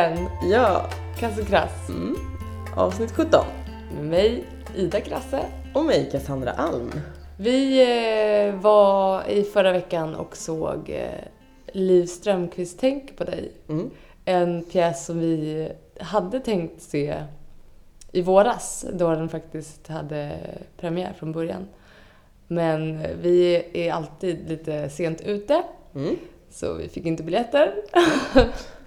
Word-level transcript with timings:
igen. 0.00 0.28
Ja, 0.42 0.86
Kass 1.18 1.38
och 1.38 1.46
Krass. 1.46 1.88
mm. 1.88 2.16
avsnitt 2.76 3.12
17. 3.12 3.44
Med 3.96 4.04
mig, 4.04 4.44
Ida 4.76 5.00
Krasse. 5.00 5.40
Och 5.74 5.84
mig 5.84 6.08
Cassandra 6.12 6.50
Alm. 6.50 6.90
Vi 7.38 7.80
eh, 8.48 8.54
var 8.54 9.28
i 9.28 9.42
förra 9.44 9.72
veckan 9.72 10.14
och 10.14 10.36
såg 10.36 10.90
eh, 10.90 11.24
Liv 11.72 12.06
Strömquist 12.06 12.78
Tänk 12.80 13.16
på 13.16 13.24
dig. 13.24 13.52
Mm. 13.68 13.90
En 14.24 14.64
pjäs 14.64 15.06
som 15.06 15.20
vi 15.20 15.68
hade 16.00 16.40
tänkt 16.40 16.82
se 16.82 17.22
i 18.12 18.22
våras, 18.22 18.86
då 18.92 19.10
den 19.10 19.28
faktiskt 19.28 19.88
hade 19.88 20.32
premiär 20.76 21.12
från 21.18 21.32
början. 21.32 21.68
Men 22.46 23.06
vi 23.22 23.64
är 23.74 23.92
alltid 23.92 24.48
lite 24.48 24.90
sent 24.90 25.20
ute, 25.20 25.62
Mm. 25.94 26.16
så 26.50 26.74
vi 26.74 26.88
fick 26.88 27.06
inte 27.06 27.22
biljetter. 27.22 27.74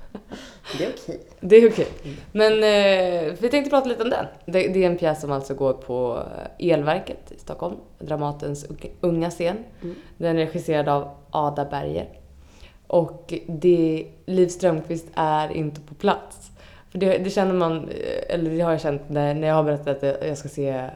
Det 0.77 0.85
är 0.85 0.90
okej. 0.90 1.20
Det 1.40 1.55
är 1.55 1.70
okej. 1.72 1.88
Men 2.31 2.53
eh, 2.53 3.34
vi 3.40 3.49
tänkte 3.49 3.70
prata 3.70 3.90
lite 3.90 4.04
om 4.04 4.09
den. 4.09 4.26
Det, 4.45 4.67
det 4.67 4.84
är 4.84 4.90
en 4.90 4.98
pjäs 4.98 5.21
som 5.21 5.31
alltså 5.31 5.54
går 5.54 5.73
på 5.73 6.23
Elverket 6.59 7.31
i 7.31 7.40
Stockholm, 7.40 7.76
Dramatens 7.99 8.66
unga- 8.70 8.91
unga 9.02 9.30
scen. 9.30 9.57
Mm. 9.81 9.95
Den 10.18 10.37
är 10.40 10.46
regisserad 10.46 10.90
av 10.90 11.10
Ada 11.29 11.65
Berger. 11.65 12.10
Och 12.87 13.34
det, 13.48 14.05
Liv 14.26 14.48
Strömquist 14.48 15.07
är 15.15 15.52
inte 15.52 15.82
på 15.82 15.96
plats. 15.96 16.52
För 16.91 16.98
det, 16.99 17.18
det 17.18 17.30
känner 17.30 17.54
man, 17.54 17.90
eh, 17.90 18.35
eller 18.35 18.52
det 18.52 18.62
har 18.62 18.71
jag 18.71 18.82
känt 18.82 19.02
när, 19.09 19.34
när 19.34 19.48
jag 19.48 19.55
har 19.55 19.63
berättat 19.63 20.04
att 20.04 20.27
jag 20.27 20.37
ska 20.37 20.49
se 20.49 20.90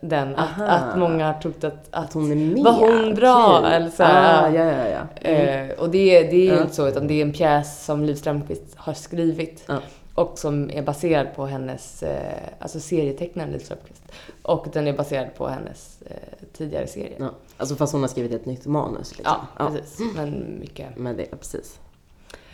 den. 0.00 0.36
Att, 0.36 0.60
att 0.60 0.98
många 0.98 1.26
har 1.26 1.40
trott 1.40 1.64
att, 1.64 1.88
att, 1.90 2.12
hon 2.12 2.32
är 2.32 2.36
med? 2.36 2.64
Var 2.64 2.72
hon 2.72 3.14
bra? 3.14 3.58
Okej. 3.58 3.74
Eller 3.74 3.90
så 3.90 4.02
ah, 4.02 4.50
ja, 4.50 4.64
ja, 4.64 4.88
ja. 4.88 5.28
Mm. 5.30 5.70
Eh, 5.70 5.78
och 5.78 5.90
det, 5.90 6.22
det 6.22 6.48
är 6.48 6.54
ju 6.54 6.62
inte 6.62 6.74
så, 6.74 6.88
utan 6.88 7.06
det 7.06 7.14
är 7.14 7.22
en 7.22 7.32
pjäs 7.32 7.84
som 7.84 8.04
Liv 8.04 8.14
Strömquist 8.14 8.74
har 8.76 8.94
skrivit. 8.94 9.68
Och 10.14 10.38
som 10.38 10.70
är 10.70 10.82
baserad 10.82 11.34
på 11.36 11.46
hennes, 11.46 12.02
eh, 12.02 12.48
alltså 12.58 12.80
serietecknaren 12.80 13.50
Liv 13.50 13.58
Strömquist. 13.58 14.02
Och 14.42 14.66
den 14.72 14.86
är 14.86 14.92
baserad 14.92 15.34
på 15.34 15.48
hennes 15.48 16.02
eh, 16.02 16.16
tidigare 16.52 16.86
serie. 16.86 17.16
Ja. 17.18 17.30
Alltså 17.56 17.76
fast 17.76 17.92
hon 17.92 18.02
har 18.02 18.08
skrivit 18.08 18.32
ett 18.32 18.46
nytt 18.46 18.66
manus 18.66 19.18
liksom. 19.18 19.36
Ja, 19.58 19.70
precis. 19.70 20.00
Men 20.14 20.58
mycket. 20.60 20.96
Men 20.96 21.16
det, 21.16 21.24
precis. 21.24 21.78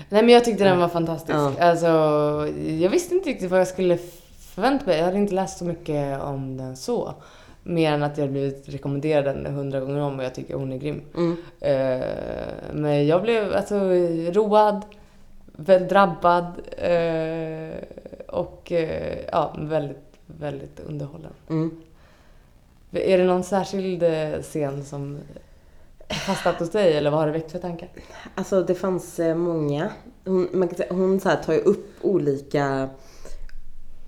Nej 0.09 0.23
men 0.23 0.29
jag 0.29 0.45
tyckte 0.45 0.65
den 0.65 0.79
var 0.79 0.89
fantastisk. 0.89 1.35
Ja. 1.35 1.53
Alltså, 1.61 1.87
jag 2.67 2.91
visste 2.91 3.15
inte 3.15 3.31
riktigt 3.31 3.51
vad 3.51 3.61
jag 3.61 3.69
skulle 3.69 3.99
förvänta 4.55 4.87
mig. 4.87 4.99
Jag 4.99 5.05
hade 5.05 5.19
inte 5.19 5.35
läst 5.35 5.59
så 5.59 5.65
mycket 5.65 6.21
om 6.21 6.57
den 6.57 6.77
så. 6.77 7.15
Mer 7.63 7.93
än 7.93 8.03
att 8.03 8.19
jag 8.19 8.31
blivit 8.31 8.69
rekommenderad 8.69 9.25
den 9.25 9.55
hundra 9.55 9.81
gånger 9.81 10.01
om 10.01 10.19
och 10.19 10.25
jag 10.25 10.35
tycker 10.35 10.55
hon 10.55 10.73
är 10.73 10.77
grym. 10.77 11.03
Mm. 11.15 11.37
Eh, 11.61 12.07
men 12.73 13.07
jag 13.07 13.23
blev 13.23 13.53
alltså 13.53 13.75
road, 14.33 14.83
väl 15.47 15.89
drabbad 15.89 16.47
eh, 16.79 17.77
och 18.29 18.73
eh, 18.73 19.19
ja, 19.33 19.57
väldigt, 19.59 20.19
väldigt 20.27 20.81
underhållen. 20.81 21.33
Mm. 21.49 21.83
Är 22.93 23.19
det 23.19 23.25
någon 23.25 23.45
särskild 23.45 24.05
scen 24.43 24.85
som 24.85 25.19
fastnat 26.27 26.59
hos 26.59 26.71
dig 26.71 26.97
eller 26.97 27.11
vad 27.11 27.21
har 27.21 27.27
det 27.27 27.33
väckt 27.33 27.53
för 27.53 27.59
tankar? 27.59 27.89
Alltså 28.35 28.63
det 28.63 28.75
fanns 28.75 29.21
många. 29.37 29.91
Hon, 30.25 30.49
man 30.53 30.69
kan 30.69 30.77
säga, 30.77 30.93
hon 30.93 31.21
så 31.21 31.31
tar 31.45 31.53
ju 31.53 31.61
upp 31.61 31.87
olika 32.03 32.89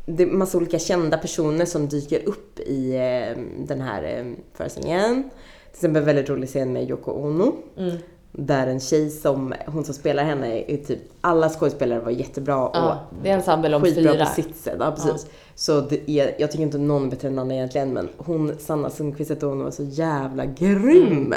det 0.07 0.23
är 0.23 0.27
massa 0.27 0.59
olika 0.59 0.79
kända 0.79 1.19
personer 1.19 1.65
som 1.65 1.89
dyker 1.89 2.29
upp 2.29 2.61
i 2.61 2.95
eh, 2.95 3.43
den 3.67 3.81
här 3.81 4.03
eh, 4.03 4.25
föreställningen. 4.55 5.23
Till 5.71 5.77
exempel 5.79 6.01
en 6.03 6.07
väldigt 6.07 6.31
rolig 6.31 6.49
scen 6.49 6.73
med 6.73 6.91
Yoko 6.91 7.11
Ono. 7.13 7.53
Mm. 7.79 7.97
Där 8.33 8.67
en 8.67 8.81
tjej 8.81 9.11
som, 9.11 9.55
hon 9.67 9.85
som 9.85 9.95
spelar 9.95 10.25
henne 10.25 10.65
är 10.73 10.77
typ, 10.77 10.99
alla 11.21 11.49
skådespelare 11.49 12.01
var 12.01 12.11
jättebra 12.11 12.71
Ja, 12.75 12.99
och 13.11 13.15
det 13.23 13.29
är 13.29 13.33
en 13.33 13.39
ensemble 13.39 13.77
om 13.77 13.83
skitbra 13.83 14.13
fyra. 14.13 14.25
på 14.27 14.31
sitt 14.43 14.57
sätt. 14.57 14.77
Ja, 14.79 14.91
precis. 14.91 15.27
Så 15.55 15.81
det 15.81 16.11
är, 16.11 16.35
jag 16.39 16.51
tycker 16.51 16.63
inte 16.65 16.79
någon 16.79 17.07
är 17.07 17.11
bättre 17.11 17.29
än 17.29 17.35
någon 17.35 17.51
egentligen 17.51 17.93
men 17.93 18.09
hon, 18.17 18.53
Sanna 18.59 18.91
Sundqvist 18.91 19.43
hon 19.43 19.65
var 19.65 19.71
så 19.71 19.83
jävla 19.83 20.45
grym! 20.45 21.35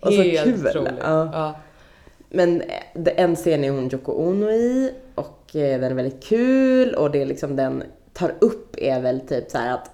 Och 0.00 0.12
så 0.12 0.22
Helt 0.22 0.72
kul! 0.72 0.88
Ja. 1.00 1.30
Ja. 1.32 1.54
Men 2.30 2.60
eh, 2.60 2.68
det- 2.94 3.10
en 3.10 3.36
scen 3.36 3.64
är 3.64 3.70
hon 3.70 3.92
Yoko 3.92 4.12
Ono 4.12 4.50
i 4.50 4.92
och 5.18 5.56
eh, 5.56 5.80
den 5.80 5.90
är 5.90 5.94
väldigt 5.94 6.22
kul 6.24 6.94
och 6.94 7.10
det 7.10 7.24
liksom 7.24 7.56
den 7.56 7.82
tar 8.12 8.34
upp 8.40 8.74
är 8.78 9.00
väl 9.00 9.20
typ 9.20 9.50
så 9.50 9.58
att 9.58 9.90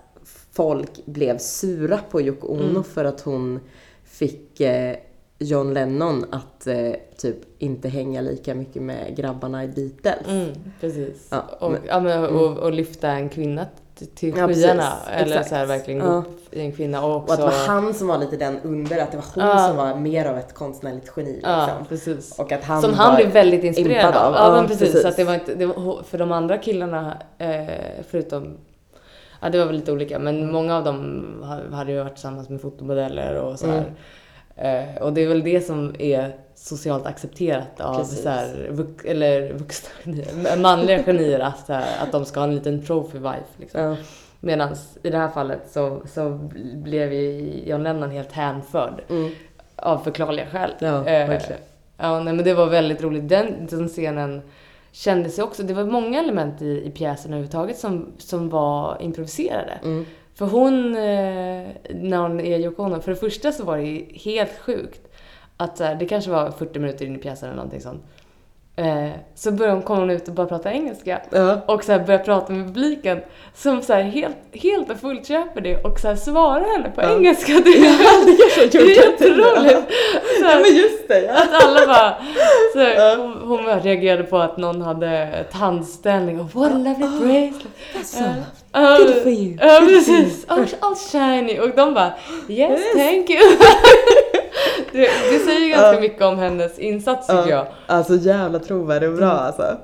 folk 0.53 1.07
blev 1.07 1.39
sura 1.39 1.99
på 2.11 2.21
Yoko 2.21 2.47
Ono 2.47 2.63
Mm. 2.71 2.85
för 2.85 3.05
att 3.05 3.21
hon 3.21 3.61
fick 4.05 4.61
eh, 4.61 4.97
John 5.39 5.75
Lennon 5.75 6.25
att 6.31 6.67
eh, 6.67 6.93
typ 7.17 7.37
inte 7.59 7.89
hänga 7.89 8.21
lika 8.21 8.55
mycket 8.55 8.83
med 8.83 9.17
grabbarna 9.17 9.65
i 9.65 9.69
Beatles. 9.69 10.27
Mm, 10.29 10.49
precis. 10.81 11.29
Ja, 11.31 11.45
och, 11.61 11.71
men- 11.71 11.81
ja, 11.87 12.01
men, 12.01 12.25
och, 12.25 12.59
och 12.59 12.73
lyfta 12.73 13.09
en 13.11 13.29
kvinna 13.29 13.67
till, 14.15 14.37
Ja, 14.37 14.49
skyarna. 14.49 14.93
Eller 15.13 15.27
Exakt. 15.27 15.49
så 15.49 15.55
här, 15.55 15.67
verkligen 15.67 16.01
gå 16.01 16.07
Ja. 16.07 16.13
upp 16.19 16.55
i 16.55 16.61
en 16.61 16.73
kvinna. 16.73 17.05
Och 17.05 17.11
Och 17.11 17.17
också, 17.17 17.33
att 17.33 17.39
det 17.39 17.45
var 17.45 17.67
han 17.67 17.95
som 17.95 18.09
var 18.09 18.19
lite 18.19 18.37
den 18.37 18.61
under, 18.63 18.99
att 19.03 19.11
det 19.11 19.17
var 19.17 19.25
hon 19.35 19.45
Ja. 19.45 19.69
som 19.69 19.77
var 19.77 19.95
mer 19.95 20.27
av 20.27 20.39
ett 20.39 20.55
konstnärligt 20.55 21.13
geni 21.17 21.43
liksom. 21.91 22.19
Och 22.39 22.53
att 22.53 22.65
han 22.65 22.83
Som 22.83 22.95
han 22.95 23.17
blev 23.17 23.29
väldigt 23.29 23.65
inspirerad 23.65 24.17
av. 24.17 24.35
Ja, 24.35 24.53
men 24.57 24.67
precis. 24.67 24.81
precis. 24.81 25.03
Så 25.03 25.09
att 25.09 25.17
det 25.17 25.25
var 25.25 25.35
inte, 25.35 25.55
det 25.55 25.67
var, 25.67 26.03
för 26.03 26.19
de 26.19 26.33
andra 26.33 26.59
killarna, 26.59 27.17
eh, 27.39 27.65
förutom 28.11 28.57
Ja, 29.41 29.51
det 29.51 29.59
var 29.59 29.67
väl 29.67 29.77
lite 29.77 29.93
olika, 29.93 30.19
men 30.19 30.53
många 30.53 30.77
av 30.77 30.85
dem 30.85 31.25
ha- 31.43 31.77
hade 31.77 31.93
ju 31.93 31.99
varit 31.99 32.13
tillsammans 32.15 32.49
med 32.49 32.61
fotomodeller 32.61 33.35
och 33.35 33.59
så 33.59 33.67
här. 33.67 33.85
Eh, 34.57 35.03
och 35.03 35.13
det 35.13 35.21
är 35.23 35.29
väl 35.29 35.43
det 35.43 35.61
som 35.61 35.95
är 35.99 36.33
socialt 36.65 37.07
accepterat 37.07 37.81
av 37.81 37.95
Precis. 37.99 38.23
så 38.23 38.29
här, 38.29 38.69
vux, 38.71 39.05
eller 39.05 39.53
vuxna 39.53 39.91
genier, 40.05 40.57
manliga 40.57 41.03
genier, 41.03 41.41
att, 41.41 41.69
här, 41.69 42.03
att 42.03 42.13
de 42.13 42.25
ska 42.25 42.41
ha 42.41 42.47
en 42.47 42.55
liten 42.55 42.83
trophy 42.87 43.19
wife. 43.19 43.45
Liksom. 43.57 43.81
Ja. 43.81 43.97
Medan 44.41 44.75
i 45.03 45.11
det 45.11 45.19
här 45.19 45.29
fallet 45.29 45.61
så, 45.71 46.03
så 46.15 46.31
blev 46.75 47.13
ju 47.13 47.53
John 47.67 47.83
Lennon 47.83 48.11
helt 48.11 48.33
hänförd 48.33 49.03
Mm. 49.11 49.31
av 49.77 49.99
förklarliga 49.99 50.47
skäl. 50.47 50.71
Ja, 50.79 50.97
Eh, 51.07 51.29
verkligen. 51.29 51.61
Ja, 51.97 52.21
nej, 52.21 52.35
men 52.35 52.45
det 52.45 52.55
var 52.55 52.67
väldigt 52.67 53.03
roligt. 53.03 53.29
Den, 53.29 53.67
den 53.71 53.89
scenen 53.89 54.43
kändes 54.93 55.39
ju 55.39 55.43
också, 55.43 55.63
det 55.63 55.75
var 55.75 55.85
många 55.85 56.19
element 56.21 56.63
i, 56.63 56.83
i 56.87 56.91
pjäsen 56.91 57.31
överhuvudtaget 57.33 57.79
som, 57.79 58.13
som 58.19 58.49
var 58.49 58.97
improviserade. 59.01 59.73
Mm. 59.85 60.07
För 60.35 60.47
hon, 60.47 60.95
eh, 60.97 61.69
när 61.95 62.17
hon 62.19 62.41
är 62.41 62.59
Yoko 62.59 62.83
Ono, 62.83 63.01
för 63.01 63.11
det 63.11 63.17
första 63.17 63.53
så 63.53 63.65
var 63.65 63.79
det 63.79 64.05
helt 64.25 64.59
sjukt 64.59 65.01
att 65.65 65.79
så 65.79 65.85
här, 65.85 65.95
det 65.95 66.07
kanske 66.07 66.31
var 66.31 66.51
40 66.51 66.79
minuter 66.79 67.05
in 67.05 67.17
i 67.17 67.19
pjäsen 67.19 67.49
eller 67.49 67.57
någonting 67.57 67.81
sånt. 67.81 68.03
Eh, 68.77 69.11
så 69.35 69.53
började 69.53 69.75
hon, 69.77 69.83
kom 69.83 69.99
hon 69.99 70.11
ut 70.11 70.29
och 70.29 70.35
bara 70.35 70.47
prata 70.47 70.73
engelska. 70.73 71.21
Ja. 71.31 71.61
Och 71.67 71.85
så 71.85 71.93
här 71.93 71.99
började 71.99 72.25
prata 72.25 72.53
med 72.53 72.67
publiken 72.67 73.21
som 73.55 73.83
så 73.83 73.93
här 73.93 74.03
helt, 74.03 74.37
helt 74.53 74.91
och 74.91 74.97
fullt 74.97 75.27
köper 75.29 75.61
det 75.61 75.77
och 75.85 76.01
så 76.01 76.09
här 76.09 76.17
svarar 76.17 76.77
henne 76.77 76.91
på 76.91 77.03
Ja. 77.03 77.15
engelska. 77.17 77.53
Det 77.65 77.71
är, 77.71 78.51
så 78.51 78.79
det 78.79 78.79
är 78.79 78.81
gjort. 78.81 78.97
jätteroligt. 78.97 79.93
Så 80.39 80.45
Ja 80.45 80.61
men 80.63 80.77
just 80.77 81.09
det, 81.09 81.21
ja. 81.25 81.33
att 81.43 81.65
alla 81.65 81.87
bara... 81.87 82.15
Så 82.73 82.79
här, 82.79 82.95
Ja. 82.95 83.17
hon, 83.17 83.33
hon 83.49 83.81
reagerade 83.83 84.23
på 84.23 84.39
att 84.39 84.57
någon 84.57 84.83
hade 84.83 85.45
tandställning 85.53 86.41
och 86.41 86.55
what 86.55 86.71
a 86.73 86.75
lovely 86.75 86.97
bracelet. 87.21 87.67
That's 87.95 88.05
so 88.05 88.21
lovely. 88.21 88.43
Ja, 88.73 88.99
Good 88.99 89.23
for 89.23 89.33
you. 89.33 89.57
Ja 89.61 89.81
for 89.81 89.87
precis, 89.87 90.47
all 90.81 90.95
shiny 90.97 91.59
och 91.61 91.71
de 91.77 91.95
bara 91.95 92.13
yes, 92.49 92.71
Yes. 92.81 92.93
thank 92.97 93.31
you. 93.31 93.41
det, 94.99 95.33
det 95.33 95.39
säger 95.39 95.77
ganska 95.77 96.01
mycket 96.01 96.23
om 96.23 96.39
hennes 96.39 96.79
insats 96.79 97.27
tycker 97.27 97.49
jag. 97.49 97.67
Alltså 97.87 98.17
jävla 98.17 98.59
trovärdig 98.59 99.09
och 99.09 99.17
bra 99.17 99.31
Mm. 99.31 99.39
alltså. 99.45 99.77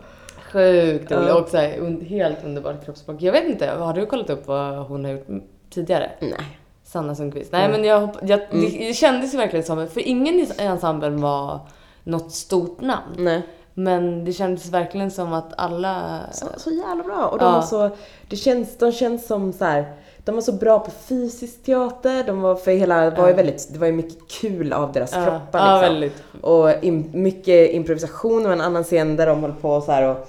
Sjukt 0.53 1.13
rolig 1.13 1.35
och 1.35 1.49
så 1.49 1.57
här, 1.57 1.79
un, 1.79 2.01
helt 2.01 2.45
underbart 2.45 2.85
kroppsspråk. 2.85 3.23
Jag 3.23 3.33
vet 3.33 3.45
inte, 3.49 3.67
har 3.71 3.93
du 3.95 4.07
kollat 4.07 4.31
upp 4.31 4.47
vad 4.47 4.77
hon 4.77 5.05
har 5.05 5.13
gjort 5.13 5.27
tidigare? 5.71 6.11
Nej. 6.21 6.59
Sanna 6.85 7.15
Sundqvist. 7.15 7.53
Nej 7.53 7.65
Mm. 7.65 7.81
men 7.81 7.89
jag, 7.89 8.09
jag, 8.23 8.41
Mm. 8.41 8.61
det, 8.61 8.87
det 8.89 8.95
kändes 8.95 9.35
ju 9.35 9.39
verkligen 9.39 9.65
som, 9.65 9.89
för 9.89 10.01
ingen 10.09 10.35
i 10.35 10.49
ensemblen 10.59 11.21
var 11.21 11.61
något 12.05 12.33
stort 12.33 12.81
namn. 12.81 13.15
Nej. 13.17 13.43
Men 13.75 14.25
det 14.25 14.33
kändes 14.33 14.71
verkligen 14.71 15.11
som 15.11 15.33
att 15.33 15.53
alla... 15.57 16.21
Så, 16.33 16.47
så 16.57 16.71
jävla 16.71 17.05
bra. 17.05 17.27
Och 17.27 17.39
de 17.39 17.45
Ja. 17.45 17.53
var 17.53 17.63
så, 17.63 17.91
det 18.29 18.37
känns, 18.37 18.79
de 18.79 18.93
känns 18.93 19.27
som 19.27 19.53
så 19.53 19.65
här. 19.65 19.85
De 20.25 20.35
var 20.35 20.43
så 20.43 20.53
bra 20.53 20.79
på 20.79 20.91
fysisk 20.91 21.63
teater, 21.65 22.25
de 22.27 22.41
var 22.43 22.55
för 22.55 22.71
hela, 22.73 23.11
det 23.11 23.17
var 23.21 23.25
ju 23.27 23.31
Ja. 23.33 23.37
väldigt, 23.37 23.69
det 23.73 23.79
var 23.79 23.87
ju 23.87 23.93
mycket 23.93 24.29
kul 24.31 24.73
av 24.73 24.93
deras 24.93 25.13
ja, 25.15 25.25
kroppar 25.25 25.59
ja, 25.59 25.75
liksom. 25.75 25.81
väldigt. 25.95 26.23
Och 26.41 26.85
im, 26.85 27.11
mycket 27.13 27.71
improvisation 27.71 28.47
och 28.47 28.53
en 28.53 28.61
annan 28.61 28.85
scen 28.85 29.17
där 29.17 29.27
de 29.27 29.43
höll 29.43 29.53
på 29.53 29.81
så 29.81 29.93
här 29.93 30.09
och 30.09 30.29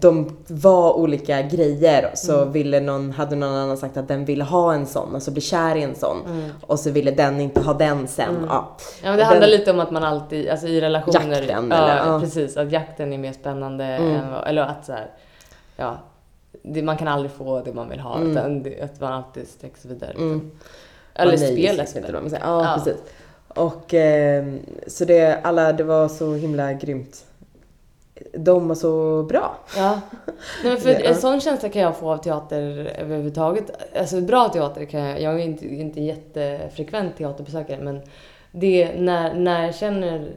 de 0.00 0.36
var 0.48 0.92
olika 0.92 1.42
grejer 1.42 2.10
så 2.14 2.36
Mm. 2.40 2.52
ville 2.52 2.80
någon, 2.80 3.12
hade 3.12 3.36
någon 3.36 3.54
annan 3.54 3.76
sagt 3.76 3.96
att 3.96 4.08
den 4.08 4.24
ville 4.24 4.44
ha 4.44 4.74
en 4.74 4.86
sån, 4.86 5.14
alltså 5.14 5.30
bli 5.30 5.40
kär 5.40 5.76
i 5.76 5.82
en 5.82 5.94
sån. 5.94 6.16
Mm. 6.26 6.50
Och 6.66 6.78
så 6.80 6.90
ville 6.90 7.10
den 7.10 7.40
inte 7.40 7.60
ha 7.60 7.72
den 7.74 8.08
sen. 8.08 8.28
Mm. 8.36 8.44
Ja. 8.48 8.76
Ja 9.02 9.08
men 9.08 9.16
det 9.16 9.22
Och 9.22 9.26
handlar 9.28 9.48
den- 9.48 9.58
lite 9.58 9.70
om 9.70 9.80
att 9.80 9.90
man 9.90 10.04
alltid, 10.04 10.48
alltså 10.48 10.66
i 10.66 10.80
relationer, 10.80 11.42
Jakten, 11.42 11.68
ja, 11.70 11.76
eller? 11.76 11.96
Ja. 12.12 12.20
precis, 12.20 12.56
att 12.56 12.72
jakten 12.72 13.12
är 13.12 13.18
mer 13.18 13.32
spännande 13.32 13.84
Mm. 13.84 14.10
än 14.16 14.34
eller 14.46 14.62
att 14.62 14.86
så 14.86 14.92
här, 14.92 15.10
ja, 15.76 15.98
det, 16.72 16.82
man 16.82 16.96
kan 16.96 17.08
aldrig 17.08 17.30
få 17.32 17.60
det 17.60 17.72
man 17.72 17.88
vill 17.88 18.00
ha 18.00 18.16
Mm. 18.16 18.30
utan 18.30 18.62
det, 18.62 18.80
att 18.80 19.00
man 19.00 19.12
alltid 19.12 19.48
sträcker 19.48 19.78
sig 19.78 19.90
vidare. 19.90 20.10
Mm. 20.12 20.50
Eller 21.14 21.36
spelet. 21.36 21.96
inte 21.96 22.12
vad 22.12 22.22
man 22.22 22.30
säger. 22.30 22.44
Ja, 22.46 22.64
Ja. 22.64 22.74
precis. 22.84 23.02
Och 23.48 23.94
eh, 23.94 24.46
så 24.86 25.04
det, 25.04 25.40
alla, 25.42 25.72
det 25.72 25.84
var 25.84 26.08
så 26.08 26.34
himla 26.34 26.72
grymt 26.72 27.24
de 28.32 28.68
var 28.68 28.74
så 28.74 29.22
bra. 29.22 29.56
Ja. 29.76 30.00
Nej, 30.64 30.76
för 30.76 30.90
ja. 30.90 30.96
en 30.96 31.14
sån 31.14 31.40
känsla 31.40 31.68
kan 31.68 31.82
jag 31.82 31.96
få 31.96 32.10
av 32.12 32.16
teater 32.16 32.92
överhuvudtaget. 32.98 33.70
Alltså 33.98 34.20
bra 34.20 34.48
teater 34.48 34.84
kan 34.84 35.00
jag, 35.00 35.20
jag 35.22 35.34
är 35.34 35.38
inte, 35.38 35.66
inte 35.66 36.00
jättefrekvent 36.00 37.16
teaterbesökare 37.16 37.78
men 37.82 38.00
det 38.52 38.92
när, 39.00 39.34
när 39.34 39.64
jag 39.64 39.74
känner 39.74 40.30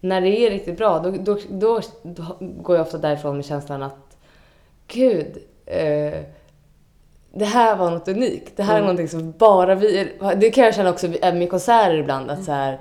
när 0.00 0.20
det 0.20 0.28
är 0.28 0.50
riktigt 0.50 0.78
bra 0.78 0.98
då, 0.98 1.10
då, 1.10 1.38
då, 1.50 1.80
då 2.02 2.24
går 2.40 2.76
jag 2.76 2.86
ofta 2.86 2.98
därifrån 2.98 3.36
med 3.36 3.44
känslan 3.44 3.82
att 3.82 4.09
gud, 4.92 5.36
eh, 5.66 6.20
det 7.34 7.44
här 7.44 7.76
var 7.76 7.90
något 7.90 8.08
unikt. 8.08 8.52
Det 8.56 8.62
här 8.62 8.72
är 8.74 8.78
Mm. 8.78 8.86
någonting 8.86 9.08
som 9.08 9.32
bara 9.38 9.74
vi... 9.74 10.08
Det 10.36 10.50
kan 10.50 10.64
jag 10.64 10.74
känna 10.74 10.90
också 10.90 11.08
med 11.08 11.50
konserter 11.50 11.94
ibland. 11.94 12.30
Att, 12.30 12.44
så 12.44 12.52
här, 12.52 12.78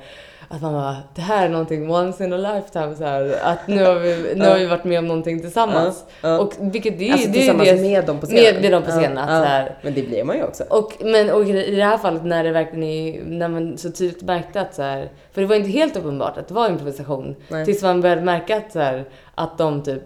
att 0.47 0.61
man 0.61 0.73
bara, 0.73 0.97
det 1.15 1.21
här 1.21 1.45
är 1.45 1.49
någonting 1.49 1.91
once 1.91 2.23
in 2.25 2.33
a 2.33 2.37
lifetime. 2.37 2.95
Så 2.95 3.03
här, 3.03 3.35
att 3.43 3.67
nu 3.67 3.83
har, 3.85 3.95
vi, 3.95 4.33
nu 4.35 4.45
har 4.45 4.59
vi 4.59 4.65
varit 4.65 4.83
med 4.83 4.99
om 4.99 5.07
någonting 5.07 5.41
tillsammans. 5.41 6.05
Ja, 6.21 6.29
ja. 6.29 6.39
Och 6.39 6.53
vilket 6.59 6.99
det 6.99 7.09
är 7.09 7.13
Alltså 7.13 7.27
det 7.29 7.37
är 7.37 7.39
tillsammans 7.39 7.69
det, 7.69 7.75
med 7.81 8.05
dem 8.05 8.19
på 8.19 8.25
scenen. 8.25 8.53
med, 8.53 8.61
med 8.61 8.71
dem 8.71 8.83
på 8.83 8.91
scenen. 8.91 9.17
att 9.17 9.27
Så 9.43 9.49
här, 9.49 9.77
Men 9.81 9.93
det 9.93 10.01
blir 10.01 10.23
man 10.23 10.37
ju 10.37 10.43
också. 10.43 10.63
och, 10.69 10.93
men 10.99 11.29
och 11.29 11.45
i 11.45 11.75
det 11.75 11.83
här 11.83 11.97
fallet 11.97 12.23
när 12.25 12.43
det 12.43 12.51
verkligen 12.51 12.83
är, 12.83 13.21
när 13.25 13.47
man 13.47 13.77
så 13.77 13.91
tydligt 13.91 14.21
märkte 14.23 14.61
att 14.61 14.73
så 14.75 14.81
här, 14.81 15.09
för 15.33 15.41
det 15.41 15.47
var 15.47 15.55
inte 15.55 15.69
helt 15.69 15.97
uppenbart 15.97 16.37
att 16.37 16.47
det 16.47 16.53
var 16.53 16.69
improvisation. 16.69 17.35
Nej. 17.47 17.65
Tills 17.65 17.83
man 17.83 18.01
började 18.01 18.21
märka 18.21 18.57
att, 18.57 18.71
så 18.71 18.79
här, 18.79 19.05
att 19.35 19.57
de 19.57 19.83
typ, 19.83 20.01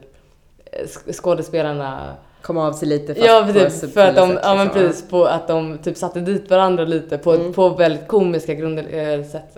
skådespelarna 1.12 2.16
Kom 2.42 2.58
av 2.58 2.74
sig 2.74 2.88
lite 2.88 3.16
fast 3.16 3.28
Ja, 3.28 3.44
på 3.48 3.54
typ, 3.54 3.72
subtila 3.72 3.92
för 3.92 4.10
att 4.10 4.16
de, 4.16 4.30
sätt, 4.30 4.40
ja 4.44 4.56
men 4.56 4.66
liksom. 4.66 4.82
precis, 4.82 5.10
på 5.10 5.26
att 5.26 5.48
de 5.48 5.78
typ 5.78 5.98
satte 5.98 6.20
dit 6.20 6.50
varandra 6.50 6.86
lite 6.86 7.18
på, 7.18 7.32
Mm. 7.34 7.54
på 7.54 7.70
väldigt 7.70 8.08
komiska 8.08 8.54
grunder, 8.54 9.18
äh, 9.18 9.26
sätt. 9.26 9.58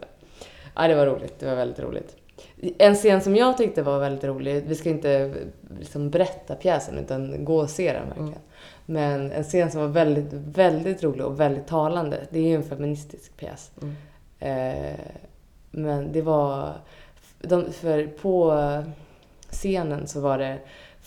Ja, 0.75 0.87
det 0.87 0.95
var 0.95 1.05
roligt. 1.05 1.39
Det 1.39 1.45
var 1.45 1.55
väldigt 1.55 1.79
roligt. 1.79 2.15
En 2.77 2.95
scen 2.95 3.21
som 3.21 3.35
jag 3.35 3.57
tyckte 3.57 3.81
var 3.81 3.99
väldigt 3.99 4.23
rolig, 4.23 4.63
vi 4.67 4.75
ska 4.75 4.89
inte 4.89 5.33
liksom 5.79 6.09
berätta 6.09 6.55
pjäsen 6.55 6.97
utan 6.97 7.45
gå 7.45 7.57
och 7.57 7.69
se 7.69 7.93
den 7.93 8.07
verkligen. 8.07 8.27
Mm. 8.27 8.39
Men 8.85 9.31
en 9.31 9.43
scen 9.43 9.71
som 9.71 9.81
var 9.81 9.87
väldigt, 9.87 10.33
väldigt 10.33 11.03
rolig 11.03 11.25
och 11.25 11.39
väldigt 11.39 11.67
talande, 11.67 12.17
det 12.29 12.39
är 12.39 12.43
ju 12.43 12.55
en 12.55 12.63
feministisk 12.63 13.37
pjäs. 13.37 13.71
Mm. 13.81 13.95
Eh, 14.39 14.99
men 15.71 16.11
det 16.11 16.21
var, 16.21 16.73
de, 17.41 17.71
för 17.71 18.07
på 18.07 18.53
scenen 19.49 20.07
så 20.07 20.19
var 20.19 20.37
det 20.37 20.57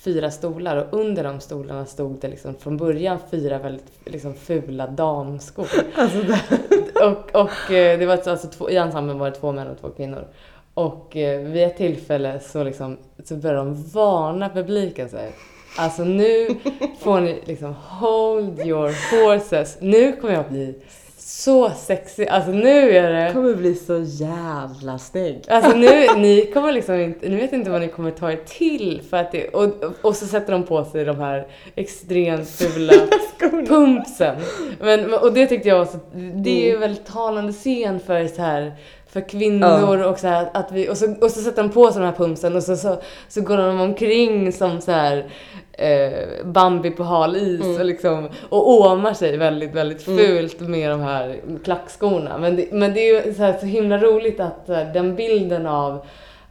fyra 0.00 0.31
stolar 0.31 0.77
och 0.77 0.99
under 0.99 1.25
de 1.25 1.41
stolarna 1.41 1.87
stod 1.87 2.21
det 2.21 2.29
liksom 2.29 2.55
från 2.55 2.77
början 2.77 3.19
fyra 3.31 3.59
väldigt 3.59 3.93
liksom 4.05 4.35
fula 4.35 4.87
damskor. 4.87 5.69
Alltså 5.95 6.19
och 7.05 7.35
och 7.43 7.73
eh, 7.73 7.99
det 7.99 8.06
var 8.06 8.29
alltså 8.29 8.49
två, 8.49 8.71
i 8.71 8.77
ensemblen 8.77 9.19
var 9.19 9.31
det 9.31 9.37
två 9.37 9.53
män 9.53 9.69
och 9.69 9.81
två 9.81 9.89
kvinnor. 9.89 10.25
Och 10.75 11.17
eh, 11.17 11.41
vid 11.41 11.62
ett 11.62 11.77
tillfälle 11.77 12.41
så, 12.41 12.65
liksom, 12.65 12.97
så 13.25 13.37
började 13.37 13.59
de 13.59 13.83
varna 13.83 14.49
publiken 14.49 15.09
så 15.09 15.17
här. 15.17 15.31
Alltså 15.79 16.05
nu 16.05 16.49
får 16.99 17.21
ni 17.21 17.43
liksom 17.44 17.75
hold 17.75 18.61
your 18.61 18.89
horses. 19.11 19.79
Nu 19.81 20.12
kommer 20.12 20.35
jag 20.35 20.49
bli 20.49 20.75
så 21.29 21.71
sexig. 21.71 22.29
Alltså 22.29 22.51
nu 22.51 22.91
är 22.91 23.13
det... 23.13 23.33
kommer 23.33 23.55
bli 23.55 23.75
så 23.75 24.05
jävla 24.07 24.99
snygg. 24.99 25.45
Alltså 25.49 25.77
nu, 25.77 26.07
ni 26.17 26.51
kommer 26.55 26.73
liksom 26.73 26.95
inte, 26.95 27.29
ni 27.29 27.37
vet 27.37 27.53
inte 27.53 27.71
vad 27.71 27.81
ni 27.81 27.89
kommer 27.89 28.11
ta 28.11 28.33
er 28.33 28.41
till 28.47 29.03
för 29.11 29.17
att 29.17 29.33
det, 29.33 29.49
och, 29.49 29.73
och 30.03 30.17
så 30.17 30.27
sätter 30.27 30.53
de 30.53 30.63
på 30.63 30.85
sig 30.85 31.05
de 31.05 31.17
här 31.17 31.47
extremt 31.75 32.49
fula 32.49 32.93
pumpsen. 33.69 34.37
Men, 34.81 35.15
och 35.15 35.33
det 35.33 35.47
tyckte 35.47 35.69
jag 35.69 35.79
var 35.79 35.87
så, 35.87 35.99
det 36.35 36.51
är 36.51 36.65
ju 36.65 36.75
en 36.75 36.81
väldigt 36.81 37.07
talande 37.07 37.53
scen 37.53 38.01
för 38.01 38.27
så 38.27 38.43
här 38.43 38.73
för 39.08 39.28
kvinnor 39.28 40.02
och 40.02 40.19
så 40.19 40.28
här 40.28 40.50
att 40.55 40.72
vi, 40.72 40.88
och 40.88 40.96
så, 40.96 41.14
och 41.20 41.31
så 41.31 41.40
sätter 41.40 41.62
de 41.62 41.70
på 41.70 41.93
sig 41.93 42.00
de 42.00 42.06
här 42.06 42.16
pumpsen 42.16 42.56
och 42.56 42.62
så, 42.62 42.76
så, 42.76 42.96
så 43.28 43.40
går 43.40 43.56
de 43.56 43.81
omkring 43.81 44.52
som 44.52 44.81
så 44.81 44.93
här 44.93 45.26
eh, 45.72 46.44
Bambi 46.44 46.90
på 46.90 47.02
hal 47.02 47.37
is 47.37 47.78
och 47.78 47.84
liksom 47.84 48.28
och 48.49 48.70
åmar 48.70 49.14
sig 49.14 49.37
väldigt, 49.37 49.75
väldigt 49.75 50.02
fult 50.02 50.60
med 50.60 50.90
de 50.90 51.00
här 51.00 51.40
klackskorna. 51.64 52.38
Men 52.38 52.56
det, 52.56 52.72
men 52.72 52.94
det 52.94 53.00
är 53.00 53.26
ju 53.26 53.34
så, 53.34 53.43
här, 53.43 53.58
så 53.60 53.66
himla 53.66 53.99
roligt 53.99 54.40
att 54.40 54.66
den 54.66 55.16
bilden 55.16 55.66
av 55.66 56.06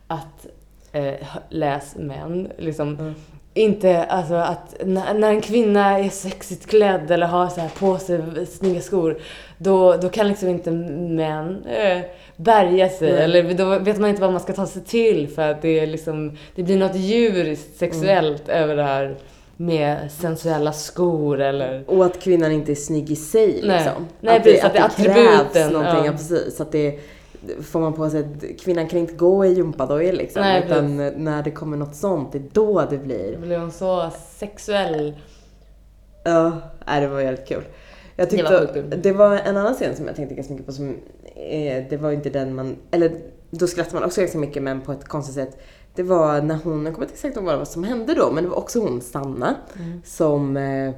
att 0.08 0.48
eh, 0.92 1.28
läs 1.50 1.96
män, 1.96 2.52
liksom 2.58 3.16
inte, 3.58 4.04
alltså 4.04 4.34
att 4.34 4.76
när, 4.86 5.14
när 5.14 5.30
en 5.30 5.42
kvinna 5.42 6.00
är 6.00 6.10
sexigt 6.10 6.66
klädd 6.66 7.12
eller 7.12 7.28
har 7.28 7.48
så 7.48 7.62
här 7.62 7.72
på 7.80 7.98
sig 7.98 8.46
snygga 8.46 8.82
skor, 8.82 9.18
då, 9.58 9.98
då 9.98 10.10
kan 10.10 10.28
liksom 10.28 10.50
inte 10.50 10.72
män 10.72 11.66
eh, 11.66 12.02
bärga 12.36 12.90
sig. 12.90 13.12
Nej. 13.12 13.24
Eller 13.24 13.54
då 13.54 13.80
vet 13.80 14.00
man 14.00 14.10
inte 14.10 14.22
vad 14.22 14.32
man 14.32 14.42
ska 14.42 14.54
ta 14.54 14.66
sig 14.66 14.84
till 14.84 15.28
för 15.28 15.52
att 15.52 15.62
det 15.62 15.80
är 15.80 15.88
liksom, 15.88 16.38
det 16.56 16.64
blir 16.64 16.78
något 16.78 16.96
djuriskt 16.96 17.78
sexuellt 17.78 18.50
över 18.50 18.76
det 18.76 18.84
här 18.84 19.16
med 19.58 20.12
sensuella 20.12 20.74
skor 20.74 21.42
eller 21.42 21.84
Och 21.88 22.06
att 22.06 22.20
kvinnan 22.20 22.52
inte 22.52 22.72
är 22.72 22.76
snygg 22.76 23.12
i 23.12 23.16
sig 23.16 23.62
Nej. 23.64 23.78
liksom. 23.78 24.08
Nej, 24.20 24.38
att 24.38 24.44
precis, 24.44 24.62
det, 24.62 24.68
att 24.68 24.76
att 24.76 24.98
det 24.98 25.04
attributen, 25.04 25.74
någonting, 25.74 26.00
ja. 26.00 26.06
ja. 26.06 26.12
precis. 26.12 26.62
Att 26.62 26.72
det 26.72 27.00
får 27.62 27.80
man 27.80 27.94
på 27.94 28.10
sig 28.10 28.20
att 28.20 28.60
kvinnan 28.60 28.88
kan 28.88 29.00
inte 29.00 29.14
gå 29.14 29.46
i 29.46 29.54
gympadojor 29.54 30.14
liksom. 30.14 30.42
Nej, 30.42 30.64
utan 30.66 30.98
när 30.98 31.44
det 31.44 31.52
kommer 31.52 31.78
något 31.78 31.96
sånt, 31.96 32.32
det 32.32 32.38
är 32.38 32.44
då 32.54 32.86
det 32.90 32.98
då 32.98 33.04
blir. 33.04 33.38
blir 33.38 33.58
hon 33.58 33.72
så 33.72 34.10
sexuell. 34.38 35.14
Ja, 36.24 36.52
det 36.86 37.08
var 37.08 37.24
väldigt 37.24 37.48
kul. 37.48 37.64
Jag 38.20 38.30
Det 38.30 38.44
var 38.44 38.50
tyckte, 38.50 38.60
sjukt 38.60 38.74
kul. 38.92 39.00
det 39.04 39.12
var 39.12 39.36
en 39.36 39.58
annan 39.58 39.74
scen 39.74 39.96
som 39.96 40.06
jag 40.08 40.16
tänkte 40.16 40.36
ganska 40.36 40.54
mycket 40.54 40.66
på 40.66 40.72
som, 40.72 40.90
eh, 41.36 41.84
det 41.90 41.98
var 42.02 42.12
inte 42.12 42.30
den 42.30 42.56
man, 42.56 42.76
eller 42.92 43.12
då 43.52 43.68
skrattar 43.68 43.94
man 43.94 44.04
också 44.04 44.22
ganska 44.22 44.38
mycket 44.38 44.64
men 44.64 44.82
på 44.82 44.92
ett 44.92 45.08
konstigt 45.08 45.36
sätt. 45.36 45.58
Det 45.96 46.04
var 46.04 46.42
när 46.42 46.58
hon, 46.64 46.86
jag 46.86 46.94
kommer 46.94 47.06
inte 47.06 47.14
exakt 47.14 47.36
ihåg 47.38 47.46
vad 47.46 47.68
som 47.68 47.84
hände 47.84 48.14
då, 48.14 48.32
men 48.32 48.44
det 48.44 48.50
var 48.50 48.58
också 48.58 48.80
hon, 48.80 49.02
Sanna, 49.02 49.56
Mm. 49.80 50.02
som, 50.06 50.58
eh, 50.58 50.92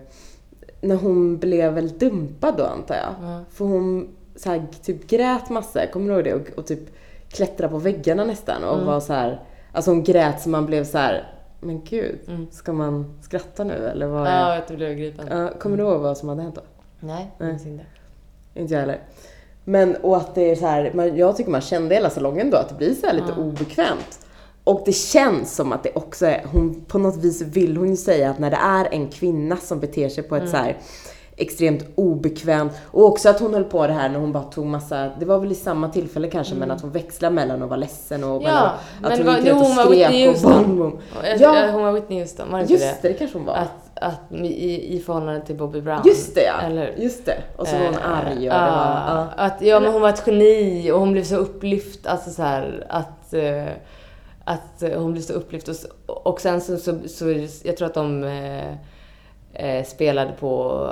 när 0.81 0.95
hon 0.95 1.37
blev 1.37 1.73
väl 1.73 1.97
dumpad 1.97 2.57
då 2.57 2.63
antar 2.65 2.95
jag. 2.95 3.29
Ja. 3.29 3.39
För 3.51 3.65
hon 3.65 4.07
så 4.35 4.49
här, 4.49 4.63
typ 4.83 5.07
grät 5.07 5.49
massa, 5.49 5.87
kommer 5.87 6.07
du 6.07 6.13
ihåg 6.13 6.23
det? 6.23 6.33
Och, 6.33 6.57
och 6.59 6.65
typ 6.67 6.79
klättrade 7.29 7.71
på 7.71 7.77
väggarna 7.77 8.23
nästan 8.25 8.63
och 8.63 8.73
Mm. 8.75 8.85
var 8.85 8.99
så 8.99 9.13
här, 9.13 9.43
alltså 9.71 9.91
hon 9.91 10.03
grät 10.03 10.41
så 10.41 10.49
man 10.49 10.65
blev 10.65 10.83
så 10.83 10.97
här, 10.97 11.33
men 11.59 11.81
gud, 11.83 12.19
Mm. 12.27 12.47
ska 12.51 12.73
man 12.73 13.13
skratta 13.21 13.63
nu 13.63 13.73
eller 13.73 14.07
vad? 14.07 14.21
Ja, 14.27 14.31
är- 14.31 14.57
att 14.57 14.67
du 14.67 14.75
blev 14.75 14.95
gripen. 14.97 15.49
Kommer 15.59 15.77
du 15.77 15.83
ihåg 15.83 16.01
vad 16.01 16.17
som 16.17 16.29
hade 16.29 16.41
hänt 16.41 16.55
då? 16.55 16.61
Nej, 16.99 17.31
jag 17.37 17.47
minns 17.47 17.65
inte. 17.65 17.85
Inte 18.53 18.73
jag 18.73 18.81
heller. 18.81 18.99
Men 19.63 19.95
och 19.95 20.17
att 20.17 20.35
det 20.35 20.51
är 20.51 20.55
så 20.55 20.65
här, 20.67 20.91
man, 20.93 21.17
jag 21.17 21.37
tycker 21.37 21.51
man 21.51 21.61
kände 21.61 21.95
hela 21.95 22.09
salongen 22.09 22.49
då 22.51 22.57
att 22.57 22.69
det 22.69 22.75
blir 22.75 22.93
så 22.93 23.07
här 23.07 23.13
lite 23.13 23.33
Ja. 23.37 23.43
obekvämt. 23.43 24.19
Och 24.63 24.81
det 24.85 24.93
känns 24.93 25.55
som 25.55 25.71
att 25.71 25.83
det 25.83 25.91
också 25.95 26.25
är, 26.25 26.45
hon 26.51 26.81
på 26.87 26.97
något 26.97 27.17
vis 27.17 27.41
vill 27.41 27.77
hon 27.77 27.89
ju 27.89 27.95
säga 27.97 28.29
att 28.29 28.39
när 28.39 28.49
det 28.51 28.57
är 28.61 28.87
en 28.91 29.07
kvinna 29.07 29.57
som 29.57 29.79
beter 29.79 30.09
sig 30.09 30.23
på 30.23 30.35
ett 30.35 30.49
så 30.49 30.57
här 30.57 30.77
extremt 31.37 31.85
obekvämt 31.95 32.71
och 32.85 33.05
också 33.05 33.29
att 33.29 33.39
hon 33.39 33.53
höll 33.53 33.63
på 33.63 33.87
det 33.87 33.93
här 33.93 34.09
när 34.09 34.19
hon 34.19 34.31
bara 34.31 34.43
tog 34.43 34.65
massa, 34.65 35.11
det 35.19 35.25
var 35.25 35.39
väl 35.39 35.51
i 35.51 35.55
samma 35.55 35.89
tillfälle 35.89 36.27
kanske 36.29 36.55
men 36.55 36.71
att 36.71 36.81
hon 36.81 36.91
växlade 36.91 37.35
mellan 37.35 37.63
att 37.63 37.69
vara 37.69 37.79
ledsen 37.79 38.23
och 38.23 38.43
Ja, 38.43 38.49
att 39.03 39.09
men 39.09 39.17
hon 39.17 39.25
var, 39.27 39.37
gick 39.37 39.47
runt 39.47 39.61
och 39.61 39.93
skrek 39.93 40.35
och 40.35 40.41
bom, 40.51 40.77
bom. 40.77 40.97
Ja. 41.39 41.71
Hon 41.71 41.83
var 41.83 41.91
Whitney 41.91 42.19
Houston, 42.19 42.51
var 42.51 42.57
det 42.57 42.61
inte 42.61 42.73
Just 42.73 43.01
det, 43.01 43.07
det 43.07 43.13
kanske 43.13 43.37
hon 43.37 43.45
var. 43.45 43.53
Att, 43.53 43.88
att 44.01 44.31
i, 44.31 44.95
i 44.95 44.99
förhållande 44.99 45.41
till 45.45 45.55
Bobby 45.55 45.81
Brown. 45.81 46.01
Just 46.05 46.35
det 46.35 46.43
ja, 46.43 46.61
Eller 46.61 46.93
just 46.97 47.25
det. 47.25 47.37
Och 47.55 47.67
så 47.67 47.77
var 47.77 47.85
hon 47.85 47.93
Eh, 47.95 48.09
arg 48.09 48.33
och 48.35 48.39
det 48.41 48.49
var, 48.49 48.55
ja. 49.07 49.27
Att, 49.37 49.61
ja, 49.61 49.79
men 49.79 49.91
hon 49.93 50.01
var 50.01 50.09
ett 50.09 50.23
geni 50.27 50.91
och 50.91 50.99
hon 50.99 51.11
blev 51.11 51.23
så 51.23 51.35
upplyft. 51.35 52.07
Alltså 52.07 52.29
så 52.29 52.43
här, 52.43 52.85
att, 52.89 53.33
eh, 53.33 53.65
att 54.43 54.83
eh, 54.83 55.01
hon 55.01 55.11
blev 55.11 55.21
så 55.21 55.33
upplyft. 55.33 55.67
Och, 56.05 56.27
och 56.27 56.41
sen 56.41 56.61
så, 56.61 56.77
så, 56.77 56.99
så 57.07 57.47
jag 57.63 57.77
tror 57.77 57.85
att 57.87 57.93
de 57.93 58.23
eh, 59.53 59.83
spelade 59.85 60.31
på 60.39 60.85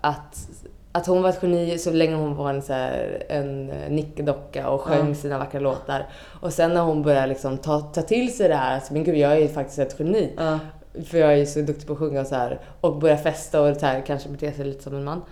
att, 0.00 0.48
att 0.92 1.06
hon 1.06 1.22
var 1.22 1.30
ett 1.30 1.38
geni 1.42 1.78
så 1.78 1.90
länge 1.90 2.16
hon 2.16 2.36
var 2.36 2.50
en, 2.50 2.62
så 2.62 2.72
här, 2.72 3.22
en 3.28 3.66
nickedocka 3.66 4.68
och 4.68 4.80
sjöng 4.80 5.08
Ja. 5.08 5.14
sina 5.14 5.38
vackra 5.38 5.60
låtar. 5.60 6.06
Och 6.40 6.52
sen 6.52 6.74
när 6.74 6.80
hon 6.80 7.02
började 7.02 7.26
liksom 7.26 7.58
ta, 7.58 7.80
ta 7.80 8.02
till 8.02 8.36
sig 8.36 8.48
det 8.48 8.54
här, 8.54 8.74
alltså, 8.74 8.92
men 8.92 9.04
gud 9.04 9.16
jag 9.16 9.32
är 9.32 9.36
ju 9.38 9.48
faktiskt 9.48 9.78
ett 9.78 9.96
geni. 9.98 10.32
ja. 10.36 10.58
För 11.06 11.18
jag 11.18 11.38
är 11.38 11.44
så 11.44 11.60
duktig 11.60 11.86
på 11.86 11.92
att 11.92 11.98
sjunga 11.98 12.20
och 12.20 12.26
så 12.26 12.34
här. 12.34 12.60
Och 12.80 12.96
börja 12.96 13.16
festa 13.16 13.60
och 13.62 13.76
så 13.76 13.86
här, 13.86 14.02
kanske 14.06 14.28
bete 14.28 14.52
sig 14.52 14.64
lite 14.64 14.82
som 14.82 14.94
en 14.96 15.04
man. 15.04 15.22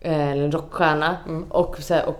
Eh, 0.00 0.30
Eller 0.30 0.44
en 0.44 0.52
rockstjärna. 0.52 1.16
Mm. 1.28 1.44
Och, 1.52 1.76
så 1.78 1.94
här, 1.94 2.06
och 2.08 2.18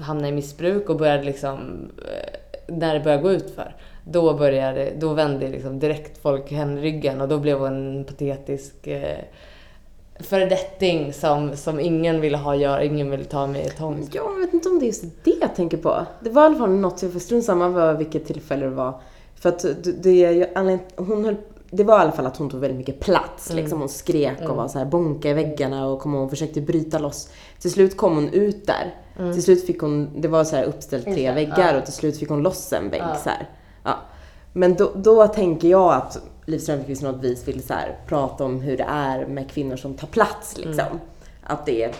hamna 0.00 0.28
i 0.28 0.32
missbruk 0.32 0.88
och 0.88 0.96
började 0.96 1.22
liksom... 1.22 1.58
eh, 1.98 2.74
När 2.74 2.94
det 2.94 3.00
började 3.00 3.22
gå 3.22 3.30
ut 3.32 3.50
för 3.54 3.74
då 4.04 4.34
började, 4.34 4.92
då 4.98 5.14
vände 5.14 5.48
liksom 5.48 5.78
direkt 5.78 6.18
folk 6.22 6.52
henne 6.52 6.80
ryggen 6.80 7.20
och 7.20 7.28
då 7.28 7.38
blev 7.38 7.58
hon 7.58 7.96
en 7.96 8.04
patetisk 8.04 8.86
eh, 8.86 9.18
föredetting 10.20 11.12
som, 11.12 11.56
som 11.56 11.80
ingen 11.80 12.20
ville 12.20 12.36
ha 12.36 12.54
att 12.54 12.60
göra, 12.60 12.84
ingen 12.84 13.10
ville 13.10 13.24
ta 13.24 13.46
med 13.46 13.66
i 13.66 13.70
tång. 13.70 14.08
Jag 14.12 14.38
vet 14.40 14.54
inte 14.54 14.68
om 14.68 14.78
det 14.78 14.84
är 14.84 14.86
just 14.86 15.04
det 15.24 15.34
jag 15.40 15.54
tänker 15.54 15.76
på. 15.76 16.06
Det 16.20 16.30
var 16.30 16.42
i 16.42 16.46
alla 16.46 16.58
fall 16.58 16.70
något, 16.70 17.00
för 17.00 17.18
strunt 17.18 17.44
samma 17.44 17.92
vilket 17.92 18.26
tillfälle 18.26 18.64
det 18.66 18.70
var. 18.74 19.00
För 19.34 19.48
att 19.48 19.64
det, 20.02 20.48
anledning- 20.54 20.86
hon 20.96 21.24
höll, 21.24 21.36
det 21.76 21.84
var 21.84 21.98
i 21.98 22.02
alla 22.02 22.12
fall 22.12 22.26
att 22.26 22.36
hon 22.36 22.50
tog 22.50 22.60
väldigt 22.60 22.78
mycket 22.78 23.00
plats. 23.00 23.50
Mm. 23.50 23.62
Liksom. 23.62 23.78
Hon 23.80 23.88
skrek 23.88 24.36
och 24.38 24.44
Mm. 24.44 24.56
var 24.56 24.68
så 24.68 24.78
här, 24.78 24.86
bonka 24.86 25.30
i 25.30 25.32
väggarna 25.32 25.86
och 25.86 26.00
kom 26.00 26.14
och 26.14 26.30
försökte 26.30 26.60
bryta 26.60 26.98
loss. 26.98 27.28
Till 27.60 27.70
slut 27.72 27.96
kom 27.96 28.14
hon 28.14 28.28
ut 28.28 28.66
där. 28.66 28.94
Mm. 29.18 29.32
Till 29.32 29.42
slut 29.42 29.66
fick 29.66 29.80
hon, 29.80 30.10
det 30.20 30.28
var 30.28 30.44
så 30.44 30.56
här 30.56 30.64
uppställt 30.64 31.04
tre 31.04 31.32
väggar 31.32 31.72
ja. 31.72 31.78
och 31.78 31.84
till 31.84 31.94
slut 31.94 32.18
fick 32.18 32.28
hon 32.28 32.42
loss 32.42 32.72
en 32.72 32.90
vägg 32.90 33.02
Ja. 33.02 33.14
så 33.14 33.28
här. 33.30 33.48
Ja. 33.82 33.94
Men 34.52 34.74
då, 34.74 34.92
då 34.96 35.26
tänker 35.26 35.68
jag 35.68 35.94
att 35.94 36.18
Liv 36.46 36.58
Strömquist 36.58 37.02
på 37.02 37.10
något 37.12 37.24
vis 37.24 37.48
vill 37.48 37.62
så 37.62 37.72
här, 37.74 37.98
prata 38.08 38.44
om 38.44 38.60
hur 38.60 38.76
det 38.76 38.86
är 38.88 39.26
med 39.26 39.50
kvinnor 39.50 39.76
som 39.76 39.94
tar 39.94 40.06
plats 40.06 40.56
liksom. 40.58 40.86
Mm. 40.86 40.98
Att 41.42 41.66
det 41.66 41.82
är, 41.84 41.94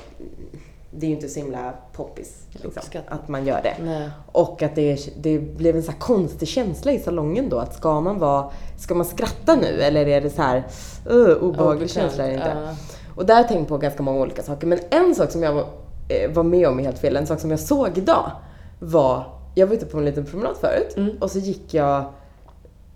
det 0.90 1.06
är 1.06 1.08
ju 1.08 1.14
inte 1.14 1.28
så 1.28 1.40
himla 1.40 1.74
poppis 1.92 2.46
liksom, 2.52 2.82
att 3.08 3.28
man 3.28 3.46
gör 3.46 3.60
det. 3.62 3.74
Nej. 3.84 4.10
Och 4.32 4.62
att 4.62 4.74
det, 4.74 4.98
det 5.22 5.38
blev 5.38 5.76
en 5.76 5.82
så 5.82 5.92
konstig 5.92 6.48
känsla 6.48 6.92
i 6.92 6.98
salongen 6.98 7.48
då. 7.48 7.58
Att 7.58 7.74
ska 7.74 8.00
man 8.00 8.18
vara, 8.18 8.50
ska 8.78 8.94
man 8.94 9.06
skratta 9.06 9.56
nu 9.56 9.82
eller 9.82 10.06
är 10.06 10.20
det 10.20 10.30
så 10.30 10.42
här 10.42 10.62
uh, 11.10 11.36
obehaglig 11.42 11.90
känsla 11.90 12.30
inte? 12.32 12.56
Ja. 12.64 12.76
Och 13.16 13.26
där 13.26 13.34
har 13.34 13.40
jag 13.40 13.48
tänkt 13.48 13.68
på 13.68 13.78
ganska 13.78 14.02
många 14.02 14.20
olika 14.20 14.42
saker. 14.42 14.66
Men 14.66 14.78
en 14.90 15.14
sak 15.14 15.30
som 15.30 15.42
jag 15.42 15.52
var, 15.52 15.66
eh, 16.08 16.30
var 16.30 16.42
med 16.42 16.68
om 16.68 16.78
är 16.80 16.84
helt 16.84 16.98
fel. 16.98 17.16
En 17.16 17.26
sak 17.26 17.40
som 17.40 17.50
jag 17.50 17.60
såg 17.60 17.98
idag 17.98 18.30
var, 18.78 19.26
jag 19.54 19.66
var 19.66 19.74
ute 19.74 19.86
på 19.86 19.98
en 19.98 20.04
liten 20.04 20.24
promenad 20.24 20.56
förut 20.56 20.94
Mm. 20.96 21.16
och 21.20 21.30
så 21.30 21.38
gick 21.38 21.74
jag 21.74 22.04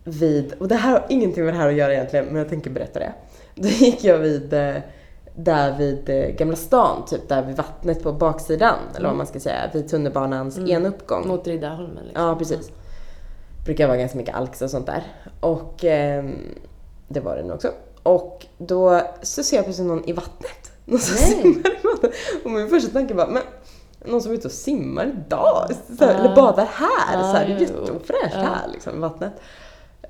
vid, 0.05 0.53
och 0.59 0.69
det 0.69 0.75
här 0.75 0.93
har 0.93 1.07
ingenting 1.09 1.45
med 1.45 1.55
det 1.55 1.59
här 1.59 1.69
att 1.69 1.75
göra 1.75 1.95
egentligen, 1.95 2.27
men 2.27 2.37
jag 2.37 2.49
tänker 2.49 2.71
berätta 2.71 2.99
det. 2.99 3.13
Då 3.55 3.69
gick 3.69 4.05
jag 4.05 4.19
vid, 4.19 4.53
eh, 4.53 4.75
där 5.45 5.79
vid 5.79 6.09
eh, 6.09 6.29
Gamla 6.29 6.57
stan, 6.57 7.05
typ 7.07 7.29
där 7.29 7.43
vid 7.43 7.57
vattnet 7.57 8.03
på 8.03 8.13
baksidan, 8.13 8.75
eller 8.97 9.09
vad 9.09 9.17
man 9.17 9.27
ska 9.27 9.41
säga, 9.41 9.71
vid 9.73 9.89
tunnelbanans 9.89 10.59
ena 10.59 10.89
uppgång. 10.89 11.29
Mot 11.29 11.47
Riddarholmen 11.47 12.05
liksom. 12.05 12.25
Ja, 12.25 12.37
precis. 12.37 12.71
Brukar 13.65 13.87
vara 13.87 13.97
ganska 13.97 14.19
mycket 14.19 14.35
alks 14.35 14.63
och 14.63 14.71
sånt 14.71 14.87
där. 14.87 15.03
Och 15.41 15.85
ehm, 15.85 16.35
det 17.09 17.21
var 17.21 17.37
det 17.37 17.43
nog 17.43 17.55
också. 17.55 17.71
Och 18.03 18.47
då 18.59 19.01
så 19.23 19.43
ser 19.43 19.57
jag 19.57 19.65
plötsligt 19.65 19.89
någon 19.89 20.09
i 20.09 20.13
vattnet. 20.13 20.73
Någon 20.85 20.99
som 20.99 21.15
Nej. 21.15 21.43
simmar 21.43 21.71
i 21.71 21.87
vattnet. 21.87 22.13
Och 22.45 22.51
min 22.51 22.69
första 22.69 22.93
tanke 22.93 23.15
var, 23.15 23.27
men 23.27 23.43
någon 24.05 24.23
som 24.23 24.33
är 24.33 24.37
ute 24.37 24.49
och 24.49 24.53
simmar 24.53 25.07
idag? 25.07 25.71
Så 25.99 26.05
här, 26.05 26.13
Ja. 26.15 26.19
Eller 26.19 26.37
badar 26.37 26.69
här? 26.73 27.23
så 27.23 27.37
här, 27.37 27.47
det 27.47 27.53
är 27.53 27.55
Ja, 27.55 27.61
jätteofräscht 27.61 28.35
ja. 28.35 28.41
här 28.41 28.69
liksom 28.73 28.97
i 28.97 28.99
vattnet. 28.99 29.33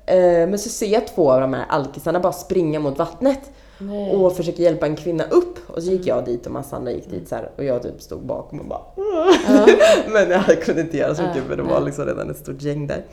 Eh, 0.05 0.17
men 0.21 0.59
så 0.59 0.69
ser 0.69 0.87
jag 0.87 1.07
två 1.07 1.31
av 1.31 1.41
de 1.41 1.53
här 1.53 1.65
alkisarna 1.69 2.19
bara 2.19 2.33
springa 2.33 2.79
mot 2.79 2.97
vattnet 2.97 3.51
Nej. 3.81 4.15
och 4.15 4.35
försöker 4.35 4.63
hjälpa 4.63 4.85
en 4.85 4.95
kvinna 4.95 5.23
upp. 5.23 5.69
Och 5.69 5.83
så 5.83 5.91
gick 5.91 6.07
jag 6.07 6.25
dit 6.25 6.45
och 6.45 6.51
massa 6.51 6.75
andra 6.75 6.91
gick 6.91 7.09
dit 7.09 7.27
så 7.27 7.35
här, 7.35 7.51
och 7.57 7.63
jag 7.63 7.81
typ 7.83 8.01
stod 8.01 8.25
bakom 8.25 8.59
och 8.59 8.65
bara 8.65 8.81
Men 10.13 10.29
jag 10.29 10.61
kunde 10.61 10.81
inte 10.81 10.97
göra 10.97 11.15
så 11.15 11.21
mycket 11.21 11.37
Ja, 11.37 11.43
för 11.43 11.57
det 11.57 11.63
var 11.63 11.81
liksom 11.81 12.05
redan 12.05 12.29
ett 12.29 12.37
stort 12.37 12.61
gäng 12.61 12.87
där. 12.87 13.05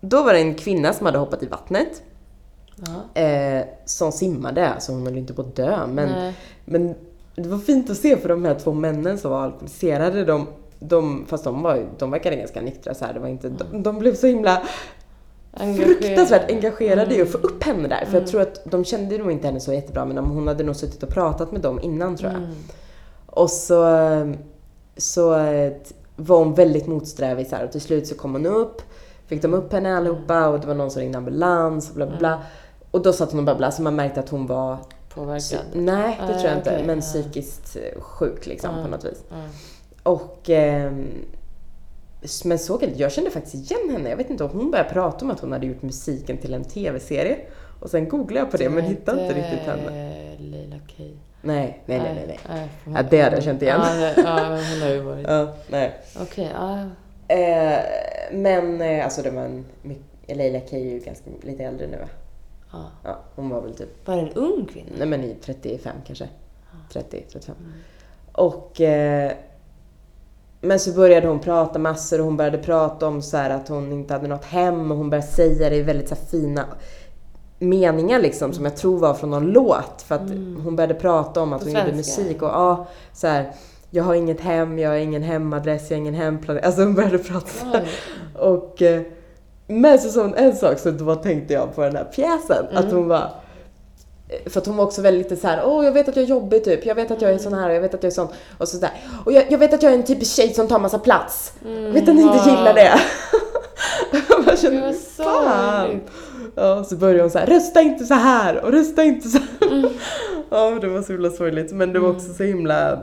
Då 0.00 0.22
var 0.22 0.32
det 0.32 0.38
en 0.38 0.54
kvinna 0.54 0.92
som 0.92 1.06
hade 1.06 1.18
hoppat 1.18 1.42
i 1.42 1.46
vattnet. 1.46 2.02
Ja. 2.76 3.20
Eh, 3.20 3.64
som 3.84 4.12
simmade, 4.12 4.68
alltså 4.68 4.92
hon 4.92 5.06
höll 5.06 5.18
inte 5.18 5.34
på 5.34 5.42
att 5.42 5.56
dö. 5.56 5.86
Men, 5.86 6.08
Nej. 6.08 6.34
men 6.64 6.94
det 7.34 7.48
var 7.48 7.58
fint 7.58 7.90
att 7.90 7.96
se 7.96 8.16
för 8.16 8.28
de 8.28 8.44
här 8.44 8.54
två 8.54 8.72
männen 8.72 9.18
som 9.18 9.30
var 9.30 9.42
alkoholiserade. 9.42 10.24
De, 10.24 10.46
de, 10.78 11.24
fast 11.28 11.44
de, 11.44 11.62
var, 11.62 11.86
de 11.98 12.10
verkade 12.10 12.36
ganska 12.36 12.60
nyktra 12.60 12.94
så 12.94 13.04
här. 13.04 13.14
Det 13.14 13.20
var 13.20 13.28
inte, 13.28 13.48
de, 13.48 13.82
de 13.82 13.98
blev 13.98 14.14
så 14.14 14.26
himla 14.26 14.62
Engagerad. 15.56 15.96
fruktansvärt 16.02 16.50
engagerade 16.50 17.14
i 17.14 17.22
att 17.22 17.28
få 17.30 17.38
Mm. 17.38 17.50
upp 17.50 17.64
henne 17.64 17.88
där. 17.88 18.04
För 18.10 18.18
jag 18.18 18.26
tror 18.26 18.40
att 18.40 18.60
de 18.64 18.84
kände 18.84 19.18
nog 19.18 19.32
inte 19.32 19.46
henne 19.46 19.60
så 19.60 19.72
jättebra 19.72 20.04
men 20.04 20.18
hon 20.18 20.48
hade 20.48 20.64
nog 20.64 20.76
suttit 20.76 21.02
och 21.02 21.08
pratat 21.08 21.52
med 21.52 21.60
dem 21.60 21.80
innan 21.82 22.16
tror 22.16 22.30
jag. 22.32 22.42
Mm. 22.42 22.54
Och 23.26 23.50
så, 23.50 23.84
så 24.96 25.34
eh, 25.38 25.72
var 26.16 26.38
hon 26.38 26.54
väldigt 26.54 26.86
motsträvig 26.86 27.46
så 27.46 27.56
här, 27.56 27.64
och 27.64 27.72
till 27.72 27.80
slut 27.80 28.06
så 28.06 28.14
kom 28.14 28.32
hon 28.32 28.46
upp, 28.46 28.82
fick 29.26 29.42
de 29.42 29.54
upp 29.54 29.72
henne 29.72 29.96
allihopa 29.96 30.48
och 30.48 30.60
det 30.60 30.66
var 30.66 30.74
någon 30.74 30.90
som 30.90 31.00
ringde 31.02 31.18
ambulans 31.18 31.88
och 31.90 31.96
bla 31.96 32.06
bla 32.06 32.16
bla. 32.18 32.42
Och 32.90 33.02
då 33.02 33.12
satt 33.12 33.30
hon 33.30 33.38
och 33.40 33.46
babblade 33.46 33.72
så 33.72 33.82
man 33.82 33.96
märkte 33.96 34.20
att 34.20 34.28
hon 34.28 34.46
var, 34.46 34.76
Påverkad. 35.14 35.60
nej 35.72 36.20
det 36.28 36.34
Ah, 36.34 36.38
tror 36.38 36.50
jag 36.50 36.58
inte, 36.58 36.70
okej, 36.70 36.84
men 36.86 36.98
ah. 36.98 37.02
psykiskt 37.02 37.76
eh, 37.76 38.00
sjuk 38.00 38.46
liksom 38.46 38.70
Ah. 38.70 38.82
på 38.82 38.88
något 38.88 39.04
vis. 39.04 39.22
Och 40.02 40.50
ehm, 40.50 41.06
men 42.44 42.58
såg 42.58 42.82
jag, 42.82 42.90
jag 42.96 43.12
kände 43.12 43.30
faktiskt 43.30 43.70
igen 43.70 43.90
henne. 43.90 44.10
Jag 44.10 44.16
vet 44.16 44.30
inte 44.30 44.44
om 44.44 44.50
hon 44.50 44.70
började 44.70 44.90
prata 44.90 45.24
om 45.24 45.30
att 45.30 45.40
hon 45.40 45.52
hade 45.52 45.66
gjort 45.66 45.82
musiken 45.82 46.36
till 46.38 46.54
en 46.54 46.64
tv-serie. 46.64 47.36
Och 47.80 47.90
sen 47.90 48.08
googlade 48.08 48.38
jag 48.40 48.50
på 48.50 48.56
det 48.56 48.68
men 48.70 48.84
hittade 48.84 49.22
inte 49.22 49.34
riktigt 49.34 49.60
henne. 49.66 50.12
Leila 50.38 50.76
Kay. 50.96 51.10
Nej, 51.42 51.82
nej, 51.86 51.98
nej, 52.00 52.24
nej. 52.26 52.38
nej. 52.48 52.68
hon- 52.84 52.94
Ja, 52.94 53.02
det 53.10 53.20
hade 53.22 53.36
jag 53.36 53.44
känt 53.44 53.62
igen. 53.62 53.80
Ja, 54.16 54.44
hon 54.48 54.82
har 54.82 54.88
ju 54.88 55.00
varit... 55.00 55.26
Ja, 55.28 55.54
nej. 55.68 55.92
Okej, 56.22 56.50
ja. 56.54 56.78
Eh, 57.28 57.78
men 58.32 58.80
eh, 58.80 59.04
alltså 59.04 59.22
det 59.22 59.30
var 59.30 59.42
en, 59.42 59.64
Leila 60.26 60.60
Kay 60.60 60.80
är 60.86 60.90
ju 60.92 60.98
ganska 60.98 61.30
lite 61.42 61.64
äldre 61.64 61.86
nu 61.86 61.96
va? 61.96 62.08
ja. 62.72 62.84
Ja, 63.04 63.18
hon 63.34 63.48
var 63.48 63.60
väl 63.60 63.74
typ, 63.74 64.06
Var 64.08 64.16
det 64.16 64.22
en 64.22 64.32
ung 64.32 64.66
kvinna? 64.72 64.88
nej 64.98 65.06
men 65.08 65.24
i 65.24 65.34
35 65.44 65.96
kanske. 66.06 66.28
30, 66.92 67.24
35. 67.32 67.56
Och 68.32 68.80
eh, 68.80 69.32
men 70.64 70.80
så 70.80 70.92
började 70.92 71.28
hon 71.28 71.38
prata 71.38 71.78
massor 71.78 72.18
och 72.18 72.24
hon 72.24 72.36
började 72.36 72.58
prata 72.58 73.06
om 73.06 73.22
så 73.22 73.36
att 73.36 73.68
hon 73.68 73.92
inte 73.92 74.12
hade 74.14 74.28
något 74.28 74.44
hem 74.44 74.90
och 74.90 74.96
hon 74.96 75.10
började 75.10 75.26
säga 75.26 75.70
det 75.70 75.76
i 75.76 75.82
väldigt 75.82 76.08
så 76.08 76.14
fina 76.14 76.64
meningar 77.58 78.18
liksom 78.18 78.52
som 78.52 78.64
jag 78.64 78.76
tror 78.76 78.98
var 78.98 79.14
från 79.14 79.30
någon 79.30 79.46
låt. 79.46 80.02
För 80.06 80.14
att 80.14 80.30
hon 80.64 80.76
började 80.76 80.94
prata 80.94 81.42
om 81.42 81.52
att 81.52 81.60
På 81.60 81.66
hon 81.66 81.74
gjorde 81.74 82.02
svenska? 82.02 82.22
musik 82.22 82.42
och 82.42 82.48
ja, 82.48 82.86
så 83.12 83.26
här. 83.26 83.52
Jag 83.90 84.04
har 84.04 84.14
inget 84.14 84.40
hem, 84.40 84.78
jag 84.78 84.90
har 84.90 84.96
ingen 84.96 85.22
hemadress, 85.22 85.90
jag 85.90 85.96
har 85.96 86.00
ingen 86.00 86.14
hemplan. 86.14 86.58
Alltså 86.62 86.82
hon 86.82 86.94
började 86.94 87.18
prata 87.18 87.46
så. 87.46 87.80
Och 88.38 88.82
eh, 88.82 89.02
men 89.66 89.98
så 89.98 90.08
sa 90.08 90.22
hon 90.22 90.34
en 90.34 90.56
sak 90.56 90.78
så 90.78 90.90
då 90.90 91.14
tänkte 91.14 91.54
jag 91.54 91.74
på 91.74 91.80
den 91.80 91.96
här 91.96 92.04
pjäsen. 92.04 92.66
Att 92.72 92.92
hon 92.92 93.08
var 93.08 93.30
för 94.46 94.60
att 94.60 94.66
hon 94.66 94.76
var 94.76 94.84
också 94.84 95.02
väldigt 95.02 95.30
lite 95.30 95.40
så 95.42 95.48
här, 95.48 95.62
åh 95.66 95.84
jag 95.84 95.92
vet 95.92 96.08
att 96.08 96.16
jag 96.16 96.22
är 96.22 96.28
jobbig 96.28 96.64
typ, 96.64 96.86
jag 96.86 96.94
vet 96.94 97.10
att 97.10 97.22
jag 97.22 97.30
är 97.30 97.38
sån 97.38 97.54
här 97.54 97.68
och 97.68 97.74
jag 97.74 97.80
vet 97.80 97.94
att 97.94 98.02
jag 98.02 98.10
är 98.10 98.14
sån. 98.14 98.28
Och 98.58 98.68
så 98.68 98.76
där. 98.78 98.90
Och 99.24 99.32
jag, 99.32 99.44
jag 99.52 99.58
vet 99.58 99.72
att 99.74 99.82
jag 99.82 99.92
är 99.92 99.96
en 99.96 100.04
typisk 100.04 100.36
tjej 100.36 100.54
som 100.54 100.68
tar 100.68 100.78
massa 100.78 100.98
plats. 100.98 101.52
vet 101.92 102.08
att 102.08 102.14
ni 102.14 102.22
inte 102.22 102.50
gillar 102.50 102.74
det? 102.74 102.92
jag 104.46 104.58
kände, 104.58 104.80
var 104.80 104.92
fan. 105.24 106.00
Ja, 106.54 106.84
så 106.84 106.96
började 106.96 107.20
hon 107.22 107.30
så 107.30 107.38
här, 107.38 107.46
rösta 107.46 107.80
inte 107.82 108.04
så 108.04 108.14
här 108.14 108.64
och 108.64 108.72
rösta 108.72 109.04
inte 109.04 109.28
så 109.28 109.38
här. 109.38 109.90
Ja, 110.50 110.70
det 110.80 110.88
var 110.88 111.02
så 111.02 111.12
himla 111.12 111.30
sorgligt. 111.30 111.72
Men 111.72 111.92
det 111.92 111.98
var 111.98 112.10
också 112.10 112.32
så 112.34 112.42
himla 112.42 112.98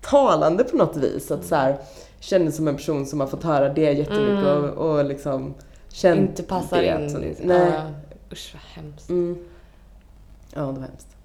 talande 0.00 0.64
på 0.64 0.76
något 0.76 0.96
vis. 0.96 1.30
Att 1.30 1.44
så 1.44 1.54
här, 1.54 1.76
kändes 2.20 2.56
som 2.56 2.68
en 2.68 2.76
person 2.76 3.06
som 3.06 3.20
har 3.20 3.26
fått 3.26 3.42
höra 3.44 3.68
det 3.68 3.92
jättemycket 3.92 4.28
Mm. 4.46 4.64
och, 4.70 4.90
och 4.90 5.04
liksom 5.04 5.54
känt 5.92 6.20
Inte 6.20 6.42
passar 6.42 6.76
det. 6.82 7.08
in. 7.12 7.36
Nej. 7.42 7.70
Ja. 7.74 7.82
Usch 8.32 8.54
vad 8.54 8.84
hemskt. 8.84 9.08
Mm. 9.10 9.38
Ja, 10.58 10.66
det 10.66 10.80
var 10.80 10.86
hemskt. 10.86 11.16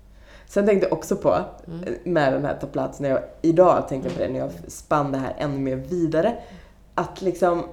Sen 0.48 0.66
tänkte 0.66 0.88
jag 0.88 0.98
också 0.98 1.16
på, 1.16 1.38
Mm. 1.68 1.96
med 2.04 2.34
den 2.34 2.46
här 2.46 2.58
ta 2.62 2.68
plats, 2.68 3.00
när 3.00 3.10
jag 3.10 3.20
idag 3.42 3.88
tänkte 3.88 4.10
på 4.10 4.20
det, 4.20 4.30
när 4.30 4.40
jag 4.40 4.52
spann 4.68 5.12
det 5.12 5.18
här 5.18 5.36
ännu 5.38 5.60
mer 5.60 5.76
vidare, 5.76 6.38
att 6.96 7.22
liksom 7.22 7.64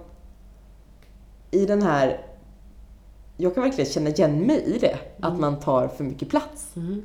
i 1.50 1.67
den 1.67 1.83
här, 1.83 2.26
jag 3.37 3.55
kan 3.55 3.62
verkligen 3.62 3.90
känna 3.90 4.11
igen 4.11 4.47
mig 4.47 4.62
i 4.62 4.79
det, 4.79 4.99
att 5.21 5.38
man 5.38 5.61
tar 5.61 5.88
för 5.88 6.05
mycket 6.05 6.29
plats. 6.29 6.76
Mm. 6.76 7.02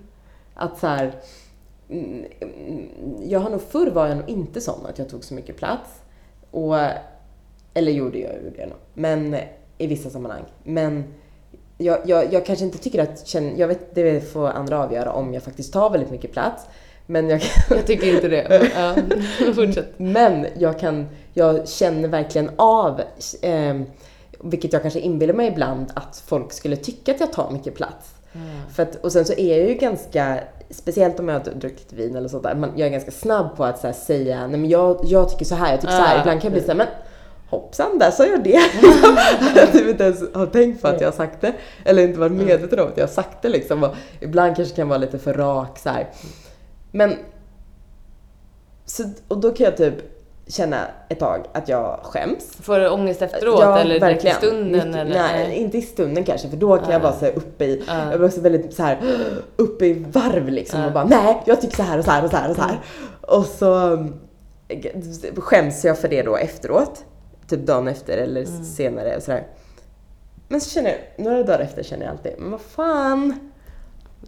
Att 0.54 0.80
så 0.80 0.88
här, 0.88 1.14
mm, 1.90 2.26
mm, 2.42 2.88
jag 3.24 3.40
har 3.40 3.50
nog 3.50 3.62
förr 3.62 3.92
var 3.92 4.08
jag 4.08 4.18
nog 4.18 4.30
inte 4.30 4.62
sån 4.62 4.86
att 4.86 5.00
jag 5.00 5.10
tog 5.10 5.24
så 5.24 5.34
mycket 5.34 5.58
plats. 5.58 6.02
Och, 6.52 6.76
eller 7.74 7.92
gjorde 7.92 8.20
jag, 8.20 8.44
gjorde 8.44 8.58
jag 8.58 8.70
nog. 8.70 8.78
Men 8.94 9.36
i 9.78 9.88
vissa 9.88 10.10
sammanhang. 10.10 10.44
Men 10.64 11.04
jag, 11.78 12.00
jag, 12.06 12.34
jag 12.34 12.46
kanske 12.46 12.66
inte 12.66 12.78
tycker 12.78 13.02
att, 13.04 13.28
känn- 13.28 13.58
jag 13.58 13.68
vet, 13.68 13.96
det 13.96 14.32
får 14.34 14.48
andra 14.50 14.84
avgöra 14.84 15.12
om 15.12 15.34
jag 15.34 15.44
faktiskt 15.44 15.74
tar 15.74 15.90
väldigt 15.90 16.12
mycket 16.12 16.32
plats. 16.32 16.64
Men 17.06 17.30
jag, 17.30 17.42
Jag 17.70 17.86
tycker 17.88 18.16
inte 18.16 18.28
det. 18.28 18.70
Ja. 18.76 18.96
Fortsätt. 19.54 19.94
men 19.98 20.46
jag 20.58 20.80
kan, 20.80 21.08
jag 21.34 21.68
känner 21.68 22.08
verkligen 22.08 22.52
av, 22.56 23.02
eh, 23.42 23.76
vilket 24.40 24.74
jag 24.74 24.82
kanske 24.82 25.00
inbillar 25.00 25.34
mig 25.34 25.48
ibland, 25.48 25.92
att 25.94 26.24
folk 26.28 26.54
skulle 26.54 26.76
tycka 26.76 27.12
att 27.12 27.20
jag 27.20 27.34
tar 27.34 27.52
mycket 27.52 27.76
plats. 27.76 28.12
För 28.76 28.84
att, 28.84 28.96
och 28.96 29.12
sen 29.12 29.26
så 29.26 29.34
är 29.34 29.58
jag 29.58 29.70
ju 29.70 29.74
ganska, 29.74 30.40
speciellt 30.70 31.20
om 31.20 31.30
jag 31.30 31.40
har 31.40 31.52
druckit 31.54 31.94
vin 31.94 32.16
eller 32.16 32.30
sånt 32.30 32.44
där, 32.44 32.56
man, 32.56 32.72
jag 32.76 32.88
är 32.88 32.92
ganska 32.92 33.12
snabb 33.12 33.58
på 33.58 33.64
att 33.66 33.80
så 33.80 33.94
säga, 33.94 34.48
nej 34.48 34.60
men 34.60 34.70
jag, 34.70 35.00
jag 35.04 35.30
tycker 35.30 35.46
så 35.46 35.56
här, 35.56 35.72
jag 35.72 35.82
tycker 35.82 35.94
så 35.94 36.00
här. 36.02 36.18
Ah, 36.18 36.20
Ibland 36.20 36.42
kan 36.42 36.48
jag 36.52 36.54
bli 36.54 36.62
såhär, 36.62 36.76
men 36.78 36.88
hoppsan, 37.50 38.00
där 38.00 38.12
sa 38.12 38.26
jag 38.26 38.44
det. 38.44 38.62
jag 39.76 39.90
inte 39.90 40.04
ens 40.04 40.24
har 40.34 40.46
tänkt 40.46 40.82
på 40.82 40.88
att 40.88 41.02
jag 41.02 41.08
har 41.08 41.16
sagt 41.16 41.42
det. 41.42 41.54
Eller 41.86 42.04
inte 42.04 42.20
varit 42.20 42.32
medveten 42.32 42.80
om 42.80 42.88
att 42.88 42.98
jag 42.98 43.04
har 43.04 43.14
sagt 43.14 43.42
det 43.42 43.50
liksom. 43.50 43.84
Och 43.84 43.96
ibland 44.20 44.56
kanske 44.56 44.76
kan 44.76 44.82
jag 44.84 44.90
vara 44.90 44.98
lite 44.98 45.20
för 45.20 45.34
rak 45.34 45.80
så 45.80 45.90
här. 45.90 46.08
Men, 46.92 47.16
så, 48.86 49.04
och 49.28 49.38
då 49.38 49.52
kan 49.52 49.64
jag 49.66 49.78
typ 49.78 49.94
känna 50.48 50.78
ett 51.10 51.20
tag 51.20 51.46
att 51.54 51.70
jag 51.70 52.00
skäms. 52.04 52.56
Får 52.62 52.80
du 52.80 52.90
ångest 52.90 53.22
efteråt 53.22 53.64
eller 53.80 54.00
direkt 54.00 54.26
i 54.26 54.30
stunden? 54.32 54.72
Mycket- 54.72 54.96
eller? 55.02 55.22
Nej, 55.22 55.56
inte 55.56 55.78
i 55.78 55.82
stunden 55.82 56.24
kanske 56.24 56.50
för 56.50 56.58
då 56.58 56.78
kan 56.78 56.92
jag 56.92 57.00
Ah. 57.02 57.04
vara 57.04 57.14
så 57.20 57.26
uppe 57.26 57.66
i, 57.66 57.84
Ah. 57.88 58.10
jag 58.10 58.20
blir 58.20 58.28
också 58.28 58.42
väldigt 58.42 58.74
så 58.74 58.84
här 58.84 59.00
uppe 59.56 59.86
i 59.86 60.06
varv 60.12 60.50
liksom 60.50 60.82
Ah. 60.82 60.86
och 60.86 60.92
bara 60.94 61.04
nej 61.06 61.42
jag 61.46 61.62
tycker 61.62 61.76
så 61.76 61.84
här 61.84 61.98
och 62.00 62.06
så 62.06 62.12
här 62.12 62.24
och 62.24 62.30
så 62.32 62.38
här 62.38 62.50
och 62.50 62.56
så 62.56 62.62
här. 62.62 62.80
Och 63.22 63.46
så 63.46 63.74
um, 63.90 64.14
skäms 65.38 65.86
jag 65.86 65.98
för 66.00 66.08
det 66.08 66.22
då 66.24 66.38
efteråt. 66.38 67.04
Typ 67.48 67.66
dagen 67.66 67.88
efter 67.88 68.18
eller 68.18 68.42
Mm. 68.48 68.64
senare 68.64 69.16
och 69.16 69.24
sådär. 69.24 69.48
Men 70.48 70.62
så 70.62 70.70
känner 70.70 70.90
jag, 70.90 71.26
några 71.26 71.44
dagar 71.44 71.60
efter 71.60 71.84
känner 71.84 72.06
jag 72.06 72.12
alltid, 72.12 72.32
men 72.40 72.52
vad 72.52 72.62
fan. 72.62 73.52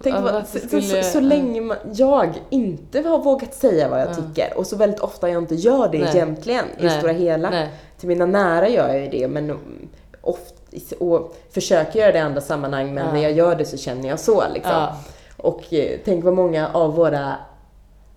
Tänk 0.03 0.15
Ja, 0.15 0.21
vad, 0.21 0.47
så, 0.47 0.59
så, 0.59 0.67
skulle- 0.67 1.03
så, 1.03 1.09
så 1.09 1.19
länge 1.19 1.61
man, 1.61 1.77
jag 1.93 2.33
inte 2.49 3.01
har 3.01 3.19
vågat 3.19 3.53
säga 3.53 3.89
vad 3.89 4.01
jag 4.01 4.07
Ja. 4.09 4.13
tycker 4.13 4.57
och 4.57 4.67
så 4.67 4.75
väldigt 4.75 4.99
ofta 4.99 5.29
jag 5.29 5.43
inte 5.43 5.55
gör 5.55 5.89
det 5.91 5.97
Nej. 5.99 6.11
egentligen 6.15 6.65
i 6.79 6.83
det 6.83 6.89
stora 6.89 7.11
hela. 7.11 7.49
Nej. 7.49 7.69
Till 7.97 8.07
mina 8.07 8.25
nära 8.25 8.69
gör 8.69 8.87
jag 8.87 8.99
ju 9.01 9.07
det 9.09 9.27
men 9.27 9.59
oft, 10.21 10.53
och 10.99 11.35
försöker 11.51 11.99
göra 11.99 12.11
det 12.11 12.17
i 12.17 12.21
andra 12.21 12.41
sammanhang 12.41 12.93
men 12.93 13.05
Ja. 13.05 13.13
när 13.13 13.21
jag 13.21 13.31
gör 13.31 13.55
det 13.55 13.65
så 13.65 13.77
känner 13.77 14.09
jag 14.09 14.19
så 14.19 14.43
liksom. 14.53 14.87
Och 15.37 15.73
eh, 15.73 15.99
tänk 16.05 16.23
vad 16.23 16.33
många 16.33 16.69
av 16.73 16.95
våra 16.95 17.35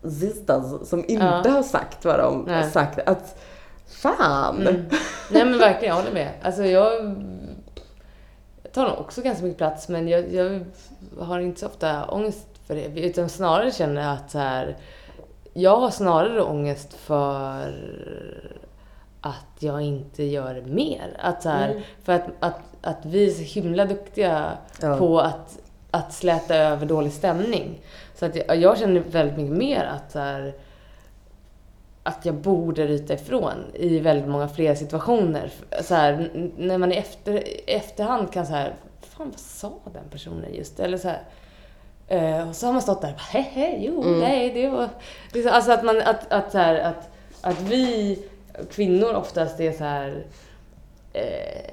sisters 0.03 0.89
som 0.89 1.05
inte 1.09 1.49
har 1.51 1.63
sagt 1.63 2.05
vad 2.05 2.19
de 2.19 2.49
har 2.49 2.63
sagt. 2.63 2.99
Att 3.09 3.39
fan! 3.91 4.61
Mm. 4.61 4.85
Nej 5.31 5.45
men 5.45 5.59
verkligen, 5.59 5.95
jag 5.95 6.03
håller 6.03 6.15
med. 6.15 6.31
Alltså 6.43 6.65
jag, 6.65 7.15
tar 8.73 8.89
nog 8.89 8.99
också 8.99 9.23
ganska 9.23 9.45
mycket 9.45 9.59
plats 9.59 9.89
men 9.89 10.09
jag, 10.09 10.35
jag 10.35 10.65
har 11.19 11.41
inte 11.41 11.61
så 11.61 11.67
ofta 11.67 12.05
ångest 12.05 12.47
för 12.67 12.75
det. 12.75 13.01
Utan 13.01 13.29
snarare 13.29 13.71
känner 13.71 14.03
jag 14.03 14.13
att 14.13 14.31
så 14.31 14.39
här, 14.39 14.77
jag 15.53 15.77
har 15.77 15.91
snarare 15.91 16.43
ångest 16.43 16.95
för 16.95 17.75
att 19.21 19.57
jag 19.59 19.83
inte 19.83 20.25
gör 20.25 20.63
mer. 20.67 21.17
Att 21.19 21.43
så 21.43 21.49
här, 21.49 21.71
Mm. 21.71 21.83
För 22.05 22.13
att, 22.13 22.27
att, 22.41 22.61
att 22.83 23.05
vi 23.05 23.27
är 23.27 23.31
så 23.31 23.61
himla 23.61 23.85
duktiga 23.85 24.51
Ja. 24.81 24.97
på 24.97 25.21
att, 25.21 25.59
att 25.91 26.13
släta 26.13 26.55
över 26.57 26.87
dålig 26.87 27.13
stämning. 27.13 27.81
Så 28.15 28.27
att 28.27 28.37
jag, 28.37 28.57
jag 28.57 28.79
känner 28.79 29.01
väldigt 29.01 29.37
mycket 29.37 29.57
mer 29.57 29.85
att 29.85 30.13
så 30.13 30.19
här, 30.19 30.55
att 32.19 32.27
jag 32.27 32.35
borde 32.35 32.87
ryta 32.87 33.15
ifrån 33.15 33.55
i 33.75 33.99
väldigt 33.99 34.29
många 34.29 34.49
fler 34.49 34.75
situationer. 34.75 35.51
Så 35.83 35.95
här, 35.95 36.31
när 36.57 36.79
man 36.79 36.93
i 36.93 36.97
efter, 36.97 37.45
efterhand 37.67 38.33
kan 38.33 38.47
så 38.47 38.53
här, 38.53 38.75
fan 39.01 39.31
vad 39.31 39.39
sa 39.41 39.73
den 39.93 40.09
personen 40.11 40.55
just? 40.55 40.81
Eller 40.81 40.99
så 40.99 41.09
här, 41.09 41.23
eh, 42.09 42.49
och 42.49 42.57
så 42.57 42.67
har 42.67 42.73
man 42.73 42.83
stått 42.83 43.01
där 43.03 43.09
och 43.09 43.15
bara, 43.15 43.39
hehe, 43.41 43.77
jo, 43.81 44.03
Mm. 44.03 44.21
nej, 44.21 44.51
det 44.55 44.69
var... 44.69 44.89
Så, 45.33 45.49
alltså 45.51 45.73
att 45.73 45.85
man, 45.85 46.03
att, 46.03 46.33
att, 46.33 46.53
så 46.53 46.59
här, 46.59 46.75
att, 46.81 47.09
att 47.41 47.61
vi 47.61 48.19
kvinnor 48.71 49.15
oftast 49.15 49.61
är 49.61 49.73
så 49.73 49.85
här 49.85 50.25
eh, 51.13 51.71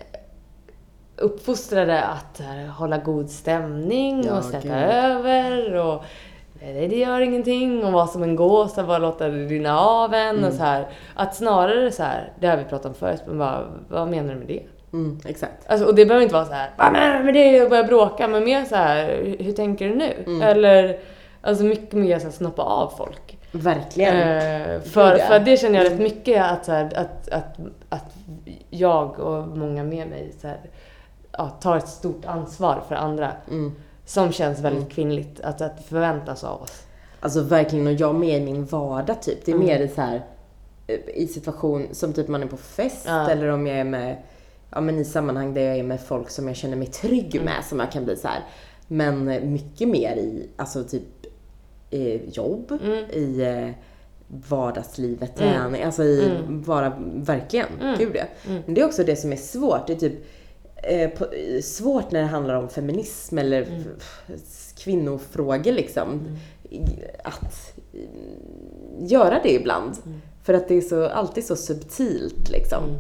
uppfostrade 1.18 2.04
att 2.04 2.40
här, 2.40 2.68
hålla 2.68 2.98
god 2.98 3.30
stämning 3.30 4.24
Ja, 4.26 4.38
och 4.38 4.44
släta 4.44 4.68
gud. 4.68 4.74
över 4.78 5.74
och 5.76 6.04
nej, 6.62 6.88
det 6.88 6.96
gör 6.96 7.22
ingenting 7.22 7.84
och 7.86 7.92
vara 7.92 8.08
som 8.08 8.24
en 8.24 8.36
gås 8.36 8.78
och 8.78 8.86
bara 8.86 8.98
låta 8.98 9.28
det 9.28 9.46
rinna 9.46 9.80
av 9.80 10.14
en 10.14 10.44
och 10.44 10.54
så 10.54 10.64
här. 10.64 10.88
Att 11.16 11.36
snarare 11.36 11.92
så 11.92 12.04
här, 12.04 12.34
det 12.40 12.48
har 12.48 12.58
vi 12.58 12.64
pratat 12.64 12.86
om 12.86 12.94
förut, 12.94 13.24
men 13.28 13.38
bara, 13.38 13.64
vad 13.90 14.08
menar 14.08 14.34
du 14.34 14.40
med 14.40 14.48
det? 14.48 14.64
Mm, 14.94 15.20
exakt. 15.26 15.68
Alltså, 15.68 15.86
och 15.86 15.96
det 15.96 16.06
behöver 16.06 16.24
inte 16.24 16.36
vara 16.36 16.46
så 16.46 16.54
här, 16.54 16.70
vad 16.78 16.92
menar 16.92 17.18
du 17.18 17.24
med 17.24 17.34
det? 17.34 17.64
Och 17.64 17.70
börja 17.70 17.84
bråka, 17.84 18.28
men 18.28 18.44
mer 18.44 18.66
så 18.66 18.76
här, 18.76 19.36
hur, 19.40 19.52
tänker 19.52 19.90
du 19.90 19.96
nu? 19.96 20.44
Eller, 20.44 21.00
alltså 21.42 21.64
mycket 21.64 21.94
mer 21.94 22.20
så 22.20 22.26
här, 22.26 22.32
snoppa 22.32 22.62
av 22.62 22.94
folk. 22.98 23.38
Verkligen. 23.52 24.16
Eh, 24.16 24.82
för, 24.82 25.18
för 25.18 25.40
det 25.40 25.58
känner 25.58 25.84
jag 25.84 25.92
rätt 25.92 26.00
mycket 26.00 26.52
att, 26.52 26.66
så 26.66 26.72
här, 26.72 26.86
att, 26.96 27.30
att, 27.30 27.58
att 27.90 28.16
jag 28.70 29.20
och 29.20 29.58
många 29.58 29.84
med 29.84 30.08
mig 30.08 30.34
så 30.42 30.48
här, 30.48 30.60
ja, 31.32 31.50
tar 31.50 31.78
ett 31.78 31.88
stort 31.88 32.26
ansvar 32.26 32.82
för 32.88 32.96
andra. 32.96 33.32
Mm. 33.52 33.76
Som 34.08 34.32
känns 34.32 34.60
väldigt 34.60 34.90
kvinnligt 34.90 35.40
att, 35.42 35.62
att 35.62 35.84
förväntas 35.86 36.44
av 36.44 36.62
oss. 36.62 36.84
Alltså 37.20 37.42
verkligen, 37.42 37.88
och 37.88 37.94
jag 37.94 38.16
med 38.16 38.38
i 38.42 38.46
min 38.46 38.66
vardag 38.66 39.22
typ. 39.22 39.46
Det 39.46 39.52
är 39.52 39.56
Mm. 39.56 39.68
mer 39.68 39.80
i 39.80 39.88
så 39.88 40.02
här 40.02 40.26
eh, 40.88 41.00
i 41.14 41.28
situation 41.28 41.88
som 41.92 42.14
typ 42.14 42.28
man 42.28 42.44
är 42.44 42.48
på 42.48 42.58
fest 42.58 43.04
Ja. 43.08 43.30
eller 43.30 43.48
om 43.48 43.68
jag 43.68 43.78
är 43.78 43.84
med, 43.84 44.18
ja 44.70 44.82
men 44.82 45.00
i 45.00 45.06
sammanhang 45.06 45.54
där 45.54 45.62
jag 45.62 45.78
är 45.78 45.84
med 45.84 46.02
folk 46.02 46.30
som 46.30 46.48
jag 46.48 46.58
känner 46.58 46.76
mig 46.78 46.88
trygg 46.88 47.36
Mm. 47.36 47.46
med 47.46 47.64
som 47.66 47.80
jag 47.80 47.92
kan 47.92 48.06
bli 48.06 48.16
så 48.16 48.28
här. 48.28 48.40
Men 48.88 49.28
eh, 49.28 49.42
mycket 49.44 49.88
mer 49.88 50.16
i, 50.16 50.48
alltså 50.56 50.84
typ 50.84 51.04
eh, 51.90 52.30
jobb, 52.30 52.80
Mm. 52.84 53.06
i 53.12 53.42
eh, 53.42 53.70
vardagslivet, 54.50 55.42
Mm. 55.42 55.54
träning, 55.54 55.84
alltså 55.84 56.04
i 56.04 56.26
Mm. 56.26 56.62
bara, 56.62 56.94
verkligen, 57.16 57.68
Mm. 57.82 57.98
gud 57.98 58.12
ja. 58.16 58.24
Mm. 58.50 58.62
Men 58.66 58.74
det 58.76 58.82
är 58.82 58.86
också 58.86 59.04
det 59.04 59.16
som 59.16 59.32
är 59.34 59.38
svårt, 59.38 59.88
det 59.88 59.94
är 59.94 59.98
typ 59.98 60.26
eh, 60.84 61.10
på, 61.10 61.26
svårt 61.64 62.12
när 62.12 62.20
det 62.22 62.28
handlar 62.28 62.56
om 62.56 62.70
feminism 62.70 63.38
eller 63.38 63.62
Mm. 63.62 63.84
kvinnofrågor 64.78 65.72
liksom. 65.72 66.38
I- 66.70 66.82
Att 67.24 67.74
eh, 67.94 68.00
göra 69.00 69.40
det 69.44 69.54
ibland. 69.54 69.98
Mm. 70.06 70.22
För 70.44 70.54
att 70.54 70.68
det 70.68 70.76
är 70.76 70.82
så, 70.82 71.08
alltid 71.10 71.46
så 71.46 71.56
subtilt 71.56 72.50
liksom. 72.50 72.84
Mm. 72.84 72.96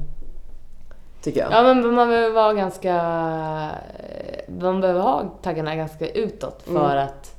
Tycker 1.22 1.40
jag. 1.40 1.52
Ja 1.52 1.63
men 1.63 1.94
man 1.96 2.08
behöver 2.10 2.36
vara 2.36 2.54
ganska... 2.54 2.94
Man 4.48 4.82
behöver 4.82 5.00
ha 5.00 5.34
taggarna 5.42 5.76
ganska 5.76 6.10
utåt 6.10 6.62
för 6.63 6.72
Mm. 6.92 7.06
att 7.08 7.36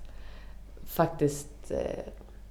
faktiskt 0.87 1.71
eh, 1.71 1.79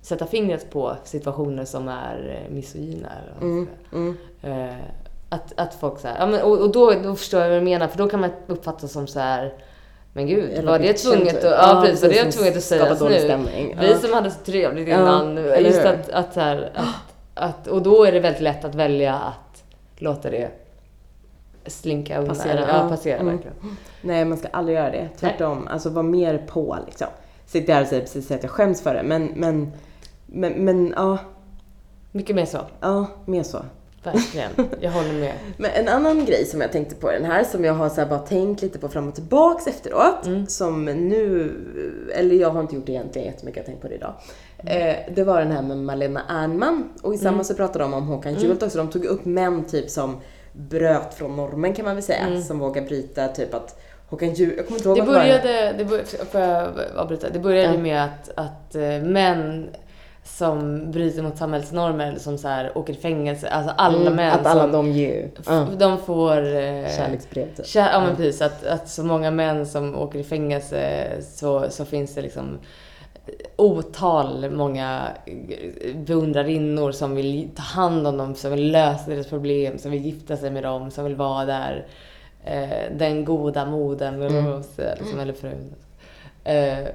sätta 0.02 0.26
fingret 0.26 0.70
på 0.72 0.96
situationer 1.04 1.66
som 1.66 1.88
är 1.88 2.42
eh, 2.46 2.54
misogyna. 2.54 3.10
Mm, 3.42 3.68
mm. 3.94 4.18
Eh, 4.42 4.76
att, 5.30 5.54
att 5.60 5.74
folk 5.74 6.00
så 6.00 6.08
här, 6.08 6.16
ja, 6.20 6.26
men, 6.28 6.42
och, 6.42 6.58
och 6.58 6.72
då, 6.72 6.92
då 7.04 7.16
förstår 7.16 7.42
jag 7.42 7.50
vad 7.50 7.58
du 7.58 7.64
menar 7.64 7.88
för 7.88 7.98
då 7.98 8.10
kan 8.10 8.20
man 8.22 8.30
uppfatta 8.48 8.88
som 8.88 9.08
så 9.08 9.20
här 9.20 9.54
men 10.14 10.28
gud, 10.28 10.52
Eller 10.52 10.72
var 10.72 10.80
det 10.80 10.94
tvunget 10.94 11.38
att, 11.38 11.44
Ja, 11.44 11.50
ja, 11.76 11.82
precis, 11.82 12.02
var 12.04 12.10
det 12.10 12.32
tvunget 12.32 12.58
att 12.58 12.64
sägas 12.64 13.02
nu? 13.02 13.20
stämning. 13.20 13.78
Vi 13.80 13.92
Ja. 13.92 13.98
som 13.98 14.14
hade 14.14 14.32
så 14.32 14.40
trevligt 14.46 14.88
Ja, 14.88 14.96
innan, 14.96 15.38
eller 15.38 15.60
just 15.70 15.86
att, 15.86 16.10
att, 16.10 16.34
så 16.34 16.40
här, 16.40 16.72
att, 16.76 17.50
att, 17.50 17.68
och 17.68 17.82
då 17.82 18.04
är 18.06 18.12
det 18.12 18.20
väldigt 18.20 18.42
lätt 18.42 18.66
att 18.66 18.76
välja 18.76 19.14
att 19.16 19.64
låta 19.98 20.30
det 20.30 20.50
slinka 21.66 22.18
undan. 22.20 22.36
Passera, 22.36 22.60
ja, 22.60 22.68
ja. 22.84 22.90
passera 22.90 23.18
Mm. 23.20 23.34
verkligen. 23.36 23.58
Nej, 24.02 24.26
man 24.26 24.38
ska 24.38 24.48
aldrig 24.48 24.78
göra 24.78 24.90
det. 24.92 25.10
Tvärtom. 25.20 25.68
Alltså 25.72 25.90
var 25.90 26.04
mer 26.04 26.38
på 26.48 26.78
liksom. 26.86 27.08
Sitter 27.46 27.74
här 27.74 27.82
och 27.82 27.88
säger 27.88 28.02
precis 28.02 28.32
att 28.32 28.44
jag 28.44 28.52
skäms 28.52 28.82
för 28.82 28.94
det. 28.94 29.04
Men, 29.04 29.26
men, 29.36 29.72
men, 30.26 30.54
men 30.54 30.94
ja, 30.96 31.18
Mycket 32.12 32.36
mer 32.36 32.46
så, 32.46 32.58
ja, 32.80 33.06
mer 33.26 33.44
så. 33.44 33.58
Verkligen. 34.14 34.52
Jag 34.82 34.92
håller 34.92 35.14
med. 35.14 35.34
Men 35.58 35.72
en 35.72 35.88
annan 35.88 36.26
grej 36.26 36.46
som 36.46 36.62
jag 36.62 36.72
tänkte 36.72 36.96
på 36.96 37.12
den 37.12 37.26
här, 37.26 37.44
som 37.44 37.66
jag 37.66 37.74
har 37.74 37.90
så 37.90 38.06
bara 38.06 38.20
tänkt 38.20 38.62
lite 38.62 38.80
på 38.80 38.90
fram 38.90 39.08
och 39.08 39.16
tillbaks 39.16 39.68
efteråt, 39.68 40.26
Mm. 40.26 40.48
som 40.48 40.86
nu, 40.86 41.52
eller 42.16 42.36
jag 42.36 42.50
har 42.50 42.62
inte 42.62 42.76
gjort 42.76 42.86
det 42.86 42.92
egentligen 42.92 43.28
jättemycket, 43.28 43.58
jag 43.58 43.64
har 43.64 43.68
tänkt 43.68 43.82
på 43.82 43.88
det 43.88 43.96
idag. 43.96 44.14
Eh, 44.58 44.96
det 45.16 45.24
var 45.24 45.40
den 45.40 45.52
här 45.52 45.62
med 45.62 45.78
Malena 45.78 46.22
Ernman, 46.30 46.90
och 47.02 47.14
i 47.14 47.18
samma 47.18 47.34
Mm. 47.34 47.44
så 47.44 47.54
pratade 47.54 47.80
de 47.86 47.94
om 47.94 48.08
Håkan 48.08 48.34
Juholt 48.36 48.64
också. 48.64 48.78
De 48.78 48.90
tog 48.90 49.06
upp 49.06 49.26
män 49.26 49.64
typ 49.66 49.90
som 49.90 50.18
bröt 50.54 51.14
från 51.14 51.36
normen 51.36 51.74
kan 51.74 51.86
man 51.86 51.96
väl 51.96 52.04
säga, 52.04 52.28
Mm. 52.28 52.42
som 52.42 52.60
vågar 52.60 52.82
bryta 52.82 53.28
typ 53.28 53.54
att 53.54 53.80
Håkan 54.10 54.34
Juholt, 54.34 54.58
jag 54.58 54.66
kommer 54.68 54.78
inte 54.80 54.90
ihåg 54.90 54.98
Det 54.98 55.04
började, 55.04 55.74
det 55.78 55.86
började, 55.86 56.08
får 56.32 56.42
jag 56.42 56.68
avbryta? 56.96 57.30
Det 57.30 57.40
började 57.40 57.74
Ja. 57.76 57.80
med 57.82 58.04
att, 58.04 58.30
att 58.36 58.76
eh, 58.76 58.82
män 59.04 59.70
som 60.28 60.92
bryter 60.92 61.22
mot 61.22 61.38
samhällsnormer 61.38 62.08
eller 62.08 62.20
som 62.20 62.38
så 62.38 62.48
här 62.48 62.78
åker 62.78 62.94
i 62.94 62.96
fängelse, 62.96 63.50
alltså 63.50 63.74
alla 63.78 64.02
Mm, 64.02 64.16
män 64.16 64.32
Att 64.32 64.46
alla 64.46 64.62
som, 64.62 64.72
de 64.72 64.92
ger 64.92 65.30
ja, 65.46 65.68
de 65.78 65.98
får... 65.98 66.38
Eh, 66.38 66.96
kärleksbrev 66.98 67.56
typ. 67.56 67.66
Kär, 67.66 67.92
ja 67.92 68.00
men 68.00 68.16
precis, 68.16 68.42
att, 68.42 68.66
att 68.66 68.90
så 68.90 69.04
många 69.04 69.32
män 69.32 69.66
som 69.66 69.96
åker 69.96 70.20
i 70.20 70.24
fängelse 70.24 71.08
så, 71.22 71.70
så 71.70 71.86
finns 71.86 72.16
det 72.16 72.22
liksom 72.22 72.60
otal 73.56 74.50
många 74.50 75.08
beundrarinnor 75.96 76.92
som 76.92 77.16
vill 77.16 77.50
ta 77.56 77.62
hand 77.62 78.08
om 78.08 78.18
dem, 78.18 78.36
som 78.36 78.52
vill 78.52 78.72
lösa 78.72 79.10
deras 79.10 79.28
problem, 79.28 79.78
som 79.78 79.92
vill 79.92 80.06
gifta 80.06 80.38
sig 80.38 80.52
med 80.52 80.64
dem, 80.64 80.92
som 80.92 81.04
vill 81.04 81.16
vara 81.16 81.46
där. 81.46 81.86
Eh, 82.46 82.98
den 82.98 83.26
goda 83.26 83.66
ska 84.64 84.76
säga, 84.76 84.96
liksom, 85.00 85.20
eller 85.20 85.34
frun. 85.34 85.74
Eh, 86.44 86.88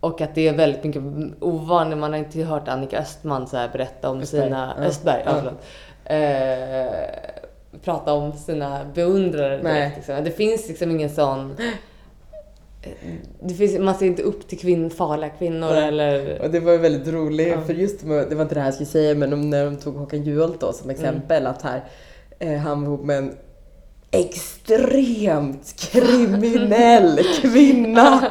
och 0.00 0.20
att 0.20 0.34
det 0.34 0.48
är 0.48 0.54
väldigt 0.54 0.84
mycket 0.84 1.02
ovanligt, 1.40 1.98
man 1.98 2.12
har 2.12 2.18
inte 2.18 2.42
hört 2.42 2.68
Annika 2.68 2.98
Östman 2.98 3.46
så 3.46 3.56
berätta 3.72 4.10
om 4.10 4.20
Östberg, 4.20 4.42
sina... 4.44 4.74
ja. 4.78 4.84
Östberg, 4.84 5.22
ja, 5.26 5.34
förlåt. 5.38 5.62
Eh, 6.04 7.80
prata 7.84 8.12
om 8.12 8.32
sina 8.32 8.84
beundrare 8.94 9.60
Nej. 9.62 9.74
direkt. 9.74 9.96
Liksom. 9.96 10.24
Det 10.24 10.30
finns 10.30 10.68
liksom 10.68 10.90
ingen 10.90 11.10
sån... 11.10 11.56
Det 13.40 13.54
finns, 13.54 13.78
man 13.78 13.94
ser 13.94 14.06
inte 14.06 14.22
upp 14.22 14.48
till 14.48 14.58
kvinn, 14.58 14.90
farliga 14.90 15.30
kvinnor 15.30 15.70
Nej. 15.70 15.88
eller... 15.88 16.42
Och 16.42 16.50
det 16.50 16.60
var 16.60 16.72
ju 16.72 16.78
väldigt 16.78 17.14
roligt, 17.14 17.48
Ja. 17.48 17.60
för 17.60 17.72
just 17.74 18.00
det 18.00 18.34
var 18.34 18.42
inte 18.42 18.54
det 18.54 18.60
här 18.60 18.66
jag 18.66 18.74
skulle 18.74 18.86
säga, 18.86 19.14
men 19.14 19.50
när 19.50 19.64
de 19.64 19.76
tog 19.76 19.94
Håkan 19.96 20.22
Juholt 20.22 20.60
då 20.60 20.72
som 20.72 20.90
exempel, 20.90 21.46
att 21.46 21.62
här, 21.62 21.84
eh, 22.38 22.56
han 22.56 22.80
var 22.80 22.88
ihop 22.88 23.04
med 23.04 23.18
en 23.18 23.36
extremt 24.10 25.74
kriminell 25.76 27.18
kvinna. 27.40 28.30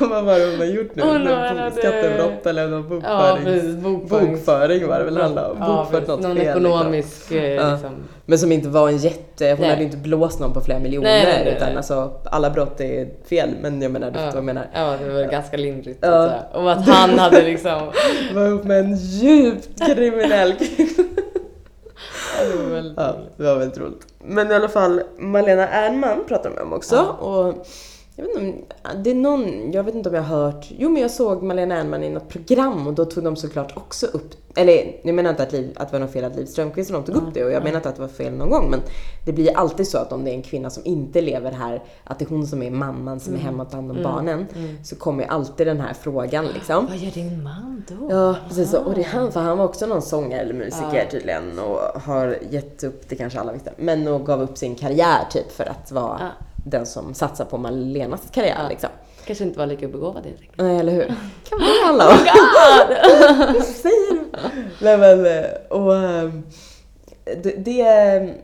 Vad 0.10 0.24
var 0.24 0.38
det 0.38 0.50
hon 0.50 0.58
har 0.58 0.64
gjort 0.66 0.94
nu? 0.94 1.02
Hon 1.02 1.24
Någon 1.24 1.36
hade- 1.58 1.70
Skattebrott 1.70 2.46
eller 2.46 2.68
någon 2.68 3.02
Ja, 3.04 3.36
bokföring? 3.36 3.44
precis. 3.44 3.74
Bokföring. 3.76 4.32
Bokföring 4.34 4.86
var 4.88 4.98
det 4.98 5.04
väl 5.04 5.16
handlade 5.16 5.50
om? 5.50 5.56
Ja, 5.60 5.66
Bokfört 5.90 6.06
något 6.08 6.20
Någon 6.20 6.36
fel. 6.36 6.44
Liksom. 6.46 6.66
ekonomisk 6.66 7.30
eh, 7.32 7.44
Ja. 7.44 7.72
liksom. 7.72 7.90
Men 8.26 8.38
som 8.38 8.52
inte 8.52 8.68
var 8.68 8.88
en 8.88 8.96
jätte, 8.96 9.50
hon 9.50 9.60
Nej. 9.60 9.70
hade 9.70 9.82
inte 9.82 9.96
blåst 9.96 10.40
någon 10.40 10.52
på 10.52 10.60
flera 10.60 10.78
miljoner. 10.78 11.08
Nej, 11.10 11.24
nej, 11.24 11.44
nej, 11.44 11.54
utan 11.56 11.76
alltså 11.76 12.12
alla 12.24 12.50
brott 12.50 12.80
är 12.80 13.08
fel. 13.28 13.50
Men 13.62 13.82
jag 13.82 13.90
menar, 13.92 14.10
du 14.10 14.18
Ja. 14.18 14.26
vad 14.26 14.36
jag 14.36 14.44
menar. 14.44 14.66
ja, 14.74 14.96
det 15.04 15.10
var 15.12 15.22
ganska 15.22 15.56
lindrigt. 15.56 15.98
Ja. 16.02 16.30
Och 16.52 16.72
att 16.72 16.86
han 16.88 17.18
hade 17.18 17.42
liksom... 17.44 17.80
Var 18.34 18.46
ihop 18.46 18.64
med 18.64 18.78
en 18.80 18.96
djupt 18.96 19.86
kriminell. 19.86 20.54
Ja, 22.38 22.44
det 22.52 22.56
var 22.62 22.70
väldigt 22.74 22.94
Ja, 22.96 23.14
det 23.36 23.42
var 23.44 23.54
väldigt 23.56 23.78
roligt. 23.78 24.06
Men 24.24 24.50
i 24.50 24.54
alla 24.54 24.68
fall, 24.68 25.02
Malena 25.18 25.68
Ernman 25.68 26.24
pratar 26.28 26.50
de 26.56 26.62
om 26.62 26.72
också. 26.72 26.94
Ja. 26.94 27.26
Och 27.26 27.66
jag 28.20 28.26
vet 28.26 28.36
inte 28.36 28.74
om, 28.82 29.02
det 29.02 29.10
är 29.10 29.14
någon, 29.14 29.72
jag 29.72 29.84
vet 29.84 29.94
inte 29.94 30.08
om 30.08 30.14
jag 30.14 30.22
har 30.22 30.36
hört, 30.36 30.66
jo 30.78 30.88
men 30.88 31.02
jag 31.02 31.10
såg 31.10 31.42
Malena 31.42 31.76
Ernman 31.76 32.04
i 32.04 32.10
något 32.10 32.28
program 32.28 32.86
och 32.86 32.94
då 32.94 33.04
tog 33.04 33.24
de 33.24 33.36
såklart 33.36 33.76
också 33.76 34.06
upp, 34.06 34.34
eller 34.56 34.96
jag 35.02 35.14
menar 35.14 35.30
inte 35.30 35.42
att, 35.42 35.52
Liv, 35.52 35.72
att 35.76 35.88
det 35.88 35.92
var 35.92 36.00
något 36.00 36.12
fel 36.12 36.24
att 36.24 36.36
Liv 36.36 36.46
Strömquist 36.46 36.90
och 36.90 37.02
de 37.02 37.12
tog 37.12 37.22
upp 37.22 37.34
det 37.34 37.44
och 37.44 37.52
jag 37.52 37.64
menar 37.64 37.76
inte 37.76 37.88
att 37.88 37.96
det 37.96 38.02
var 38.02 38.08
fel 38.08 38.32
någon 38.32 38.50
gång 38.50 38.70
men 38.70 38.80
det 39.24 39.32
blir 39.32 39.56
alltid 39.56 39.88
så 39.88 39.98
att 39.98 40.12
om 40.12 40.24
det 40.24 40.30
är 40.30 40.34
en 40.34 40.42
kvinna 40.42 40.70
som 40.70 40.82
inte 40.86 41.20
lever 41.20 41.52
här, 41.52 41.82
att 42.04 42.18
det 42.18 42.24
är 42.24 42.28
hon 42.28 42.46
som 42.46 42.62
är 42.62 42.70
mamman 42.70 43.20
som 43.20 43.34
är 43.34 43.38
hemma 43.38 43.62
och 43.62 43.70
tar 43.70 43.76
hand 43.76 43.90
om 43.90 44.02
barnen, 44.02 44.46
så 44.84 44.96
kommer 44.96 45.24
alltid 45.24 45.66
den 45.66 45.80
här 45.80 45.94
frågan 45.94 46.46
liksom. 46.46 46.86
Vad 46.86 46.96
gör 46.96 47.10
din 47.10 47.42
man 47.42 47.84
då? 47.88 48.10
Ja, 48.10 48.36
precis. 48.48 48.74
Och 48.74 48.94
det 48.94 49.00
är 49.00 49.04
han, 49.04 49.32
för 49.32 49.40
han 49.40 49.58
var 49.58 49.64
också 49.64 49.86
någon 49.86 50.02
sångare 50.02 50.40
eller 50.40 50.54
musiker 50.54 51.08
tydligen 51.10 51.58
och 51.58 52.00
har 52.00 52.38
gett 52.50 52.84
upp, 52.84 53.08
det 53.08 53.16
kanske 53.16 53.40
alla 53.40 53.52
visste, 53.52 53.72
men 53.76 54.08
och 54.08 54.26
gav 54.26 54.42
upp 54.42 54.58
sin 54.58 54.74
karriär 54.74 55.24
typ 55.30 55.52
för 55.52 55.64
att 55.64 55.92
vara. 55.92 56.30
Den 56.64 56.86
som 56.86 57.14
satsar 57.14 57.44
på 57.44 57.58
Malenas 57.58 58.22
karriär 58.32 58.66
liksom. 58.68 58.90
Kanske 59.24 59.44
inte 59.44 59.58
var 59.58 59.66
lika 59.66 59.88
begåvad 59.88 60.24
helt 60.24 60.40
enkelt. 60.40 60.58
Nej, 60.58 60.78
eller 60.78 60.92
hur? 60.92 61.06
Kan 61.48 61.58
det 61.58 61.86
handla 61.86 62.08
om? 62.08 62.18
Vad 63.54 63.64
säger 63.64 64.14
du? 64.14 64.20
Nej 64.80 64.98
men, 64.98 65.26
eh, 65.26 65.50
och 65.68 65.96
ehm, 65.96 66.42
det, 67.42 67.50
det... 67.50 68.34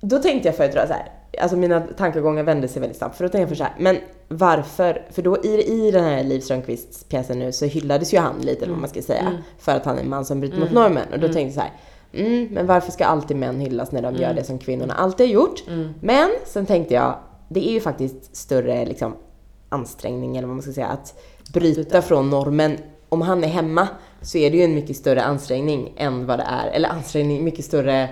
Då 0.00 0.18
tänkte 0.18 0.48
jag 0.48 0.56
förut 0.56 0.72
så 0.72 0.78
här, 0.78 1.12
alltså 1.40 1.56
mina 1.56 1.80
tankegångar 1.80 2.42
vände 2.42 2.68
sig 2.68 2.80
väldigt 2.80 2.98
snabbt. 2.98 3.16
För 3.16 3.24
då 3.24 3.28
tänkte 3.28 3.42
jag 3.42 3.48
för 3.48 3.56
så 3.56 3.64
här, 3.64 3.74
men 3.78 3.98
varför? 4.28 5.02
För 5.10 5.22
då 5.22 5.44
i, 5.44 5.62
i 5.62 5.90
den 5.90 6.04
här 6.04 6.24
Liv 6.24 6.40
Strömquists 6.40 7.04
pjäsen 7.04 7.38
nu 7.38 7.52
så 7.52 7.64
hyllades 7.64 8.14
ju 8.14 8.18
han 8.18 8.38
lite, 8.40 8.62
eller 8.62 8.72
vad 8.72 8.80
man 8.80 8.90
ska 8.90 9.02
säga, 9.02 9.32
för 9.58 9.72
att 9.72 9.84
han 9.84 9.98
är 9.98 10.02
en 10.02 10.08
man 10.08 10.24
som 10.24 10.40
bryter 10.40 10.58
mot 10.58 10.72
normen. 10.72 11.12
Och 11.12 11.18
då 11.18 11.26
tänkte 11.26 11.40
jag 11.40 11.52
så 11.52 11.60
här, 11.60 11.72
mm, 12.12 12.48
men 12.50 12.66
varför 12.66 12.92
ska 12.92 13.04
alltid 13.04 13.36
män 13.36 13.60
hyllas 13.60 13.92
när 13.92 14.02
de 14.02 14.14
gör 14.14 14.34
det 14.34 14.44
som 14.44 14.58
kvinnorna 14.58 14.94
alltid 14.94 15.26
har 15.26 15.32
gjort? 15.34 15.62
Men 16.00 16.30
sen 16.44 16.66
tänkte 16.66 16.94
jag, 16.94 17.18
det 17.48 17.68
är 17.68 17.72
ju 17.72 17.80
faktiskt 17.80 18.36
större 18.36 18.86
liksom, 18.86 19.14
ansträngning, 19.68 20.36
eller 20.36 20.48
vad 20.48 20.56
man 20.56 20.62
ska 20.62 20.72
säga, 20.72 20.86
att 20.86 21.14
bryta 21.52 22.02
från 22.02 22.30
normen. 22.30 22.76
Om 23.08 23.22
han 23.22 23.44
är 23.44 23.48
hemma 23.48 23.88
så 24.22 24.38
är 24.38 24.50
det 24.50 24.56
ju 24.56 24.62
en 24.62 24.74
mycket 24.74 24.96
större 24.96 25.22
ansträngning 25.22 25.94
än 25.96 26.26
vad 26.26 26.38
det 26.38 26.46
är, 26.48 26.70
eller 26.70 26.88
ansträngning, 26.88 27.44
mycket 27.44 27.64
större 27.64 28.08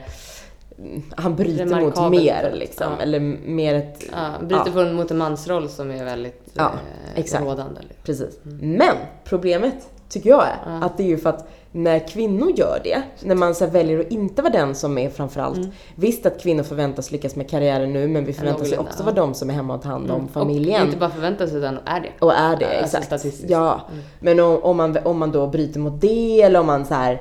mm, 0.79 1.03
han 1.17 1.37
bryter 1.37 1.81
mot 1.81 2.11
mer 2.11 2.53
liksom, 2.55 2.87
ja. 2.97 3.03
eller 3.03 3.21
mer 3.47 3.75
ett... 3.75 4.05
Ja, 4.13 4.47
bryter 4.47 4.73
från 4.73 4.95
mot 4.95 5.11
en 5.11 5.19
mansroll 5.19 5.69
som 5.69 5.91
är 5.91 6.05
väldigt 6.05 6.49
Ja, 6.55 6.65
eh, 6.65 7.21
exakt. 7.21 7.45
rådande. 7.45 7.81
Precis. 8.03 8.39
Men 8.61 8.97
problemet 9.25 9.89
tycker 10.09 10.31
jag 10.31 10.45
är 10.47 10.85
att 10.85 10.97
det 10.97 11.03
är 11.03 11.07
ju 11.09 11.19
för 11.19 11.31
att 11.31 11.49
när 11.73 12.09
kvinnor 12.09 12.51
gör 12.51 12.81
det, 12.85 13.03
när 13.21 13.35
man 13.35 13.55
så 13.55 13.67
väljer 13.67 14.01
att 14.01 14.11
inte 14.11 14.43
vara 14.43 14.53
den 14.53 14.75
som 14.75 14.99
är 14.99 15.11
framförallt, 15.11 15.59
visst 15.95 16.27
att 16.27 16.41
kvinnor 16.43 16.63
förväntas 16.63 17.13
lyckas 17.13 17.37
med 17.37 17.51
karriären 17.51 17.93
nu, 17.93 18.09
men 18.09 18.25
vi 18.25 18.33
förväntas 18.33 18.73
ju 18.73 18.79
också 18.79 19.03
vara 19.03 19.15
de 19.15 19.35
som 19.35 19.51
är 19.51 19.55
hemma 19.55 19.75
och 19.75 19.83
tar 19.83 19.91
hand 19.91 20.11
om 20.11 20.25
Och 20.25 20.31
familjen. 20.31 20.87
inte 20.87 20.97
bara 20.99 21.11
förväntas 21.11 21.53
utan 21.53 21.79
är 21.85 22.01
det. 22.01 22.09
Och 22.21 22.33
är 22.35 22.57
det, 22.57 22.67
Alltså 22.67 22.85
exakt. 22.85 23.07
statistiskt. 23.07 23.51
Ja. 23.51 23.81
Men 24.21 24.41
om, 24.41 24.59
om, 24.63 24.77
man, 24.77 24.99
om 25.05 25.19
man 25.19 25.33
då 25.33 25.47
bryter 25.47 25.81
mot 25.81 26.01
det 26.01 26.43
eller 26.43 26.61
om 26.61 26.67
man 26.67 26.85
så 26.87 26.95
här 26.95 27.21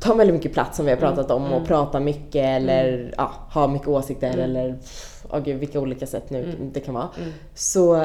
tar 0.00 0.14
väldigt 0.14 0.34
mycket 0.36 0.52
plats 0.52 0.76
som 0.76 0.86
vi 0.86 0.92
har 0.92 0.98
pratat 0.98 1.30
om 1.30 1.52
och 1.52 1.66
pratar 1.66 2.00
mycket 2.00 2.44
eller 2.44 3.14
ja, 3.16 3.30
har 3.50 3.68
mycket 3.68 3.88
åsikter 3.88 4.38
eller 4.38 4.78
oh, 5.30 5.40
gud, 5.40 5.60
vilka 5.60 5.80
olika 5.80 6.06
sätt 6.06 6.30
nu 6.30 6.54
det 6.72 6.80
kan 6.80 6.94
vara. 6.94 7.08
Så 7.54 8.04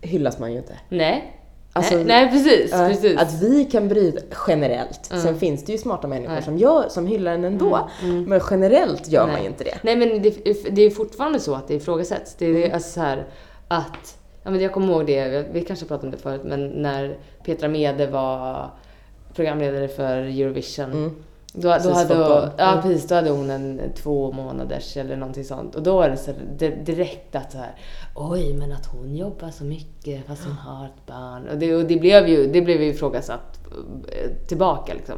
hyllas 0.00 0.38
man 0.38 0.52
ju 0.52 0.58
inte. 0.58 0.72
Nej. 0.88 1.38
Alltså, 1.74 1.94
nej, 1.94 2.04
nej, 2.04 2.30
precis. 2.30 2.70
Ja, 2.72 2.88
precis. 2.88 3.18
Att 3.18 3.42
vi 3.42 3.64
kan 3.64 3.88
bryta 3.88 4.36
generellt. 4.48 5.04
Sen 5.04 5.38
finns 5.38 5.64
det 5.64 5.72
ju 5.72 5.78
smarta 5.78 6.08
människor 6.08 6.40
som, 6.40 6.58
gör, 6.58 6.88
som 6.88 7.06
hyllar 7.06 7.32
en 7.32 7.44
ändå. 7.44 7.88
Men 8.26 8.40
generellt 8.50 9.08
gör 9.08 9.26
man 9.26 9.40
ju 9.42 9.46
inte 9.48 9.64
det. 9.64 9.78
Nej 9.82 9.96
men 9.96 10.22
det, 10.22 10.30
det 10.70 10.82
är 10.82 10.90
fortfarande 10.90 11.40
så 11.40 11.54
att 11.54 11.68
det 11.68 11.74
ifrågasätts. 11.74 12.34
Det 12.38 12.46
är 12.46 12.54
Mm. 12.56 12.72
alltså 12.74 12.90
så 12.90 13.00
här 13.00 13.24
att, 13.68 14.18
ja 14.42 14.50
men 14.50 14.60
jag 14.60 14.72
kommer 14.72 14.92
ihåg 14.92 15.06
det, 15.06 15.46
vi 15.52 15.60
kanske 15.64 15.86
pratade 15.86 16.06
om 16.06 16.10
det 16.10 16.18
förut, 16.18 16.40
men 16.44 16.66
när 16.68 17.18
Petra 17.44 17.68
Mede 17.68 18.06
var 18.06 18.70
programledare 19.34 19.88
för 19.88 20.16
Eurovision. 20.16 21.24
Då, 21.54 21.68
då, 21.68 21.74
Precis, 21.74 21.92
hade, 21.92 22.08
fotboll. 22.08 22.48
ja, 22.58 22.70
Mm. 22.72 22.82
precis, 22.82 23.08
då 23.08 23.14
hade 23.14 23.30
hon 23.30 23.50
en 23.50 23.80
två 23.96 24.32
månaders 24.32 24.96
eller 24.96 25.16
någonting 25.16 25.44
sånt. 25.44 25.74
Och 25.74 25.82
då 25.82 25.96
var 25.96 26.08
det 26.08 26.16
så 26.16 26.32
direkt 26.84 27.34
att 27.36 27.52
så 27.52 27.58
här, 27.58 27.74
oj 28.14 28.54
men 28.54 28.72
att 28.72 28.86
hon 28.86 29.16
jobbar 29.16 29.50
så 29.50 29.64
mycket 29.64 30.26
fast 30.26 30.44
hon 30.44 30.52
har 30.56 30.84
ett 30.86 31.06
barn. 31.06 31.48
Och 31.48 31.58
det, 31.58 31.74
och 31.74 31.84
det 31.84 31.96
blev 31.96 32.28
ju 32.28 32.46
det 32.52 32.60
blev 32.60 32.82
ju 32.82 32.88
ifrågasatt 32.88 33.58
eh, 34.08 34.46
tillbaka 34.48 34.94
liksom. 34.94 35.14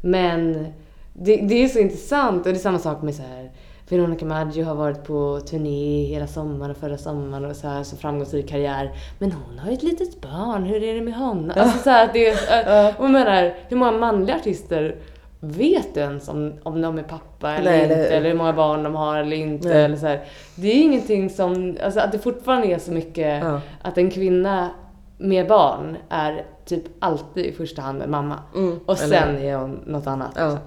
Men 0.00 0.66
det, 1.12 1.36
det 1.36 1.64
är 1.64 1.68
så 1.68 1.78
intressant 1.78 2.46
och 2.46 2.52
det 2.52 2.58
är 2.58 2.62
samma 2.62 2.78
sak 2.78 3.02
med 3.02 3.14
så 3.14 3.22
här 3.22 3.50
Veronica 3.88 4.24
Maggio 4.24 4.64
har 4.64 4.74
varit 4.74 5.04
på 5.04 5.40
turné 5.50 6.04
hela 6.04 6.26
sommaren 6.26 6.70
och 6.70 6.76
förra 6.76 6.98
sommaren 6.98 7.44
och 7.44 7.56
så 7.56 7.68
här 7.68 7.82
så 7.82 7.96
framgångsrik 7.96 8.48
karriär. 8.48 8.92
Men 9.18 9.32
hon 9.32 9.58
har 9.58 9.68
ju 9.70 9.74
ett 9.76 9.82
litet 9.82 10.20
barn, 10.20 10.62
hur 10.64 10.82
är 10.82 10.94
det 10.94 11.00
med 11.00 11.14
honom? 11.14 11.52
Alltså 11.56 11.78
så 11.78 11.90
här, 11.90 12.10
det 12.12 12.26
är, 12.28 12.94
och 12.98 13.04
jag 13.04 13.10
menar, 13.10 13.54
hur 13.68 13.76
många 13.76 13.92
manliga 13.92 14.36
artister 14.36 14.96
vet 15.40 15.94
du 15.94 16.00
ens 16.00 16.28
om, 16.28 16.52
om 16.62 16.80
de 16.82 16.98
är 16.98 17.02
pappa 17.02 17.54
eller 17.54 17.70
Nej, 17.70 17.82
inte? 17.82 17.94
det- 17.96 18.08
Eller 18.08 18.28
hur 18.30 18.36
många 18.36 18.52
barn 18.52 18.82
de 18.82 18.94
har 18.94 19.16
eller 19.18 19.36
inte? 19.36 19.68
Nej. 19.68 19.84
Eller 19.84 19.96
så 19.96 20.06
här. 20.06 20.24
Det 20.54 20.68
är 20.68 20.82
ingenting 20.82 21.30
som, 21.30 21.76
alltså 21.84 22.00
att 22.00 22.12
det 22.12 22.18
fortfarande 22.18 22.66
är 22.66 22.78
så 22.78 22.92
mycket 22.92 23.42
Ja. 23.44 23.60
att 23.82 23.98
en 23.98 24.10
kvinna 24.10 24.70
med 25.18 25.48
barn 25.48 25.96
är 26.08 26.46
typ 26.64 26.84
alltid 26.98 27.46
i 27.46 27.52
första 27.52 27.82
hand 27.82 28.02
en 28.02 28.10
mamma. 28.10 28.38
Mm, 28.54 28.80
Och 28.86 29.02
eller- 29.02 29.20
sen 29.20 29.36
är 29.38 29.56
hon 29.56 29.80
något 29.86 30.06
annat. 30.06 30.32
Ja. 30.36 30.48
liksom. 30.50 30.58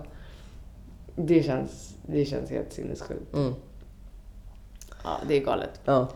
Det, 1.16 1.44
känns, 1.44 1.96
det 2.06 2.26
känns 2.26 2.50
helt 2.50 2.74
sinnessjukt. 2.74 3.34
Mm. 3.34 3.54
Ja, 5.04 5.10
det 5.28 5.38
är 5.38 5.46
galet. 5.46 5.82
Ja. 5.86 6.08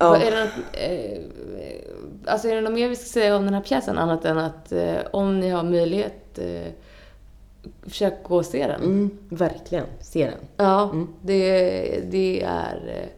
Ja. 0.00 0.16
Är, 0.16 0.30
det 0.30 0.44
något, 0.44 0.52
eh, 0.72 2.32
alltså 2.32 2.48
är 2.48 2.54
det 2.54 2.60
något 2.60 2.72
mer 2.72 2.88
vi 2.88 2.96
ska 2.96 3.04
säga 3.04 3.36
om 3.36 3.44
den 3.44 3.54
här 3.54 3.60
pjäsen 3.60 3.98
annat 3.98 4.24
än 4.24 4.38
att 4.38 4.72
eh, 4.72 4.96
om 5.10 5.40
ni 5.40 5.50
har 5.50 5.62
möjlighet, 5.62 6.38
eh, 6.38 6.72
försök 7.82 8.22
gå 8.22 8.36
och 8.36 8.46
se 8.46 8.66
den. 8.66 8.82
Mm, 8.82 9.18
verkligen. 9.28 9.86
Se 10.00 10.24
den. 10.24 10.38
Ja, 10.56 10.94
det, 11.22 12.00
det 12.10 12.42
är 12.42 13.08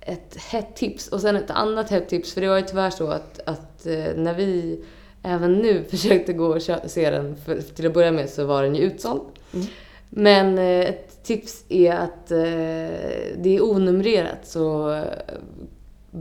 eh, 0.00 0.12
ett 0.12 0.36
hett 0.36 0.76
tips. 0.76 1.08
Och 1.08 1.20
sen 1.20 1.36
ett 1.36 1.50
annat 1.50 1.90
hett 1.90 2.08
tips, 2.08 2.34
för 2.34 2.40
det 2.40 2.48
var 2.48 2.56
ju 2.56 2.62
tyvärr 2.62 2.90
så 2.90 3.08
att, 3.08 3.40
att 3.46 3.86
eh, 3.86 4.14
när 4.16 4.34
vi 4.34 4.84
även 5.22 5.54
nu 5.54 5.84
försökte 5.90 6.32
gå 6.32 6.46
och 6.46 6.62
se 6.62 7.10
den, 7.10 7.36
för, 7.36 7.60
till 7.60 7.86
att 7.86 7.94
börja 7.94 8.12
med 8.12 8.30
så 8.30 8.44
var 8.44 8.62
den 8.62 8.74
ju 8.74 8.82
utsåld. 8.82 9.22
Men 10.10 10.58
eh, 10.58 10.80
ett 10.80 11.22
tips 11.22 11.64
är 11.68 11.92
att 11.92 12.28
det 13.36 13.56
är 13.56 13.64
onumrerat 13.64 14.46
så 14.46 15.00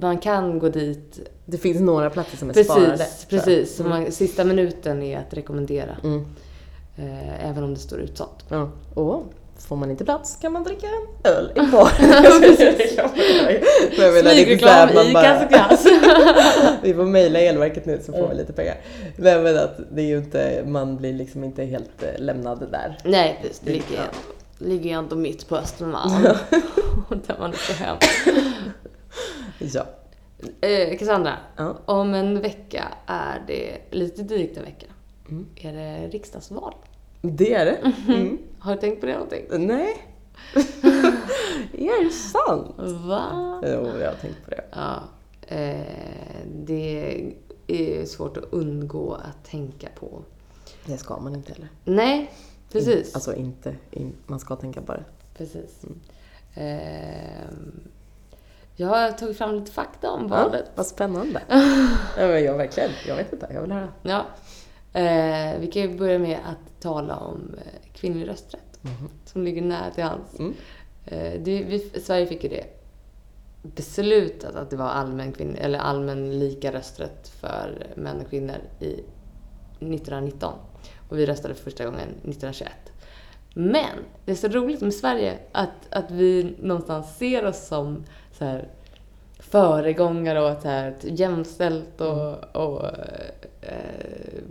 man 0.02 0.18
kan 0.18 0.60
gå 0.60 0.70
dit. 0.70 1.20
Det 1.46 1.58
finns 1.58 1.82
några 1.82 2.10
platser 2.10 2.38
som 2.38 2.50
är 2.50 2.64
sparade. 2.64 2.88
Precis, 2.90 3.28
jag. 3.30 3.30
precis. 3.30 3.76
Så 3.76 3.84
man, 3.84 4.12
sista 4.12 4.44
minuten 4.44 5.04
är 5.04 5.20
att 5.20 5.34
rekommendera. 5.34 5.98
Mm. 6.04 6.26
Eh, 6.96 7.50
även 7.50 7.64
om 7.64 7.74
det 7.74 7.80
står 7.80 8.00
utsålt. 8.00 8.46
Ja. 8.50 8.72
Och 8.94 9.24
får 9.68 9.76
man 9.76 9.92
inte 9.92 10.06
plats 10.06 10.38
kan 10.42 10.54
man 10.54 10.64
dricka 10.64 10.88
en 10.88 11.32
öl 11.32 11.52
i 11.56 11.60
baren. 11.72 11.92
Smygreklam 14.34 14.90
i 14.90 15.14
Kass 15.14 15.44
och 15.44 15.50
Klass. 15.50 15.86
Vi 16.82 16.94
får 16.94 17.06
mejla 17.06 17.40
Elverket 17.40 17.86
nu 17.86 18.00
så 18.06 18.12
får 18.12 18.28
vi 18.28 18.36
lite 18.36 18.54
pengar. 18.54 18.76
Nej 19.16 19.42
men 19.42 19.58
att 19.58 19.80
det 19.92 20.02
är 20.02 20.06
ju 20.06 20.18
inte, 20.18 20.64
man 20.68 20.98
blir 20.98 21.14
liksom 21.14 21.44
inte 21.44 21.64
helt 21.64 22.04
eh, 22.04 22.10
lämnad 22.18 22.68
där. 22.72 22.98
Nej, 23.04 23.40
precis. 23.42 23.60
Det 23.60 23.72
ligger, 23.72 24.10
ligger 24.58 24.90
ju 24.90 24.96
ändå 24.98 25.16
mitt 25.16 25.48
på 25.48 25.58
Östermalm. 25.58 26.24
där 27.28 27.36
man 27.40 27.54
ska 27.54 27.74
hem. 27.74 27.98
Ja. 29.60 29.86
Eh, 30.62 30.98
Cassandra, 30.98 31.38
Ja. 31.58 31.78
om 31.86 32.14
en 32.14 32.42
vecka 32.42 32.88
är 33.06 33.44
det, 33.48 33.78
lite 33.92 34.24
drygt 34.24 34.58
en 34.58 34.64
vecka, 34.64 34.86
Mm. 35.30 35.46
är 35.56 35.74
det 35.74 36.08
riksdagsval. 36.08 36.74
Det 37.22 37.54
är 37.54 37.66
det. 37.66 37.94
Mm. 38.14 38.38
Har 38.60 38.76
du 38.76 38.82
tänkt 38.82 39.00
på 39.00 39.06
det 39.06 39.14
någonting? 39.14 39.46
Nej. 39.68 39.98
är 41.74 42.04
det 42.04 42.10
sant? 42.12 42.76
Va? 43.08 43.62
Jo, 43.64 43.88
jag 44.00 44.08
har 44.10 44.16
tänkt 44.22 44.44
på 44.46 44.52
det. 44.52 44.64
Ja. 44.72 45.04
Eh, 45.48 45.82
det 46.56 47.34
är 47.68 48.06
svårt 48.06 48.38
att 48.38 48.44
undgå 48.54 49.14
att 49.14 49.46
tänka 49.46 49.88
på. 50.00 50.22
Det 50.86 50.98
ska 50.98 51.20
man 51.20 51.36
inte 51.36 51.54
heller. 51.54 51.70
Nej, 51.84 52.32
precis. 52.72 53.16
Alltså 53.16 53.36
inte, 53.36 53.76
in, 53.92 54.14
man 54.28 54.40
ska 54.40 54.56
tänka 54.56 54.82
på 54.82 54.94
det. 54.94 55.04
precis. 55.38 55.82
Ehm, 56.56 57.80
jag 58.76 58.88
har 58.88 59.12
tagit 59.12 59.38
fram 59.38 59.56
lite 59.56 59.72
fakta 59.72 60.12
om 60.12 60.28
valet. 60.28 60.64
Ja, 60.66 60.72
vad 60.76 60.86
spännande. 60.86 61.42
ja, 62.18 62.28
men 62.28 62.44
jag 62.44 62.58
verkligen, 62.58 62.92
jag 63.08 63.16
vet 63.16 63.34
inte, 63.34 63.48
jag 63.54 63.62
vill 63.62 63.72
höra. 63.72 63.88
Ja. 64.02 64.26
Eh, 64.94 65.60
vi 65.60 65.68
kan 65.68 65.82
ju 65.82 65.98
börja 65.98 66.20
med 66.20 66.40
att 66.46 66.82
tala 66.82 67.18
om 67.18 67.56
eh, 67.58 67.92
kvinnlig 67.94 68.28
rösträtt. 68.28 68.80
Som 69.26 69.44
ligger 69.44 69.62
nära 69.62 69.92
till 69.92 70.04
hands. 70.04 70.40
Mm. 70.40 70.54
Eh, 71.06 71.42
det, 71.42 71.64
vi, 71.64 71.80
Sverige 71.80 72.26
fick 72.26 72.44
ju 72.44 72.50
det 72.50 72.66
beslutat 73.62 74.56
att 74.56 74.70
det 74.70 74.76
var 74.76 74.90
allmän, 74.90 75.32
kvinn, 75.32 75.56
eller 75.56 75.80
allmän 75.80 76.40
lika 76.40 76.74
rösträtt 76.74 77.28
för 77.28 77.88
män 77.96 78.22
och 78.22 78.30
kvinnor 78.30 78.58
i 78.80 78.94
1919. 79.80 80.54
Och 81.10 81.20
vi 81.20 81.26
röstade 81.26 81.54
för 81.54 81.64
första 81.64 81.86
gången 81.86 82.10
1921. 82.10 82.72
Men 83.54 83.98
det 84.26 84.32
är 84.32 84.36
så 84.36 84.48
roligt 84.48 84.82
med 84.82 84.94
Sverige 84.94 85.40
att, 85.52 85.88
att 85.90 86.12
vi 86.12 86.56
någonstans 86.60 87.18
ser 87.18 87.46
oss 87.46 87.68
som 87.68 88.06
så 88.44 88.50
här 88.50 88.68
föregångare 89.40 90.42
och 90.42 90.50
ett, 90.50 90.64
här, 90.64 90.96
jämställt 91.02 92.02
och, 92.02 92.56
och 92.56 92.86
eh, 93.62 94.42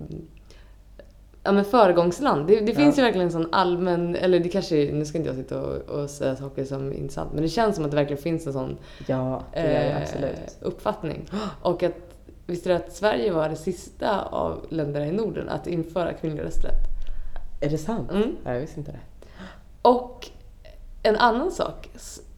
ja, 1.42 1.52
men 1.52 1.64
föregångsland. 1.64 2.46
Det, 2.46 2.60
det 2.60 2.74
finns 2.74 2.96
Ja. 2.98 3.02
ju 3.02 3.06
verkligen 3.06 3.26
en 3.26 3.32
sån 3.32 3.54
allmän, 3.54 4.16
eller 4.16 4.40
det 4.40 4.48
kanske, 4.48 4.90
nu 4.92 5.04
ska 5.04 5.18
inte 5.18 5.30
jag 5.30 5.36
sitta 5.36 5.62
och, 5.62 5.76
och 6.00 6.10
säga 6.10 6.36
saker 6.36 6.64
som 6.64 6.88
är 6.88 6.94
intressant, 6.94 7.32
men 7.32 7.42
det 7.42 7.48
känns 7.48 7.76
som 7.76 7.84
att 7.84 7.90
det 7.90 7.96
verkligen 7.96 8.22
finns 8.22 8.46
en 8.46 8.52
sån 8.52 8.76
Ja, 9.06 9.42
det 9.52 9.60
eh, 9.60 10.02
absolut. 10.02 10.56
uppfattning. 10.60 11.28
Och 11.62 11.82
att, 11.82 11.92
visste 12.46 12.68
du 12.68 12.74
att 12.74 12.92
Sverige 12.92 13.32
var 13.32 13.48
det 13.48 13.56
sista 13.56 14.20
av 14.22 14.66
länderna 14.68 15.06
i 15.06 15.12
Norden 15.12 15.48
att 15.48 15.66
införa 15.66 16.12
kvinnlig 16.12 16.42
rösträtt? 16.42 16.84
Är 17.60 17.70
det 17.70 17.78
sant? 17.78 18.10
Mm. 18.10 18.36
Ja, 18.44 18.52
Jag 18.52 18.60
visste 18.60 18.78
inte 18.80 18.92
det. 18.92 19.00
Och 19.82 20.28
en 21.02 21.16
annan 21.16 21.50
sak 21.50 21.88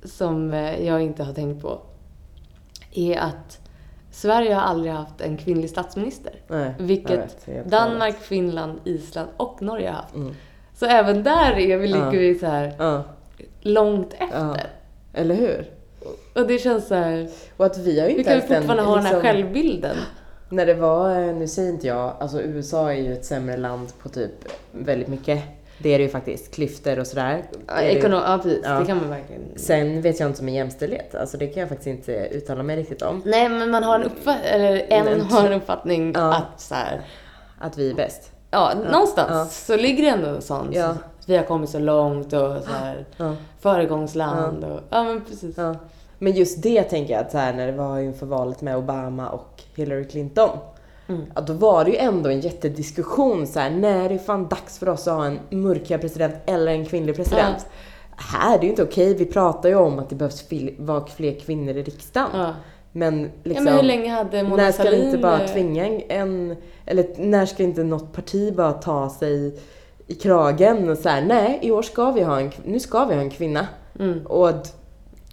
som 0.04 0.52
eh, 0.52 0.86
jag 0.86 1.02
inte 1.02 1.22
har 1.22 1.32
tänkt 1.32 1.62
på 1.62 1.80
är 2.94 3.18
att 3.18 3.60
Sverige 4.10 4.54
har 4.54 4.62
aldrig 4.62 4.92
haft 4.92 5.20
en 5.20 5.36
kvinnlig 5.36 5.70
statsminister. 5.70 6.32
Nej, 6.48 6.74
Vilket 6.78 7.48
vet, 7.48 7.66
Danmark, 7.70 8.18
Finland, 8.20 8.80
Island 8.84 9.28
och 9.36 9.62
Norge 9.62 9.88
har 9.88 9.96
haft. 9.96 10.14
Mm. 10.14 10.34
Så 10.74 10.86
även 10.86 11.22
där 11.22 11.52
är 11.52 11.76
vi, 11.76 11.86
ligger 11.86 12.10
vi 12.18 12.38
så 12.38 12.46
här 12.46 12.74
Ja, 12.78 13.02
långt 13.60 14.14
efter. 14.18 14.66
Eller 15.12 15.34
hur? 15.34 15.70
Och 16.34 16.46
det 16.46 16.58
känns 16.58 16.88
så 16.88 16.94
här, 16.94 17.28
Och 17.56 17.66
att 17.66 17.78
vi 17.78 18.00
har 18.00 18.08
ju 18.08 18.12
vi 18.14 18.18
inte 18.18 18.30
kan 18.30 18.40
ju 18.40 18.40
fortfarande 18.40 18.82
ha 18.82 18.94
den 18.94 19.04
här 19.04 19.12
liksom- 19.14 19.22
självbilden. 19.22 19.96
När 20.48 20.66
det 20.66 20.74
var, 20.74 21.20
eh, 21.20 21.34
nu 21.34 21.48
säger 21.48 21.70
inte 21.70 21.86
jag, 21.86 22.16
alltså 22.20 22.42
USA 22.42 22.92
är 22.92 22.96
ju 22.96 23.12
ett 23.12 23.24
sämre 23.24 23.56
land 23.56 23.88
på 24.02 24.08
typ 24.08 24.30
väldigt 24.72 25.08
mycket. 25.08 25.42
Det 25.84 25.94
är 25.94 25.98
det 25.98 26.04
ju 26.04 26.10
faktiskt, 26.10 26.54
klyftor 26.54 26.98
och 26.98 27.06
sådär. 27.06 27.42
Ja, 27.66 27.80
ekonom, 27.82 28.22
ja 28.26 28.38
precis, 28.42 28.60
Ja. 28.64 28.78
det 28.80 28.86
kan 28.86 28.96
man 28.96 29.10
verkligen. 29.10 29.42
Sen 29.56 30.02
vet 30.02 30.20
jag 30.20 30.28
inte 30.30 30.42
om 30.42 30.48
jämställdhet, 30.48 31.14
alltså 31.14 31.36
det 31.36 31.46
kan 31.46 31.60
jag 31.60 31.68
faktiskt 31.68 31.86
inte 31.88 32.12
uttala 32.12 32.62
mig 32.62 32.76
riktigt 32.76 33.02
om. 33.02 33.22
Nej 33.24 33.48
men 33.48 33.70
man 33.70 33.82
har 33.82 33.94
en 33.94 34.02
uppfattning, 34.04 34.44
eller 34.52 34.86
en 34.88 35.04
Men- 35.04 35.20
har 35.20 35.46
en 35.46 35.52
uppfattning 35.52 36.12
Ja. 36.16 36.34
att 36.34 36.60
så 36.60 36.74
här, 36.74 37.00
Att 37.60 37.78
vi 37.78 37.90
är 37.90 37.94
bäst. 37.94 38.30
ja, 38.50 38.72
någonstans 38.92 39.30
ja. 39.30 39.44
så 39.76 39.76
ligger 39.82 40.02
det 40.04 40.08
ändå 40.10 40.28
en 40.28 40.42
sån. 40.42 40.74
Så, 40.74 40.94
vi 41.26 41.36
har 41.36 41.44
kommit 41.44 41.70
så 41.70 41.78
långt 41.78 42.26
och 42.32 42.62
så 42.64 42.70
här, 42.80 43.04
föregångsland 43.60 44.64
och, 44.64 44.80
ja 44.90 45.04
men 45.04 45.20
precis. 45.24 45.56
Men 46.18 46.32
just 46.32 46.62
det 46.62 46.82
tänker 46.82 47.14
jag 47.14 47.20
att 47.24 47.30
så 47.32 47.38
här, 47.38 47.52
när 47.52 47.66
det 47.66 47.72
var 47.72 47.98
inför 47.98 48.26
valet 48.26 48.60
med 48.60 48.76
Obama 48.76 49.28
och 49.28 49.62
Hillary 49.74 50.04
Clinton. 50.08 50.58
Mm. 51.08 51.22
Ja, 51.34 51.40
då 51.40 51.52
var 51.52 51.84
det 51.84 51.90
ju 51.90 51.96
ändå 51.96 52.30
en 52.30 52.40
jättediskussion 52.40 53.46
så 53.46 53.60
här, 53.60 53.70
när 53.70 54.04
är 54.04 54.08
det 54.08 54.18
fan 54.18 54.48
dags 54.48 54.78
för 54.78 54.88
oss 54.88 55.08
att 55.08 55.14
ha 55.14 55.26
en 55.26 55.38
mörkare 55.50 55.98
president 55.98 56.34
eller 56.46 56.72
en 56.72 56.86
kvinnlig 56.86 57.16
president? 57.16 57.66
Här, 58.16 58.58
det 58.58 58.60
är 58.60 58.64
ju 58.64 58.70
inte 58.70 58.82
okej. 58.82 59.14
Vi 59.14 59.24
pratar 59.26 59.68
ju 59.68 59.74
om 59.74 59.98
att 59.98 60.08
det 60.08 60.16
behövs 60.16 60.44
vara 60.78 61.06
fler 61.06 61.40
kvinnor 61.40 61.76
i 61.76 61.82
riksdagen. 61.82 62.28
Ja. 62.34 62.54
Men 62.92 63.22
ja 63.22 63.28
liksom, 63.42 63.64
men 63.64 63.74
hur 63.74 63.82
länge 63.82 64.10
hade 64.10 64.42
Mona 64.42 64.56
när 64.56 64.72
ska 64.72 64.82
vi 64.82 64.88
Sahlin... 64.88 65.06
inte 65.06 65.18
bara 65.18 65.40
eh, 65.40 65.52
tvinga 65.52 65.86
en, 66.00 66.56
eller 66.86 67.06
när 67.18 67.46
ska 67.46 67.62
inte 67.62 67.84
något 67.84 68.12
parti 68.12 68.54
bara 68.54 68.72
ta 68.72 69.10
sig 69.10 69.58
i 70.06 70.14
kragen 70.14 70.88
och 70.88 70.98
så 70.98 71.08
här, 71.08 71.22
nej 71.22 71.58
i 71.62 71.70
år 71.70 71.82
ska 71.82 72.10
vi 72.10 72.22
ha 72.22 72.40
en, 72.40 72.50
nu 72.64 72.80
ska 72.80 73.04
vi 73.04 73.14
ha 73.14 73.20
en 73.20 73.30
kvinna. 73.30 73.66
Mm. 73.98 74.26
Och 74.26 74.50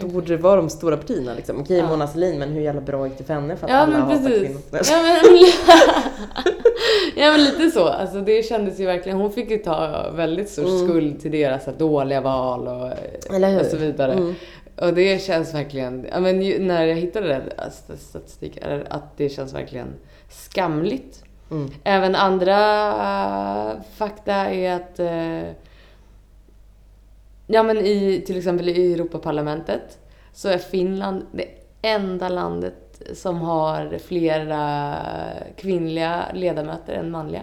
då 0.02 0.08
borde 0.08 0.28
det 0.28 0.38
vara 0.38 0.56
de 0.56 0.70
stora 0.70 0.98
partierna 0.98 1.34
liksom. 1.34 1.60
Okej 1.62 1.78
Ja. 1.78 1.88
Mona 1.88 2.08
Sahlin, 2.08 2.40
men 2.40 2.50
hur 2.50 2.62
jävla 2.62 2.82
bra 2.82 3.08
gick 3.08 3.18
det 3.18 3.24
för 3.24 3.34
henne 3.34 3.56
för 3.56 3.66
att 3.68 3.72
Ja 3.72 3.78
alla 3.78 3.92
men 3.92 4.02
hatar 4.02 4.18
precis. 4.18 4.40
kvinnor? 4.42 4.62
Ja 4.72 5.02
men, 5.04 5.46
ja 7.16 7.32
men 7.32 7.44
lite 7.44 7.72
så. 7.72 7.88
Alltså 7.88 8.22
det 8.22 8.44
kändes 8.46 8.80
ju 8.80 8.86
verkligen, 8.86 9.18
hon 9.18 9.32
fick 9.32 9.50
ju 9.52 9.58
ta 9.58 10.06
väldigt 10.16 10.50
stor 10.50 10.66
Mm. 10.68 10.88
skuld 10.88 11.22
till 11.22 11.32
deras 11.32 11.66
dåliga 11.78 12.22
val 12.22 12.68
och, 12.68 12.86
och 13.60 13.66
så 13.66 13.78
vidare. 13.78 14.14
Mm. 14.14 14.36
Och 14.76 14.94
det 14.94 15.22
känns 15.22 15.54
verkligen, 15.54 16.06
ja 16.12 16.20
men 16.20 16.42
ju, 16.42 16.60
när 16.60 16.86
jag 16.86 16.96
hittade 16.96 17.28
den 17.28 17.42
st- 17.68 17.98
statistik, 17.98 18.58
är 18.62 18.86
att 18.90 19.18
det 19.18 19.30
känns 19.30 19.54
verkligen 19.54 19.88
skamligt. 20.30 21.24
Mm. 21.52 21.72
Även 21.84 22.16
andra 22.16 22.58
äh, 23.72 23.82
fakta 23.98 24.34
är 24.34 24.76
att 24.76 25.00
eh, 25.00 25.52
Ja 27.54 27.64
men 27.64 27.78
i 27.78 28.24
till 28.26 28.38
exempel 28.38 28.70
i 28.70 28.94
Europaparlamentet 28.94 30.00
så 30.34 30.50
är 30.50 30.58
Finland 30.58 31.26
det 31.32 31.48
enda 31.82 32.30
landet 32.30 33.02
som 33.14 33.42
har 33.42 33.98
flera 33.98 34.96
kvinnliga 35.56 36.26
ledamöter 36.34 36.94
än 36.94 37.12
manliga. 37.12 37.42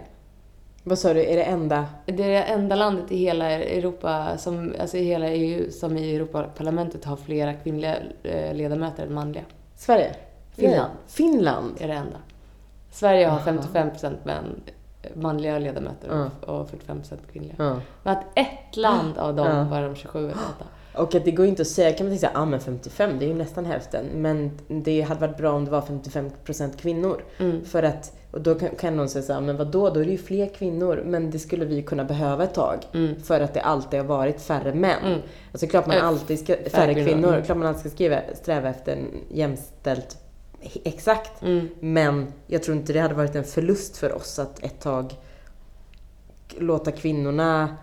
Vad 0.85 0.99
sa 0.99 1.15
du, 1.15 1.25
är 1.25 1.37
det 1.37 1.43
enda? 1.43 1.87
Det 2.07 2.23
är 2.23 2.29
det 2.29 2.43
enda 2.43 2.77
landet 2.77 3.13
i 3.13 3.17
hela 3.17 3.51
Europa, 3.51 4.39
som, 4.39 4.75
alltså 4.81 4.97
i 4.97 5.05
hela 5.05 5.29
EU, 5.29 5.71
som 5.71 5.97
i 5.97 6.17
Europaparlamentet 6.17 7.05
har 7.05 7.17
flera 7.17 7.55
kvinnliga 7.55 7.97
eh, 8.23 8.55
ledamöter 8.55 9.07
än 9.07 9.15
manliga. 9.15 9.45
Sverige? 9.77 10.15
Finland. 10.57 10.93
Finland? 11.07 11.77
är 11.81 11.89
det 11.89 11.95
enda. 11.95 12.19
Sverige 12.91 13.27
har 13.27 13.41
Jaha. 13.47 13.59
55% 13.73 14.17
män, 14.23 14.61
manliga 15.15 15.59
ledamöter 15.59 16.09
Ja. 16.11 16.31
och 16.53 16.61
och 16.61 16.71
45% 16.71 17.19
kvinnliga. 17.33 17.55
Ja. 17.59 17.81
Men 18.03 18.17
att 18.17 18.25
ett 18.35 18.77
land 18.77 19.19
av 19.19 19.37
dem 19.37 19.47
Ja. 19.47 19.65
var 19.65 19.83
de 19.83 19.95
27 19.97 20.19
eller 20.25 20.33
8. 20.33 20.65
Och 20.95 21.15
att 21.15 21.25
det 21.25 21.31
går 21.31 21.47
inte 21.47 21.63
att 21.63 21.69
säga, 21.69 21.93
kan 21.93 22.07
man 22.07 22.19
tänka 22.19 22.33
såhär, 22.33 22.43
ah 22.43 22.47
men 22.47 22.61
55, 22.61 23.19
det 23.19 23.25
är 23.25 23.29
ju 23.29 23.35
nästan 23.35 23.65
hälften. 23.65 24.07
Men 24.15 24.51
det 24.69 25.01
hade 25.03 25.21
varit 25.21 25.37
bra 25.37 25.53
om 25.53 25.65
det 25.65 25.71
var 25.71 25.81
55% 25.81 26.77
kvinnor. 26.77 27.25
Mm. 27.39 27.65
För 27.65 27.83
att, 27.83 28.13
och 28.31 28.41
då 28.41 28.55
kan, 28.55 28.69
kan 28.69 28.97
någon 28.97 29.09
säga 29.09 29.23
såhär, 29.23 29.41
men 29.41 29.57
vadå, 29.57 29.91
då 29.91 30.01
är 30.01 30.05
det 30.05 30.11
ju 30.11 30.19
fler 30.19 30.47
kvinnor. 30.47 31.03
Men 31.07 31.31
det 31.31 31.39
skulle 31.39 31.65
vi 31.65 31.83
kunna 31.83 32.05
behöva 32.05 32.45
ett 32.45 32.55
tag. 32.55 32.79
Mm. 32.95 33.21
För 33.23 33.41
att 33.41 33.55
det 33.55 33.61
alltid 33.61 34.01
har 34.01 34.07
varit 34.07 34.41
färre 34.41 34.75
män. 34.75 35.05
Mm. 35.05 35.21
Alltså 35.53 35.67
klart 35.67 35.87
man 35.87 35.99
alltid 35.99 36.39
ska, 36.39 36.57
färre 36.71 36.95
kvinnor. 36.95 37.09
kvinnor, 37.09 37.29
Mm. 37.29 37.43
klart 37.43 37.59
man 37.59 37.67
alltid 37.67 37.81
ska 37.81 37.91
skriva, 37.91 38.21
sträva 38.35 38.69
efter 38.69 38.93
en 38.93 39.07
jämställt 39.31 40.17
exakt. 40.85 41.43
Mm. 41.43 41.69
Men 41.81 42.33
jag 42.47 42.63
tror 42.63 42.77
inte 42.77 42.93
det 42.93 43.01
hade 43.01 43.15
varit 43.15 43.35
en 43.35 43.45
förlust 43.45 43.97
för 43.97 44.13
oss 44.13 44.39
att 44.39 44.65
ett 44.65 44.81
tag 44.81 45.15
låta 46.59 46.93
kvinnorna 46.93 47.77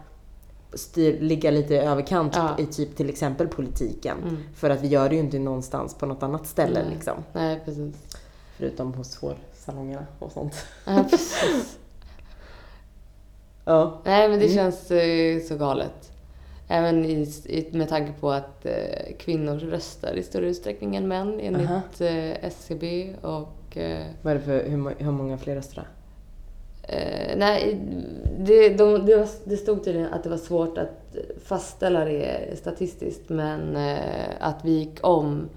styr, 0.74 1.20
ligga 1.20 1.52
lite 1.52 1.74
i 1.74 1.78
överkant 1.78 2.34
Ja. 2.36 2.56
i 2.60 2.66
typ 2.66 2.96
till 2.96 3.10
exempel 3.10 3.48
politiken. 3.48 4.18
Mm. 4.24 4.38
För 4.56 4.70
att 4.70 4.82
vi 4.82 4.88
gör 4.88 5.10
det 5.10 5.16
ju 5.16 5.22
inte 5.22 5.40
någonstans 5.40 5.94
på 5.96 6.06
något 6.06 6.24
annat 6.24 6.48
ställe 6.48 6.84
Nej. 6.84 6.94
liksom. 6.94 7.24
Nej, 7.34 7.62
precis. 7.66 7.96
Förutom 8.58 8.94
hos 8.94 9.16
hårsalongerna 9.18 10.06
och 10.20 10.32
sånt. 10.32 10.66
Ja, 10.86 11.06
precis. 11.10 11.78
Ja. 13.68 14.02
Nej, 14.06 14.30
men 14.30 14.40
det 14.40 14.46
Mm. 14.46 14.56
känns 14.56 14.92
eh, 14.92 15.42
så 15.48 15.56
galet. 15.58 16.12
Även 16.68 17.06
i, 17.06 17.28
i, 17.46 17.70
med 17.72 17.90
tanke 17.90 18.14
på 18.20 18.32
att 18.32 18.66
eh, 18.66 19.16
kvinnor 19.20 19.56
röstar 19.56 20.14
i 20.14 20.24
större 20.24 20.46
utsträckning 20.46 20.96
än 20.96 21.08
män 21.08 21.40
enligt 21.40 22.02
eh, 22.02 22.46
SCB 22.46 23.14
och 23.22 23.78
eh, 23.78 24.06
Vad 24.22 24.34
är 24.34 24.38
det 24.38 24.46
för, 24.46 24.70
hur, 24.70 24.96
hur 24.98 25.12
många 25.12 25.38
fler 25.38 25.56
röster 25.56 25.76
då? 25.76 25.82
Eh, 26.94 27.38
nej, 27.38 27.82
det, 28.40 28.70
de, 28.70 29.06
det, 29.06 29.16
var, 29.16 29.28
det 29.44 29.58
stod 29.58 29.84
tydligen 29.84 30.14
att 30.14 30.24
det 30.24 30.30
var 30.30 30.38
svårt 30.38 30.78
att 30.78 31.16
fastställa 31.44 32.06
det 32.06 32.58
statistiskt 32.58 33.30
men 33.30 33.76
eh, 33.76 34.30
att 34.40 34.66
vi 34.66 34.72
gick 34.72 35.00
om 35.02 35.50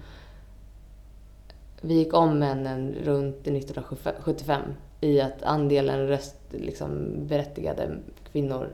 vi 1.80 1.94
gick 1.94 2.14
om 2.14 2.38
männen 2.38 2.94
runt 3.04 3.46
1975 3.46 4.62
i 5.00 5.20
att 5.20 5.42
andelen 5.42 6.08
röst, 6.08 6.36
liksom, 6.50 7.14
berättigade 7.26 7.88
kvinnor 8.32 8.68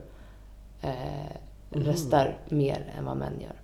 eh. 0.81 1.35
Röstar 1.75 2.37
mer 2.49 2.93
än 2.97 3.05
vad 3.05 3.17
män 3.17 3.39
gör. 3.41 3.55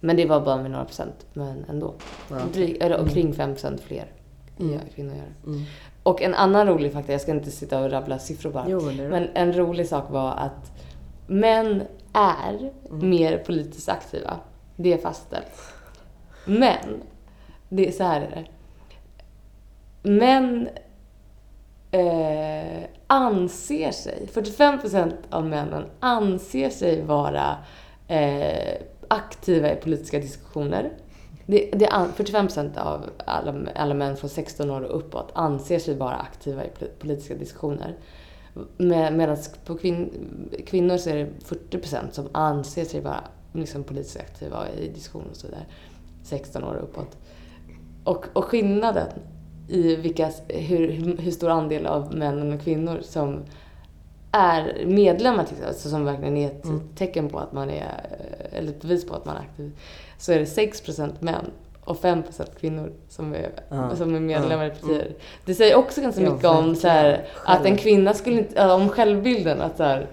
Men 0.00 0.16
det 0.16 0.26
var 0.26 0.40
bara 0.40 0.56
med 0.62 0.70
några 0.70 0.84
procent, 0.84 1.26
men 1.32 1.64
ändå. 1.68 1.94
Ja, 2.30 2.36
okej. 2.36 2.52
Dryg, 2.52 2.82
eller 2.82 3.00
omkring 3.00 3.32
5 3.34 3.52
procent 3.52 3.80
fler 3.80 4.04
Mm. 4.60 4.78
kvinnor 4.94 5.14
gör. 5.14 5.52
Mm. 5.52 5.62
Och 6.02 6.22
en 6.22 6.34
annan 6.34 6.66
rolig 6.66 6.92
fakta, 6.92 7.12
jag 7.12 7.20
ska 7.20 7.32
inte 7.32 7.50
sitta 7.50 7.80
och 7.84 7.90
rabbla 7.90 8.18
siffror 8.18 8.50
bara. 8.50 8.64
Jo, 8.68 8.80
Men 8.80 9.28
en 9.34 9.52
rolig 9.52 9.88
sak 9.88 10.10
var 10.10 10.30
att 10.32 10.72
män 11.26 11.82
är 12.12 12.72
Mm. 12.90 13.10
mer 13.10 13.38
politiskt 13.38 13.88
aktiva. 13.88 14.36
Det 14.76 14.92
är 14.92 14.98
fastställt. 14.98 15.52
Men, 16.44 17.02
det 17.68 17.88
är 17.88 17.92
så 17.92 18.04
här 18.04 18.20
är 18.20 18.30
det. 18.30 18.46
Män 20.10 20.68
eh, 21.90 22.82
anser 23.06 23.90
sig, 23.90 24.28
45% 24.32 25.12
av 25.30 25.46
männen 25.46 25.84
anser 26.00 26.70
sig 26.70 27.02
vara 27.02 27.56
eh, 28.08 28.82
aktiva 29.08 29.72
i 29.72 29.76
politiska 29.76 30.18
diskussioner. 30.18 30.92
Det, 31.46 31.70
det 31.72 31.86
45% 31.86 32.78
av 32.78 33.10
alla, 33.26 33.54
alla 33.74 33.94
män 33.94 34.16
från 34.16 34.30
16 34.30 34.70
år 34.70 34.80
och 34.80 34.98
uppåt 34.98 35.30
anser 35.34 35.78
sig 35.78 35.96
vara 35.96 36.16
aktiva 36.16 36.64
i 36.64 36.68
politiska 36.98 37.34
diskussioner. 37.34 37.96
Med, 38.76 39.12
Medan 39.12 39.36
på 39.64 39.74
kvin, 39.74 40.10
kvinnor 40.66 40.96
så 40.96 41.10
är 41.10 41.14
det 41.14 41.30
40% 41.70 42.10
som 42.10 42.28
anser 42.32 42.84
sig 42.84 43.00
vara 43.00 43.24
liksom, 43.52 43.84
politiskt 43.84 44.20
aktiva 44.20 44.70
i 44.70 44.88
diskussioner 44.88 45.30
och 45.30 45.36
så 45.36 45.46
vidare. 45.46 45.64
16 46.22 46.64
år 46.64 46.74
och 46.74 46.84
uppåt. 46.84 47.16
Och, 48.04 48.26
och 48.32 48.44
skillnaden 48.44 49.08
i 49.70 49.96
vilka, 49.96 50.30
hur, 50.48 51.16
hur 51.18 51.30
stor 51.30 51.50
andel 51.50 51.86
av 51.86 52.14
männen 52.14 52.52
och 52.52 52.60
kvinnor 52.60 52.98
som 53.02 53.40
är 54.32 54.84
medlemmar, 54.86 55.44
till 55.44 55.56
alltså 55.68 55.88
som 55.88 56.04
verkligen 56.04 56.36
är 56.36 56.46
ett 56.46 56.64
Mm. 56.64 56.80
tecken 56.96 57.28
på 57.28 57.38
att 57.38 57.52
man 57.52 57.70
är, 57.70 57.86
eller 58.52 58.68
ett 58.68 58.82
bevis 58.82 59.06
på 59.06 59.14
att 59.14 59.24
man 59.24 59.36
är 59.36 59.40
aktiv, 59.40 59.70
så 60.18 60.32
är 60.32 60.38
det 60.38 60.44
6% 60.44 61.12
män 61.20 61.50
och 61.84 61.96
5% 62.02 62.44
kvinnor 62.60 62.92
som 63.08 63.34
är, 63.34 63.50
Ja. 63.68 63.96
som 63.96 64.14
är 64.14 64.20
medlemmar 64.20 64.64
i 64.64 64.68
Ja. 64.68 64.74
partier. 64.74 65.12
Det 65.44 65.54
säger 65.54 65.74
också 65.76 66.00
ganska 66.00 66.22
Ja, 66.22 66.30
mycket 66.32 66.46
om 66.48 66.76
så 66.76 66.88
här, 66.88 67.24
att 67.44 67.64
en 67.66 67.76
kvinna 67.76 68.14
skulle 68.14 68.38
inte, 68.38 68.66
om 68.72 68.88
självbilden 68.88 69.60
att 69.60 69.76
så 69.76 69.82
här, 69.82 70.06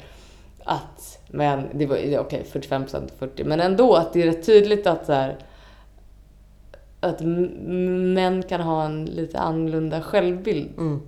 att 0.63 1.20
men 1.30 1.63
det 1.74 1.86
var 1.86 1.98
okej 2.20 2.43
45 2.52 2.86
40 3.20 3.43
men 3.43 3.60
ändå 3.60 3.93
att 3.96 4.13
det 4.13 4.22
är 4.22 4.26
rätt 4.26 4.46
tydligt 4.46 4.88
att 4.88 5.06
så 5.06 5.13
här, 5.13 5.36
att 7.00 7.22
män 7.22 8.44
kan 8.44 8.62
ha 8.62 8.86
en 8.86 9.06
lite 9.06 9.40
annorlunda 9.40 10.02
självbild. 10.02 10.70
Mm. 10.78 11.02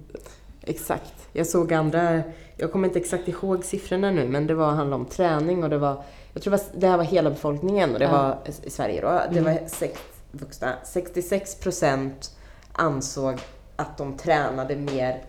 Exakt. 0.61 1.13
Jag 1.33 1.47
såg 1.47 1.73
andra, 1.73 2.21
jag 2.57 2.71
kommer 2.71 2.87
inte 2.87 2.99
exakt 2.99 3.27
ihåg 3.27 3.65
siffrorna 3.65 4.11
nu, 4.11 4.27
men 4.27 4.47
det 4.47 4.53
var 4.53 4.71
handlade 4.71 4.95
om 5.03 5.05
träning 5.05 5.63
och 5.63 5.69
det 5.69 5.77
var, 5.77 6.03
jag 6.33 6.43
tror 6.43 6.59
det, 6.73 6.87
här 6.87 6.97
var 6.97 7.03
hela 7.03 7.29
befolkningen 7.29 7.93
och 7.93 7.99
det 7.99 8.05
Ja. 8.05 8.11
var 8.11 8.37
i 8.63 8.69
Sverige 8.69 9.01
då. 9.01 9.07
Det 9.33 9.39
Mm. 9.39 9.43
var 9.43 9.67
sex 9.67 9.99
vuxna. 10.31 10.73
66 10.83 11.55
procent 11.55 12.31
ansåg 12.71 13.35
att 13.75 13.97
de 13.97 14.17
tränade 14.17 14.75
mer 14.75 15.21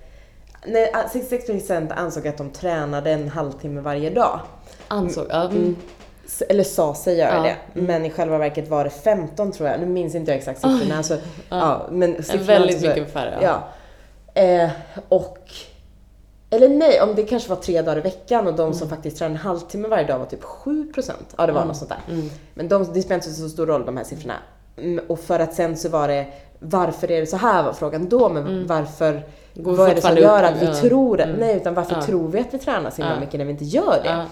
Nej, 0.66 0.92
66 1.12 1.46
procent 1.46 1.92
ansåg 1.92 2.28
att 2.28 2.38
de 2.38 2.50
tränade 2.50 3.10
en 3.10 3.28
halvtimme 3.28 3.80
varje 3.80 4.10
dag. 4.10 4.40
Ansåg, 4.88 5.26
ja, 5.30 5.44
mm. 5.50 5.76
Mm. 6.40 6.50
Eller 6.50 6.64
sa 6.64 6.94
sig 6.94 7.16
göra 7.18 7.34
Ja. 7.36 7.42
det. 7.42 7.80
Men 7.80 8.06
i 8.06 8.10
själva 8.10 8.38
verket 8.38 8.68
var 8.68 8.84
det 8.84 8.90
15 8.90 9.52
tror 9.52 9.68
jag. 9.68 9.80
Nu 9.80 9.86
minns 9.86 10.14
inte 10.14 10.30
jag 10.30 10.38
exakt 10.38 10.60
siffrorna. 10.60 10.96
Alltså, 10.96 11.16
ja. 11.48 11.86
men 11.90 12.16
En 12.16 12.22
siffrorna 12.22 12.44
väldigt 12.46 12.80
så- 12.80 12.86
mycket 12.86 13.12
färre. 13.12 13.38
Ja. 13.42 13.62
Eh, 14.42 14.70
och... 15.08 15.38
Eller 16.52 16.68
nej, 16.68 17.00
om 17.00 17.14
det 17.14 17.22
kanske 17.22 17.48
var 17.48 17.56
tre 17.56 17.82
dagar 17.82 17.98
i 17.98 18.00
veckan 18.00 18.46
och 18.46 18.54
de 18.54 18.74
som 18.74 18.88
faktiskt 18.88 19.18
tränade 19.18 19.34
en 19.34 19.40
halvtimme 19.46 19.88
varje 19.88 20.06
dag 20.06 20.18
var 20.18 20.26
typ 20.26 20.42
7 20.44 20.92
procent. 20.92 21.34
Ja, 21.38 21.46
det 21.46 21.52
var 21.52 21.64
något 21.64 21.76
sånt 21.76 21.90
där. 21.90 22.14
Mm. 22.14 22.30
Men 22.54 22.68
de, 22.68 22.92
det 22.92 23.02
spelar 23.02 23.14
inte 23.16 23.30
så 23.30 23.48
stor 23.48 23.66
roll 23.66 23.86
de 23.86 23.96
här 23.96 24.04
siffrorna. 24.04 24.34
Mm, 24.76 25.04
Och 25.08 25.20
för 25.20 25.38
att 25.40 25.54
sen 25.54 25.76
så 25.76 25.88
var 25.88 26.08
det, 26.08 26.26
varför 26.58 27.10
är 27.10 27.20
det 27.20 27.26
så 27.26 27.36
här 27.36 27.62
var 27.62 27.72
frågan 27.72 28.08
då, 28.08 28.28
men 28.28 28.66
varför, 28.66 29.22
Går 29.54 29.72
vad 29.76 29.90
är 29.90 29.94
det 29.94 30.00
som 30.00 30.16
gör 30.16 30.42
upp, 30.44 30.50
att 30.50 30.62
vi 30.62 30.66
ja. 30.66 30.74
tror, 30.74 31.20
Mm. 31.20 31.36
nej 31.36 31.56
utan 31.56 31.74
varför 31.74 31.94
Ja. 31.94 32.02
tror 32.02 32.28
vi 32.28 32.40
att 32.40 32.54
vi 32.54 32.58
tränar 32.58 32.90
så 32.90 32.96
himla 32.96 33.14
Ja. 33.14 33.20
mycket 33.20 33.38
när 33.38 33.44
vi 33.44 33.50
inte 33.50 33.64
gör 33.64 34.00
det? 34.02 34.24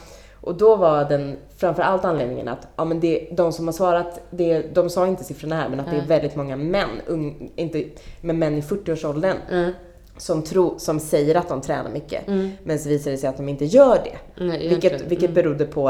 Och 0.49 0.55
då 0.55 0.77
var 0.77 1.05
den 1.05 1.37
framförallt 1.57 2.05
anledningen 2.05 2.49
att 2.49 2.69
ja, 2.77 2.85
men 2.85 3.01
det, 3.01 3.29
de 3.33 3.53
som 3.53 3.67
har 3.67 3.73
svarat, 3.73 4.21
det, 4.31 4.75
de 4.75 4.91
sa 4.91 5.07
inte 5.07 5.25
siffrorna 5.25 5.57
här, 5.57 5.69
men 5.69 5.81
att 5.81 5.91
det 5.91 5.97
är 5.97 6.07
väldigt 6.07 6.37
många 6.37 6.57
män, 6.57 6.89
ung, 7.07 7.51
inte, 7.57 7.85
men 8.21 8.39
män 8.39 8.55
i 8.55 8.61
40-årsåldern, 8.61 9.37
Mm. 9.51 9.73
som, 10.17 10.43
tro, 10.43 10.79
som 10.79 11.01
säger 11.01 11.35
att 11.35 11.49
de 11.49 11.61
tränar 11.61 11.91
mycket. 11.91 12.29
Mm. 12.29 12.51
Men 12.65 12.79
så 12.79 12.89
visar 12.89 13.11
det 13.11 13.17
sig 13.17 13.29
att 13.29 13.37
de 13.37 13.49
inte 13.49 13.65
gör 13.65 13.99
det. 14.05 14.45
Nej, 14.45 14.69
Vilket, 14.69 15.01
vilket 15.01 15.31
Mm. 15.31 15.35
berodde 15.35 15.65
på 15.65 15.89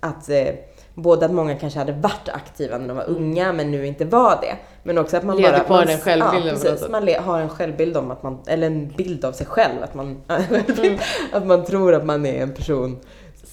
att 0.00 0.28
eh, 0.30 0.46
både 0.94 1.26
att 1.26 1.32
många 1.32 1.54
kanske 1.54 1.78
hade 1.78 1.92
varit 1.92 2.28
aktiva 2.28 2.78
när 2.78 2.88
de 2.88 2.96
var 2.96 3.08
unga 3.08 3.52
men 3.52 3.70
nu 3.70 3.86
inte 3.86 4.04
var 4.04 4.38
det. 4.42 4.56
Men 4.82 4.98
också 4.98 5.16
att 5.16 5.24
man 5.24 5.36
Leder 5.36 5.52
bara... 5.52 5.64
kvar 5.64 5.76
man, 5.76 5.86
den 5.86 5.98
självbilden 5.98 6.46
Ja, 6.48 6.54
på 6.54 6.70
precis. 6.70 6.88
Man 6.88 7.04
le, 7.04 7.18
har 7.18 7.40
en 7.40 7.48
självbild 7.48 7.96
om 7.96 8.10
att 8.10 8.22
man, 8.22 8.38
eller 8.46 8.66
en 8.66 8.88
bild 8.96 9.24
av 9.24 9.32
sig 9.32 9.46
själv. 9.46 9.82
Att 9.82 9.94
man, 9.94 10.22
Mm. 10.28 10.98
att 11.32 11.46
man 11.46 11.64
tror 11.64 11.94
att 11.94 12.04
man 12.04 12.26
är 12.26 12.42
en 12.42 12.52
person 12.54 12.96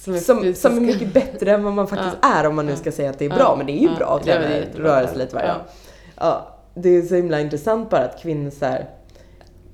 Som 0.06 0.14
är 0.14 0.18
som, 0.18 0.54
som 0.54 0.76
är 0.76 0.80
mycket 0.80 1.14
bättre 1.14 1.50
än 1.52 1.64
vad 1.64 1.72
man 1.72 1.86
faktiskt 1.88 2.16
är 2.22 2.46
om 2.46 2.56
man 2.56 2.66
nu 2.66 2.76
ska 2.76 2.92
säga 2.92 3.10
att 3.10 3.18
det 3.18 3.24
är 3.24 3.28
bra. 3.28 3.38
Ja. 3.38 3.54
Men 3.56 3.66
det 3.66 3.72
är 3.72 3.80
ju 3.80 3.88
Ja. 3.88 3.96
bra 3.98 4.06
att 4.16 4.26
Ja, 4.26 4.32
träna, 4.34 5.08
sig 5.08 5.18
lite 5.18 5.34
varje 5.34 5.48
Ja. 5.48 5.52
dag. 5.54 5.62
Ja, 6.16 6.56
det 6.74 6.88
är 6.88 7.02
så 7.02 7.14
himla 7.14 7.40
intressant 7.40 7.90
bara 7.90 8.04
att 8.04 8.22
kvinnor 8.22 8.50
så 8.50 8.64
här, 8.64 8.88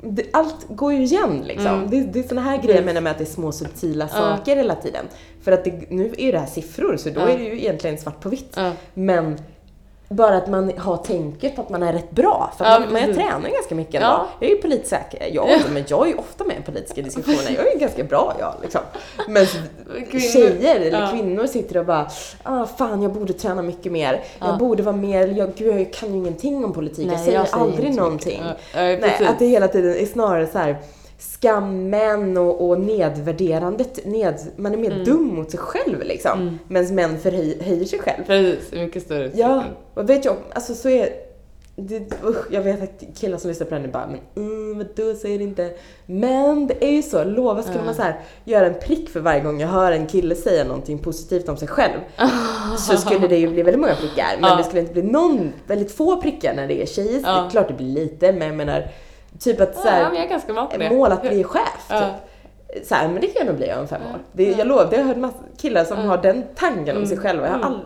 det, 0.02 0.24
allt 0.32 0.56
går 0.68 0.92
ju 0.92 1.02
igen 1.02 1.42
liksom. 1.46 1.66
Mm. 1.74 1.90
Det, 1.90 2.00
det 2.00 2.18
är 2.18 2.28
såna 2.28 2.40
här 2.40 2.58
grejer 2.62 2.76
jag 2.76 2.84
menar 2.84 3.00
med 3.00 3.10
att 3.12 3.18
det 3.18 3.24
är 3.24 3.26
små 3.26 3.52
subtila 3.52 4.08
Ja. 4.12 4.18
saker 4.20 4.56
hela 4.56 4.74
tiden. 4.74 5.04
För 5.42 5.52
att 5.52 5.64
det, 5.64 5.90
nu 5.90 6.12
är 6.18 6.24
ju 6.24 6.32
det 6.32 6.38
här 6.38 6.46
siffror 6.46 6.96
så 6.96 7.08
då 7.10 7.20
Ja. 7.20 7.28
är 7.28 7.38
det 7.38 7.44
ju 7.44 7.58
egentligen 7.58 7.98
svart 7.98 8.20
på 8.20 8.28
vitt. 8.28 8.52
Ja. 8.56 8.72
Men 8.94 9.38
bara 10.12 10.36
att 10.36 10.48
man 10.48 10.72
har 10.78 10.96
tänket 10.96 11.56
på 11.56 11.62
att 11.62 11.70
man 11.70 11.82
är 11.82 11.92
rätt 11.92 12.10
bra. 12.10 12.52
För 12.58 12.64
Ja, 12.64 12.70
man, 12.80 12.92
man 12.92 13.02
tränar 13.14 13.50
ganska 13.50 13.74
mycket 13.74 13.94
Ja. 13.94 14.00
ändå. 14.00 14.26
Jag 14.40 14.50
är 14.50 14.54
ju 14.54 14.60
politsäker. 14.62 15.28
Jag, 15.32 15.48
men 15.72 15.84
jag 15.88 16.02
är 16.06 16.10
ju 16.10 16.18
ofta 16.18 16.44
med 16.44 16.56
i 16.58 16.62
politiska 16.62 17.02
diskussioner. 17.02 17.50
Jag 17.56 17.66
är 17.66 17.72
ju 17.72 17.78
ganska 17.78 18.04
bra 18.04 18.34
jag 18.38 18.54
liksom. 18.62 18.80
Men 19.28 19.46
Kvinnor- 20.10 20.20
tjejer 20.32 20.76
eller 20.80 21.00
Ja. 21.00 21.08
kvinnor 21.10 21.46
sitter 21.46 21.76
och 21.78 21.86
bara 21.86 22.10
ah, 22.42 22.66
fan 22.66 23.02
jag 23.02 23.12
borde 23.12 23.32
träna 23.32 23.62
mycket 23.62 23.92
mer. 23.92 24.20
Ja. 24.38 24.46
Jag 24.46 24.58
borde 24.58 24.82
vara 24.82 24.96
mer, 24.96 25.26
jag, 25.26 25.54
gud, 25.54 25.80
jag 25.80 25.92
kan 25.92 26.08
ju 26.12 26.16
ingenting 26.16 26.64
om 26.64 26.72
politik. 26.72 27.06
Nej, 27.06 27.14
jag 27.16 27.24
säger 27.24 27.38
jag 27.38 27.48
säger 27.48 27.62
aldrig 27.64 27.94
någonting. 27.94 28.42
Ja, 28.74 28.80
ja, 28.80 28.96
Nej, 29.00 29.26
att 29.28 29.38
det 29.38 29.46
hela 29.46 29.68
tiden 29.68 29.94
är 29.96 30.06
snarare 30.06 30.46
så 30.46 30.58
här 30.58 30.76
skammen 31.22 32.36
och, 32.36 32.68
och 32.68 32.80
nedvärderandet. 32.80 34.06
Ned, 34.06 34.34
man 34.56 34.72
är 34.72 34.76
mer 34.78 34.90
Mm. 34.92 35.04
dum 35.04 35.26
mot 35.34 35.50
sig 35.50 35.60
själv 35.60 36.02
liksom. 36.02 36.40
Mm. 36.40 36.58
Medan 36.68 36.94
män 36.94 37.18
förhöjer 37.18 37.84
sig 37.84 37.98
själv. 37.98 38.24
Precis, 38.26 38.72
mycket 38.72 39.02
större 39.02 39.30
Ja, 39.34 39.64
och 39.94 40.10
vet 40.10 40.24
jag, 40.24 40.36
alltså 40.52 40.74
så 40.74 40.88
är 40.88 41.08
det, 41.76 42.12
usch, 42.24 42.36
jag 42.50 42.62
vet 42.62 42.82
att 42.82 43.16
killar 43.16 43.38
som 43.38 43.48
lyssnar 43.50 43.66
på 43.66 43.74
den 43.74 43.84
är 43.84 43.88
bara, 43.88 44.06
men 44.06 44.20
mm, 44.46 44.78
vadå 44.78 45.14
säger 45.14 45.38
det 45.38 45.44
inte? 45.44 45.70
Men 46.06 46.66
det 46.66 46.84
är 46.84 46.90
ju 46.92 47.02
så, 47.02 47.24
lova 47.24 47.62
skulle 47.62 47.78
Ja. 47.78 47.84
man 47.84 47.94
så 47.94 48.02
här, 48.02 48.20
göra 48.44 48.66
en 48.66 48.74
prick 48.80 49.08
för 49.08 49.20
varje 49.20 49.40
gång 49.40 49.60
jag 49.60 49.68
hör 49.68 49.92
en 49.92 50.06
kille 50.06 50.34
säga 50.34 50.64
någonting 50.64 50.98
positivt 50.98 51.48
om 51.48 51.56
sig 51.56 51.68
själv. 51.68 51.98
så 52.78 52.96
skulle 52.96 53.28
det 53.28 53.36
ju 53.36 53.48
bli 53.48 53.62
väldigt 53.62 53.80
många 53.80 53.94
prickar, 53.94 54.36
men 54.40 54.56
det 54.58 54.64
skulle 54.64 54.80
inte 54.80 54.92
bli 54.92 55.02
någon, 55.02 55.52
väldigt 55.66 55.92
få 55.92 56.22
prickar 56.22 56.54
när 56.54 56.68
det 56.68 56.82
är 56.82 56.86
tjejer. 56.86 57.20
Det 57.22 57.28
är 57.28 57.50
klart 57.50 57.68
det 57.68 57.74
blir 57.74 57.94
lite, 57.94 58.32
men 58.32 58.46
jag 58.48 58.56
menar, 58.56 58.88
typ 59.38 59.60
att 59.60 59.74
så 59.74 59.82
Ja, 59.86 59.90
här, 59.90 60.04
men 60.04 60.14
jag 60.14 60.24
är 60.24 60.28
ganska 60.30 60.52
bra 60.52 60.66
på 60.66 60.76
det. 60.76 60.90
mål 60.90 61.12
att 61.12 61.22
bli 61.22 61.44
chef. 61.44 61.86
Ja. 61.90 62.00
Typ. 62.00 62.86
Så 62.86 62.94
här, 62.94 63.08
men 63.08 63.20
det 63.20 63.26
kan 63.26 63.34
jag 63.36 63.46
nog 63.46 63.56
bli 63.56 63.72
om 63.74 63.88
fem 63.88 64.00
Ja. 64.08 64.14
år. 64.14 64.20
Det, 64.32 64.44
jag 64.50 64.66
lovar, 64.66 64.84
det 64.90 64.96
har 64.96 65.00
jag 65.02 65.08
hört 65.08 65.16
massa 65.16 65.38
killar 65.58 65.84
som 65.84 65.98
Ja. 66.00 66.04
har 66.06 66.18
den 66.18 66.44
tanken 66.54 66.96
om 66.96 67.06
sig 67.06 67.16
Mm. 67.16 67.22
själva. 67.22 67.46
Jag 67.46 67.52
har 67.52 67.58
Mm. 67.60 67.72
all, 67.72 67.80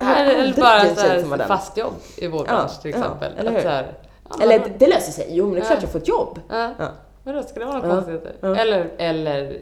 jag 0.00 0.06
har 0.06 0.14
Eller, 0.16 0.54
bara 0.60 0.94
så 0.94 1.00
här, 1.36 1.46
fast 1.46 1.76
jobb 1.76 1.94
i 2.18 2.26
vår 2.26 2.46
Ja, 2.48 2.52
bransch 2.54 2.82
till 2.82 2.90
ja, 2.90 2.96
exempel. 2.98 3.32
eller 3.38 3.50
att 3.50 3.56
hur? 3.56 3.62
så 3.62 3.68
här, 3.68 3.92
ja, 4.30 4.36
Eller 4.42 4.58
men- 4.60 4.68
det, 4.78 4.86
löser 4.86 5.12
sig. 5.12 5.26
Jo 5.30 5.44
men 5.44 5.54
det 5.54 5.60
är 5.60 5.64
klart 5.64 5.78
Ja. 5.78 5.82
jag 5.82 5.90
får 5.92 5.98
ett 5.98 6.08
jobb. 6.08 6.40
Ja. 6.48 6.70
Ja. 6.78 6.88
Vadå, 7.24 7.42
ska 7.42 7.60
det 7.60 7.66
vara 7.66 7.76
några 7.78 7.88
Ja. 7.88 7.94
konstigheter? 7.94 8.32
Ja. 8.40 8.56
Eller, 8.56 8.90
eller 8.98 9.58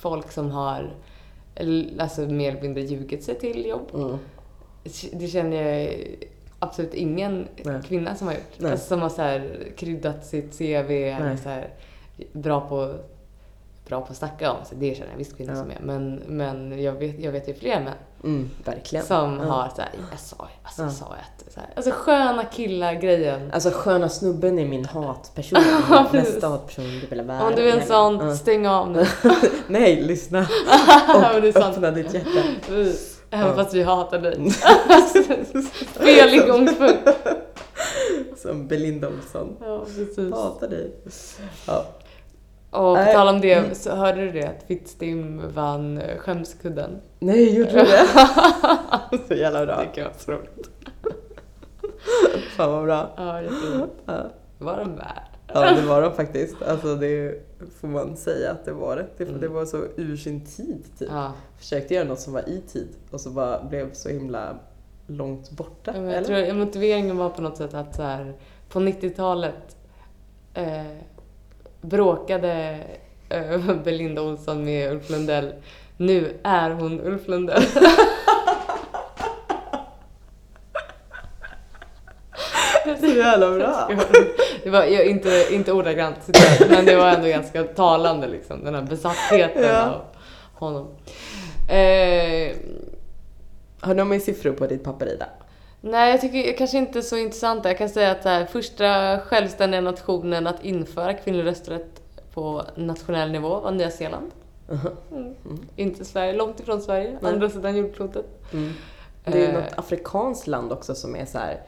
folk 0.00 0.32
som 0.32 0.50
har 0.50 0.90
alltså, 2.00 2.20
mer 2.20 2.50
eller 2.50 2.62
mindre 2.62 2.82
ljugit 2.82 3.24
sig 3.24 3.34
till 3.38 3.66
jobb. 3.66 3.90
Mm. 3.94 4.18
Det 5.12 5.26
känner 5.26 5.62
jag 5.62 5.90
absolut 6.66 6.94
ingen 6.94 7.48
Nej. 7.62 7.80
kvinna 7.88 8.14
som 8.14 8.26
har 8.26 8.34
gjort. 8.34 8.42
Nej. 8.58 8.72
Alltså, 8.72 8.86
som 8.86 9.02
har 9.02 9.08
så 9.08 9.22
här, 9.22 9.58
kryddat 9.76 10.26
sitt 10.26 10.58
CV, 10.58 10.90
eller 10.90 11.36
så 11.36 11.48
här, 11.48 11.68
bra 12.32 12.60
på 12.60 12.94
bra 13.88 14.00
på 14.00 14.06
att 14.10 14.16
snacka 14.16 14.52
om 14.52 14.64
sig. 14.64 14.78
Det 14.80 14.94
känner 14.94 15.10
jag 15.10 15.18
visst 15.18 15.36
kvinnor 15.36 15.52
Ja. 15.54 15.60
som 15.62 15.70
är. 15.70 15.78
Men, 15.80 16.14
men 16.26 16.82
jag, 16.82 16.92
vet, 16.92 17.18
jag 17.20 17.32
vet 17.32 17.48
ju 17.48 17.54
fler 17.54 17.80
män 17.80 17.92
Mm, 18.24 18.50
verkligen. 18.64 19.04
som 19.06 19.38
Ja. 19.42 19.44
har 19.52 19.68
så 19.76 19.82
här, 19.82 19.90
jag 20.10 20.18
sa, 20.20 20.48
alltså, 20.62 20.82
jag 20.82 20.88
Ja. 20.88 20.92
sa 20.94 21.04
att, 21.06 21.52
så 21.54 21.60
här, 21.60 21.68
alltså 21.76 21.90
sköna 21.94 22.44
killar-grejen. 22.44 23.50
Alltså 23.52 23.70
sköna 23.74 24.08
snubben 24.08 24.58
är 24.58 24.64
min 24.66 24.84
hatperson. 24.84 25.58
Nästa 26.12 26.48
hatperson 26.48 26.84
i 26.84 27.06
hela 27.10 27.22
världen. 27.22 27.46
Om 27.46 27.52
du 27.56 27.68
är 27.70 27.76
en 27.80 27.86
sån, 27.86 28.36
stäng 28.36 28.66
av 28.66 28.90
nu. 28.90 29.06
Nej, 29.68 30.02
lyssna. 30.02 30.40
Och 31.14 31.56
öppna 31.56 31.90
ditt 31.90 32.14
hjärta. 32.14 32.42
Även 33.30 33.46
Ja. 33.48 33.54
fast 33.54 33.74
vi 33.74 33.82
hatar 33.82 34.18
dig. 34.18 34.50
Fel 35.94 36.34
ingångspunkt. 36.34 37.08
Som 38.36 38.68
Belinda 38.68 39.08
Olsson. 39.08 39.56
Ja, 39.60 39.80
precis. 39.84 40.32
Hatar 40.34 40.68
dig. 40.68 40.92
Ja. 41.66 41.84
Och 42.70 42.96
på 42.96 43.04
tal 43.12 43.28
om 43.28 43.40
det, 43.40 43.76
så 43.76 43.90
hörde 43.94 44.20
du 44.20 44.30
det? 44.32 44.46
Att 44.48 44.62
Fittstim 44.68 45.42
vann 45.54 45.98
eh, 45.98 46.18
skämskudden. 46.18 47.00
Nej, 47.18 47.54
gjorde 47.58 47.70
du 47.70 47.76
det? 47.76 48.06
Så 49.28 49.34
jävla 49.34 49.66
bra. 49.66 49.80
tycker 49.80 50.00
jag 50.02 50.08
var 50.08 50.14
så 50.18 50.32
roligt. 50.32 50.70
Fan 52.56 52.70
vad 52.72 52.84
bra. 52.84 53.10
Ja, 53.16 53.42
jätteroligt. 53.42 53.94
Ja. 54.06 54.14
Var 54.58 54.76
de 54.76 54.96
värd? 54.96 55.22
Ja, 55.54 55.72
det 55.72 55.82
var 55.82 56.02
de 56.02 56.12
faktiskt. 56.14 56.62
Alltså 56.62 56.94
det 56.94 57.45
får 57.80 57.88
man 57.88 58.16
säga 58.16 58.50
att 58.50 58.64
det 58.64 58.72
var 58.72 58.96
det. 58.96 59.06
Det, 59.16 59.24
Mm. 59.24 59.40
det 59.40 59.48
var 59.48 59.64
så 59.66 59.84
ur 59.96 60.16
sin 60.16 60.44
tid 60.44 60.84
typ. 60.98 61.08
Ja. 61.10 61.32
Försökte 61.58 61.94
göra 61.94 62.08
något 62.08 62.20
som 62.20 62.32
var 62.32 62.48
i 62.48 62.60
tid 62.60 62.88
och 63.10 63.20
så 63.20 63.30
bara 63.30 63.62
blev 63.64 63.92
så 63.92 64.08
himla 64.08 64.56
långt 65.06 65.50
borta. 65.50 65.92
Ja, 65.96 66.02
jag 66.12 66.24
tror 66.24 66.52
motiveringen 66.54 67.16
var 67.16 67.30
på 67.30 67.42
något 67.42 67.56
sätt 67.56 67.74
att 67.74 67.94
så 67.96 68.02
här, 68.02 68.34
på 68.68 68.80
90-talet 68.80 69.76
eh, 70.54 70.82
bråkade 71.80 72.80
eh, 73.28 73.74
Belinda 73.84 74.22
Olsson 74.22 74.64
med 74.64 74.92
Ulf 74.92 75.10
Lundell. 75.10 75.52
Nu 75.96 76.36
är 76.42 76.70
hon 76.70 77.00
Ulf 77.00 77.28
Lundell. 77.28 77.62
Så 83.00 83.05
jävla 83.16 83.50
bra. 83.50 83.90
Det 84.64 84.70
var 84.70 84.84
jag, 84.84 85.06
inte, 85.06 85.46
inte 85.50 85.72
ordagrant 85.72 86.16
citat, 86.24 86.70
men 86.70 86.84
det 86.84 86.96
var 86.96 87.08
ändå 87.08 87.28
ganska 87.28 87.64
talande 87.64 88.26
liksom, 88.26 88.64
den 88.64 88.74
här 88.74 88.82
besattheten 88.82 89.62
Ja. 89.62 89.82
av 89.86 90.00
honom. 90.54 90.86
Eh, 91.68 92.56
Har 93.80 93.94
du 93.94 94.04
några 94.04 94.20
siffror 94.20 94.52
på 94.52 94.66
ditt 94.66 94.84
papper 94.84 95.06
Ida? 95.14 95.26
nej, 95.80 96.10
jag 96.10 96.20
tycker 96.20 96.52
kanske 96.56 96.78
inte 96.78 97.02
så 97.02 97.16
intressant. 97.16 97.64
Jag 97.64 97.78
kan 97.78 97.88
säga 97.88 98.10
att 98.10 98.22
det 98.22 98.28
här, 98.30 98.46
första 98.46 99.18
självständiga 99.20 99.80
nationen 99.80 100.46
att 100.46 100.64
införa 100.64 101.14
kvinnlig 101.14 101.44
rösträtt 101.46 102.00
på 102.34 102.62
nationell 102.74 103.30
nivå 103.32 103.60
var 103.60 103.70
Nya 103.70 103.90
Zeeland. 103.90 104.30
Mhm. 104.68 104.88
Mm. 105.12 105.34
Inte 105.76 106.04
Sverige, 106.04 106.32
långt 106.32 106.60
ifrån 106.60 106.80
Sverige, 106.82 107.18
Nej. 107.20 107.32
andra 107.32 107.50
sidan 107.50 107.76
jordklotet. 107.76 108.26
Mm. 108.52 108.72
Det 109.24 109.44
är 109.44 109.48
Eh, 109.48 109.54
något 109.54 109.72
afrikanskt 109.78 110.46
land 110.46 110.72
också 110.72 110.94
som 110.94 111.16
är 111.16 111.24
så 111.26 111.38
här, 111.38 111.60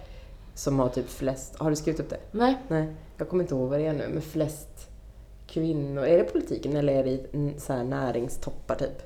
som 0.59 0.79
har 0.79 0.89
typ 0.89 1.11
flest, 1.11 1.57
har 1.59 1.71
du 1.71 1.77
skrivit 1.77 2.01
upp 2.01 2.11
det? 2.11 2.19
Nej. 2.31 2.57
Nej, 2.69 2.87
jag 3.17 3.29
kommer 3.29 3.45
inte 3.45 3.55
ihåg 3.55 3.69
vad 3.69 3.79
det 3.79 3.87
är 3.87 3.93
nu, 3.93 4.09
men 4.09 4.23
flest 4.23 4.91
kvinnor. 5.47 6.05
Är 6.05 6.19
det 6.19 6.25
politiken 6.25 6.77
eller 6.77 6.93
är 6.93 7.05
det 7.05 7.35
mm, 7.35 7.59
så 7.59 7.73
här 7.73 7.85
näringstoppar 7.85 8.75
typ? 8.75 9.03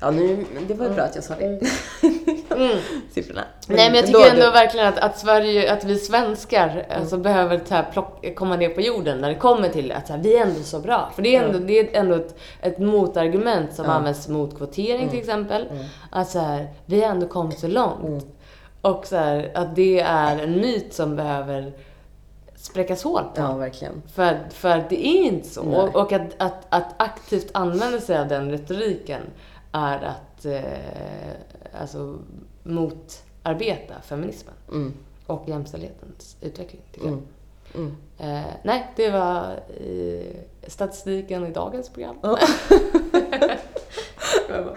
Ja, 0.00 0.10
nu, 0.10 0.44
men 0.54 0.66
det 0.66 0.74
var 0.74 0.88
bra 0.90 1.04
att 1.04 1.14
jag 1.14 1.24
sa 1.24 1.34
det. 1.34 1.44
Mm. 1.44 2.78
Siffrorna. 3.10 3.44
Nej 3.66 3.90
men 3.90 3.94
jag 3.94 4.06
tycker 4.06 4.30
ändå 4.30 4.50
verkligen 4.50 4.86
att, 4.86 4.98
att 4.98 5.18
Sverige, 5.18 5.72
att 5.72 5.84
vi 5.84 5.98
svenskar 5.98 6.86
alltså, 6.90 7.16
behöver 7.16 7.60
så 7.64 7.74
här, 7.74 7.86
plock, 7.92 8.34
komma 8.36 8.56
ner 8.56 8.68
på 8.68 8.80
jorden 8.80 9.20
när 9.20 9.28
det 9.28 9.34
kommer 9.34 9.68
till 9.68 9.92
att 9.92 10.06
så 10.06 10.12
här, 10.12 10.20
vi 10.20 10.36
är 10.36 10.42
ändå 10.42 10.60
så 10.60 10.80
bra. 10.80 11.12
För 11.14 11.22
det 11.22 11.36
är 11.36 11.44
ändå, 11.44 11.58
det 11.58 11.80
är 11.80 12.00
ändå 12.00 12.14
ett, 12.14 12.36
ett 12.60 12.78
motargument 12.78 13.74
som 13.74 13.86
används 13.86 14.28
mot 14.28 14.56
kvotering 14.56 15.08
till 15.08 15.18
exempel. 15.18 15.66
Mm. 15.70 15.84
Att 16.10 16.30
så 16.30 16.38
här, 16.38 16.68
vi 16.86 17.00
har 17.00 17.10
ändå 17.10 17.26
kommit 17.26 17.58
så 17.58 17.68
långt. 17.68 18.26
Mm. 18.84 18.96
Och 18.96 19.06
så 19.06 19.16
här, 19.16 19.50
att 19.54 19.76
det 19.76 20.00
är 20.00 20.38
en 20.38 20.60
myt 20.60 20.94
som 20.94 21.16
behöver 21.16 21.72
spräckas 22.56 23.02
hål 23.04 23.22
på. 23.22 23.30
Ja, 23.42 23.56
verkligen. 23.56 24.02
För, 24.14 24.40
för 24.50 24.84
det 24.88 25.06
är 25.06 25.22
inte 25.22 25.48
så. 25.48 25.62
Och, 25.62 25.96
och 25.96 26.12
att, 26.12 26.34
att, 26.38 26.66
att 26.68 26.94
aktivt 26.96 27.50
använda 27.52 28.00
sig 28.00 28.18
av 28.18 28.28
den 28.28 28.50
retoriken 28.50 29.22
är 29.72 30.02
att 30.02 30.44
eh, 30.44 30.62
alltså, 31.80 32.18
motarbeta 32.62 33.94
feminismen 34.02 34.54
Mm. 34.72 34.94
och 35.26 35.48
jämställdhetens 35.48 36.36
utveckling. 36.40 36.82
Tycker 36.92 37.06
Mm. 37.08 37.22
Mm. 37.74 37.96
jag. 38.18 38.28
Eh, 38.38 38.44
nej, 38.62 38.92
det 38.96 39.10
var 39.10 39.60
eh, 39.80 40.36
statistiken 40.66 41.46
i 41.46 41.50
dagens 41.50 41.88
program. 41.88 42.16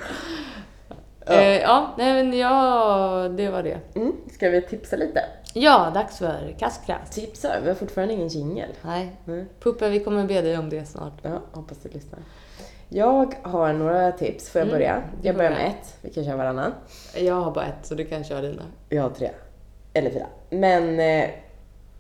Ja. 1.27 1.33
Eh, 1.33 1.61
ja, 1.61 1.93
nej 1.97 2.13
men 2.23 2.37
ja, 2.39 3.29
det 3.37 3.49
var 3.49 3.63
det. 3.63 3.77
Mm. 3.95 4.13
Ska 4.33 4.49
vi 4.49 4.61
tipsa 4.61 4.95
lite? 4.95 5.21
Ja, 5.53 5.91
dags 5.93 6.17
för 6.17 6.55
kasskraft. 6.59 7.11
Tipsar? 7.13 7.59
Vi 7.63 7.67
har 7.67 7.75
fortfarande 7.75 8.13
ingen 8.13 8.27
jingel. 8.27 8.69
Nej, 8.81 9.15
Nej. 9.25 9.45
Puppe, 9.59 9.89
vi 9.89 9.99
kommer 9.99 10.23
be 10.25 10.41
dig 10.41 10.57
om 10.57 10.69
det 10.69 10.85
snart. 10.85 11.13
Ja, 11.21 11.41
hoppas 11.51 11.77
du 11.77 11.89
lyssnar. 11.89 12.19
Jag 12.89 13.33
har 13.41 13.73
några 13.73 14.11
tips. 14.11 14.49
Får 14.49 14.59
jag 14.59 14.67
Mm, 14.67 14.79
börja? 14.79 15.01
Jag 15.21 15.35
börjar 15.35 15.49
börja. 15.51 15.63
med 15.63 15.71
ett. 15.71 15.95
Vi 16.01 16.09
kan 16.09 16.23
köra 16.25 16.35
varannan. 16.37 16.73
Jag 17.15 17.33
har 17.35 17.51
bara 17.51 17.65
ett, 17.65 17.85
så 17.85 17.95
du 17.95 18.05
kan 18.05 18.23
köra 18.23 18.41
dina. 18.41 18.63
Jag 18.89 19.03
har 19.03 19.09
tre. 19.09 19.29
Eller 19.93 20.09
fyra. 20.09 20.25
Men 20.49 20.99
eh, 20.99 21.23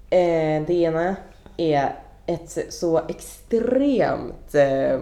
eh, 0.09 0.63
det 0.67 0.73
ena 0.73 1.15
är 1.57 1.95
ett 2.25 2.73
så 2.73 3.01
extremt 3.07 4.55
eh, 4.55 4.99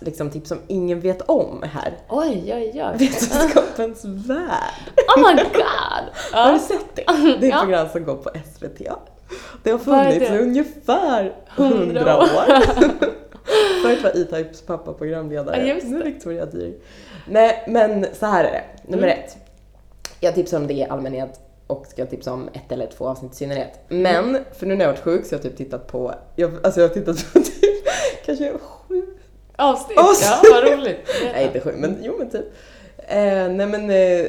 liksom 0.00 0.30
tips 0.30 0.48
som 0.48 0.58
ingen 0.66 1.00
vet 1.00 1.22
om 1.22 1.62
här. 1.72 1.98
Oj, 2.08 2.52
oj, 2.54 2.72
oj. 2.74 2.96
Vetenskapens 2.98 4.04
värld. 4.04 4.74
Oh 5.16 5.18
my 5.34 5.42
god! 5.42 6.04
Har 6.32 6.52
du 6.52 6.58
sett 6.58 6.94
det? 6.96 7.04
Det 7.40 7.50
är 7.50 7.54
ett 7.54 7.60
program 7.62 7.88
som 7.92 8.04
går 8.04 8.16
på 8.16 8.30
SVT. 8.54 8.78
Det 9.62 9.70
har 9.70 9.78
funnits 9.78 10.30
i 10.30 10.38
ungefär 10.38 11.36
100 11.56 11.76
Hundra 11.78 12.18
år. 12.18 12.62
Förut 13.82 14.02
var 14.02 14.10
E-Types 14.10 14.62
pappa 14.62 14.92
programledare. 14.92 15.66
Ja, 15.66 15.74
Nu 15.84 16.00
är. 16.00 16.04
Victoria 16.04 16.46
Dyr. 16.46 16.74
Nej, 17.28 17.64
men 17.68 18.06
så 18.14 18.26
här 18.26 18.44
är 18.44 18.52
det. 18.52 18.64
Nummer 18.90 19.08
Mm. 19.08 19.18
ett. 19.18 19.36
Jag 20.20 20.34
tipsar 20.34 20.56
om 20.58 20.66
det 20.66 20.74
i 20.74 20.84
allmänhet 20.84 21.40
och 21.66 21.86
ska 21.86 22.06
tipsa 22.06 22.32
om 22.32 22.48
ett 22.52 22.72
eller 22.72 22.86
två 22.86 23.08
avsnitt 23.08 23.32
i 23.32 23.36
synnerhet. 23.36 23.80
Mm. 23.90 24.02
Men, 24.32 24.44
för 24.58 24.66
nu 24.66 24.74
när 24.76 24.84
jag 24.84 24.88
har 24.88 24.94
varit 24.94 25.04
sjuk 25.04 25.26
så 25.26 25.34
har 25.34 25.38
jag 25.38 25.42
typ 25.42 25.56
tittat 25.56 25.86
på, 25.86 26.14
jag, 26.36 26.50
alltså 26.66 26.80
jag 26.80 26.88
har 26.88 26.94
tittat 26.94 27.32
på 27.32 27.40
typ 27.40 27.84
kanske 28.26 28.52
Avsnitt? 29.56 29.98
Avsnitt. 29.98 30.28
Ja, 30.42 30.50
vad 30.52 30.72
roligt. 30.72 31.08
Nej, 31.32 31.46
inte 31.46 31.60
sju, 31.60 31.72
men 31.76 31.98
jo 32.02 32.14
men 32.18 32.30
typ. 32.30 32.44
Eh, 32.98 33.48
nej 33.48 33.66
men, 33.66 33.90
eh, 33.90 34.26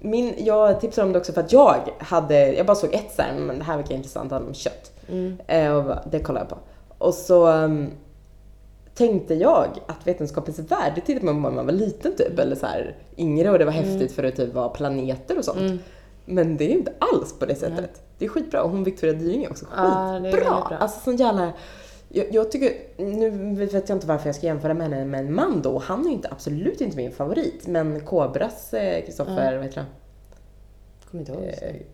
min, 0.00 0.34
jag 0.38 0.80
tipsar 0.80 1.02
om 1.02 1.12
det 1.12 1.18
också 1.18 1.32
för 1.32 1.40
att 1.40 1.52
jag 1.52 1.80
hade, 1.98 2.52
jag 2.52 2.66
bara 2.66 2.76
såg 2.76 2.94
ett 2.94 3.12
så 3.16 3.22
här, 3.22 3.34
men 3.34 3.58
det 3.58 3.64
här 3.64 3.76
verkar 3.76 3.94
intressant, 3.94 4.30
handlar 4.30 4.48
om 4.48 4.54
kött. 4.54 4.92
Mm. 5.08 5.38
Eh, 5.46 5.72
och 5.72 5.84
bara, 5.84 6.02
det 6.10 6.20
kollar 6.20 6.40
jag 6.40 6.48
på. 6.48 6.58
Och 6.98 7.14
så 7.14 7.48
um, 7.48 7.90
tänkte 8.94 9.34
jag 9.34 9.68
att 9.86 10.06
Vetenskapens 10.06 10.58
värld, 10.58 10.92
det 10.94 11.00
tittade 11.00 11.26
man 11.26 11.42
på 11.42 11.48
när 11.48 11.56
man 11.56 11.66
var 11.66 11.72
liten 11.72 12.16
typ, 12.16 12.38
eller 12.38 12.56
så 12.56 12.66
här 12.66 12.96
yngre 13.16 13.50
och 13.50 13.58
det 13.58 13.64
var 13.64 13.72
häftigt 13.72 14.12
för 14.12 14.22
det 14.22 14.30
typ 14.30 14.54
var 14.54 14.68
planeter 14.68 15.38
och 15.38 15.44
sånt. 15.44 15.58
Mm. 15.58 15.78
Men 16.24 16.56
det 16.56 16.64
är 16.64 16.68
ju 16.68 16.74
inte 16.78 16.92
alls 16.98 17.38
på 17.38 17.46
det 17.46 17.54
sättet. 17.54 18.02
Det 18.18 18.24
är 18.24 18.28
skitbra 18.28 18.62
och 18.62 18.70
hon 18.70 18.84
Victoria 18.84 19.14
Dyring 19.14 19.44
är 19.44 19.50
också 19.50 19.66
Ja, 19.76 20.18
det 20.22 20.28
är 20.28 20.32
skitbra. 20.32 20.50
bra. 20.68 20.78
Alltså 20.80 21.00
sån 21.00 21.16
jävla... 21.16 21.52
Jag, 22.08 22.26
jag 22.34 22.50
tycker, 22.50 22.72
nu 23.02 23.30
vet 23.54 23.72
jag 23.88 23.96
inte 23.96 24.06
varför 24.06 24.28
jag 24.28 24.36
ska 24.36 24.46
jämföra 24.46 24.74
med 24.74 24.88
henne 24.90 25.04
med 25.04 25.20
en 25.20 25.34
man 25.34 25.62
då. 25.62 25.78
Han 25.78 26.00
är 26.04 26.08
ju 26.08 26.12
inte, 26.14 26.28
absolut 26.30 26.80
inte 26.80 26.96
min 26.96 27.12
favorit. 27.12 27.66
Men 27.66 28.00
Kobras 28.00 28.70
Kristoffer, 29.04 29.56
vad 29.56 29.64
heter 29.64 29.76
han? 29.80 29.90
Kommer 31.10 31.20
inte 31.20 31.32
ihåg. 31.32 31.44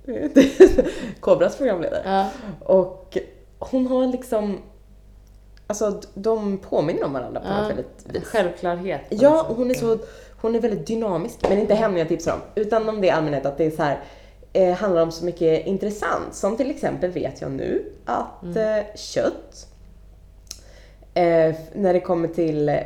Eh, 0.06 0.44
Kobras 1.20 1.56
programledare. 1.56 2.02
Ja. 2.04 2.30
Och 2.74 3.18
hon 3.58 3.86
har 3.86 4.06
liksom, 4.06 4.58
alltså 5.66 6.00
de 6.14 6.58
påminner 6.58 7.04
om 7.04 7.12
varandra 7.12 7.40
på 7.40 7.46
Ja. 7.48 7.60
något 7.62 7.70
väldigt 7.70 8.06
vis. 8.16 8.24
Självklarhet. 8.24 9.00
Ja, 9.08 9.46
hon 9.56 9.70
är 9.70 9.74
så, 9.74 9.98
hon 10.40 10.54
är 10.54 10.60
väldigt 10.60 10.86
dynamisk. 10.86 11.48
Men 11.48 11.58
inte 11.58 11.74
henne 11.74 11.98
jag 11.98 12.08
tipsar 12.08 12.32
om, 12.32 12.40
utan 12.54 12.88
om 12.88 13.00
det 13.00 13.06
i 13.06 13.10
allmänhet 13.10 13.46
att 13.46 13.58
det 13.58 13.64
är 13.64 13.70
så 13.70 13.82
här, 13.82 14.00
eh, 14.52 14.72
handlar 14.72 15.02
om 15.02 15.12
så 15.12 15.24
mycket 15.24 15.66
intressant. 15.66 16.34
Som 16.34 16.56
till 16.56 16.70
exempel 16.70 17.10
vet 17.10 17.40
jag 17.40 17.50
nu 17.50 17.92
att 18.04 18.42
Mm. 18.42 18.78
eh, 18.78 18.84
kött, 18.96 19.68
eh, 21.14 21.54
när 21.72 21.92
det 21.92 22.00
kommer 22.00 22.28
till 22.28 22.68
eh, 22.68 22.76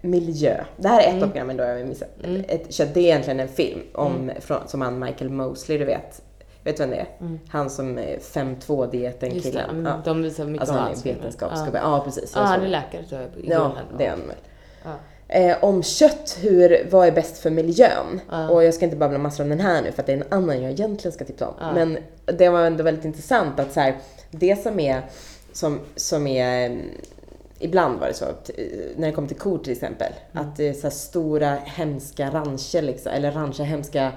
miljö. 0.00 0.64
Det 0.76 0.88
här 0.88 1.02
är 1.02 1.16
ett 1.16 1.22
av 1.22 1.26
programmen 1.26 1.56
då 1.56 1.64
jag 1.64 1.74
vill 1.74 1.86
missa. 1.86 2.06
Mm. 2.24 2.44
Ett, 2.48 2.72
kött, 2.74 2.94
det 2.94 3.00
är 3.00 3.04
egentligen 3.04 3.40
en 3.40 3.48
film 3.48 3.80
om, 3.94 4.30
från, 4.40 4.58
som 4.66 4.80
han 4.80 4.98
Michael 4.98 5.30
Mosley, 5.30 5.78
du 5.78 5.84
vet. 5.84 6.22
Vet 6.64 6.76
du 6.76 6.82
vem 6.82 6.90
det 6.90 6.96
är? 6.96 7.06
Mm. 7.20 7.38
Han 7.48 7.70
som 7.70 7.98
är 7.98 8.16
5-2-dieten 8.18 9.30
Just 9.34 9.44
det, 9.44 9.50
killen. 9.50 9.70
mm, 9.70 9.86
Ja. 9.86 10.00
de 10.04 10.22
visar 10.22 10.44
mycket 10.44 10.60
Alltså 10.60 10.74
han 10.74 10.92
är 10.92 10.96
vetenskapsgubbe. 11.04 11.78
Ja, 11.78 11.96
Ja, 11.98 12.04
precis. 12.04 12.32
ja 12.34 12.40
Jag 12.40 12.46
han 12.46 12.56
såg 12.56 12.64
är 12.64 12.68
läkare 12.70 13.02
tror 13.08 13.20
jag. 13.20 13.44
i 13.44 13.50
Ja, 13.50 13.58
grunden. 13.58 13.84
det 13.98 14.04
är 14.06 14.10
han. 14.10 14.22
Ja. 14.84 14.90
Eh, 15.28 15.56
om 15.64 15.82
kött, 15.82 16.38
hur, 16.42 16.86
vad 16.90 17.06
är 17.08 17.12
bäst 17.12 17.38
för 17.38 17.50
miljön? 17.50 18.20
Ja. 18.30 18.48
Och 18.48 18.64
jag 18.64 18.74
ska 18.74 18.84
inte 18.84 18.96
babbla 18.96 19.18
massor 19.18 19.44
om 19.44 19.50
den 19.50 19.60
här 19.60 19.82
nu 19.82 19.92
för 19.92 20.02
att 20.02 20.06
det 20.06 20.12
är 20.12 20.16
en 20.16 20.24
annan 20.30 20.62
jag 20.62 20.72
egentligen 20.72 21.12
ska 21.12 21.24
tipsa 21.24 21.48
om. 21.48 21.54
Ja. 21.60 21.72
Men 21.72 21.98
det 22.24 22.48
var 22.48 22.60
ändå 22.66 22.84
väldigt 22.84 23.04
intressant 23.04 23.60
att 23.60 23.72
så 23.72 23.80
här, 23.80 23.96
det 24.30 24.62
som 24.62 24.80
är, 24.80 25.02
som, 25.52 25.80
som 25.96 26.26
är, 26.26 26.66
mm, 26.66 26.80
ibland 27.62 28.00
var 28.00 28.08
det 28.08 28.14
så, 28.14 28.24
att, 28.24 28.50
eh, 28.58 28.64
när 28.96 29.06
det 29.06 29.12
kommer 29.12 29.28
till 29.28 29.36
kor 29.38 29.58
till 29.58 29.72
exempel, 29.72 30.12
Mm. 30.32 30.46
att 30.48 30.56
det 30.56 30.68
är 30.68 30.72
så 30.72 30.82
här 30.82 30.90
stora 30.90 31.54
hemska 31.64 32.30
rancher 32.30 32.82
liksom, 32.82 33.12
eller 33.12 33.32
rancher, 33.32 33.64
hemska 33.64 34.12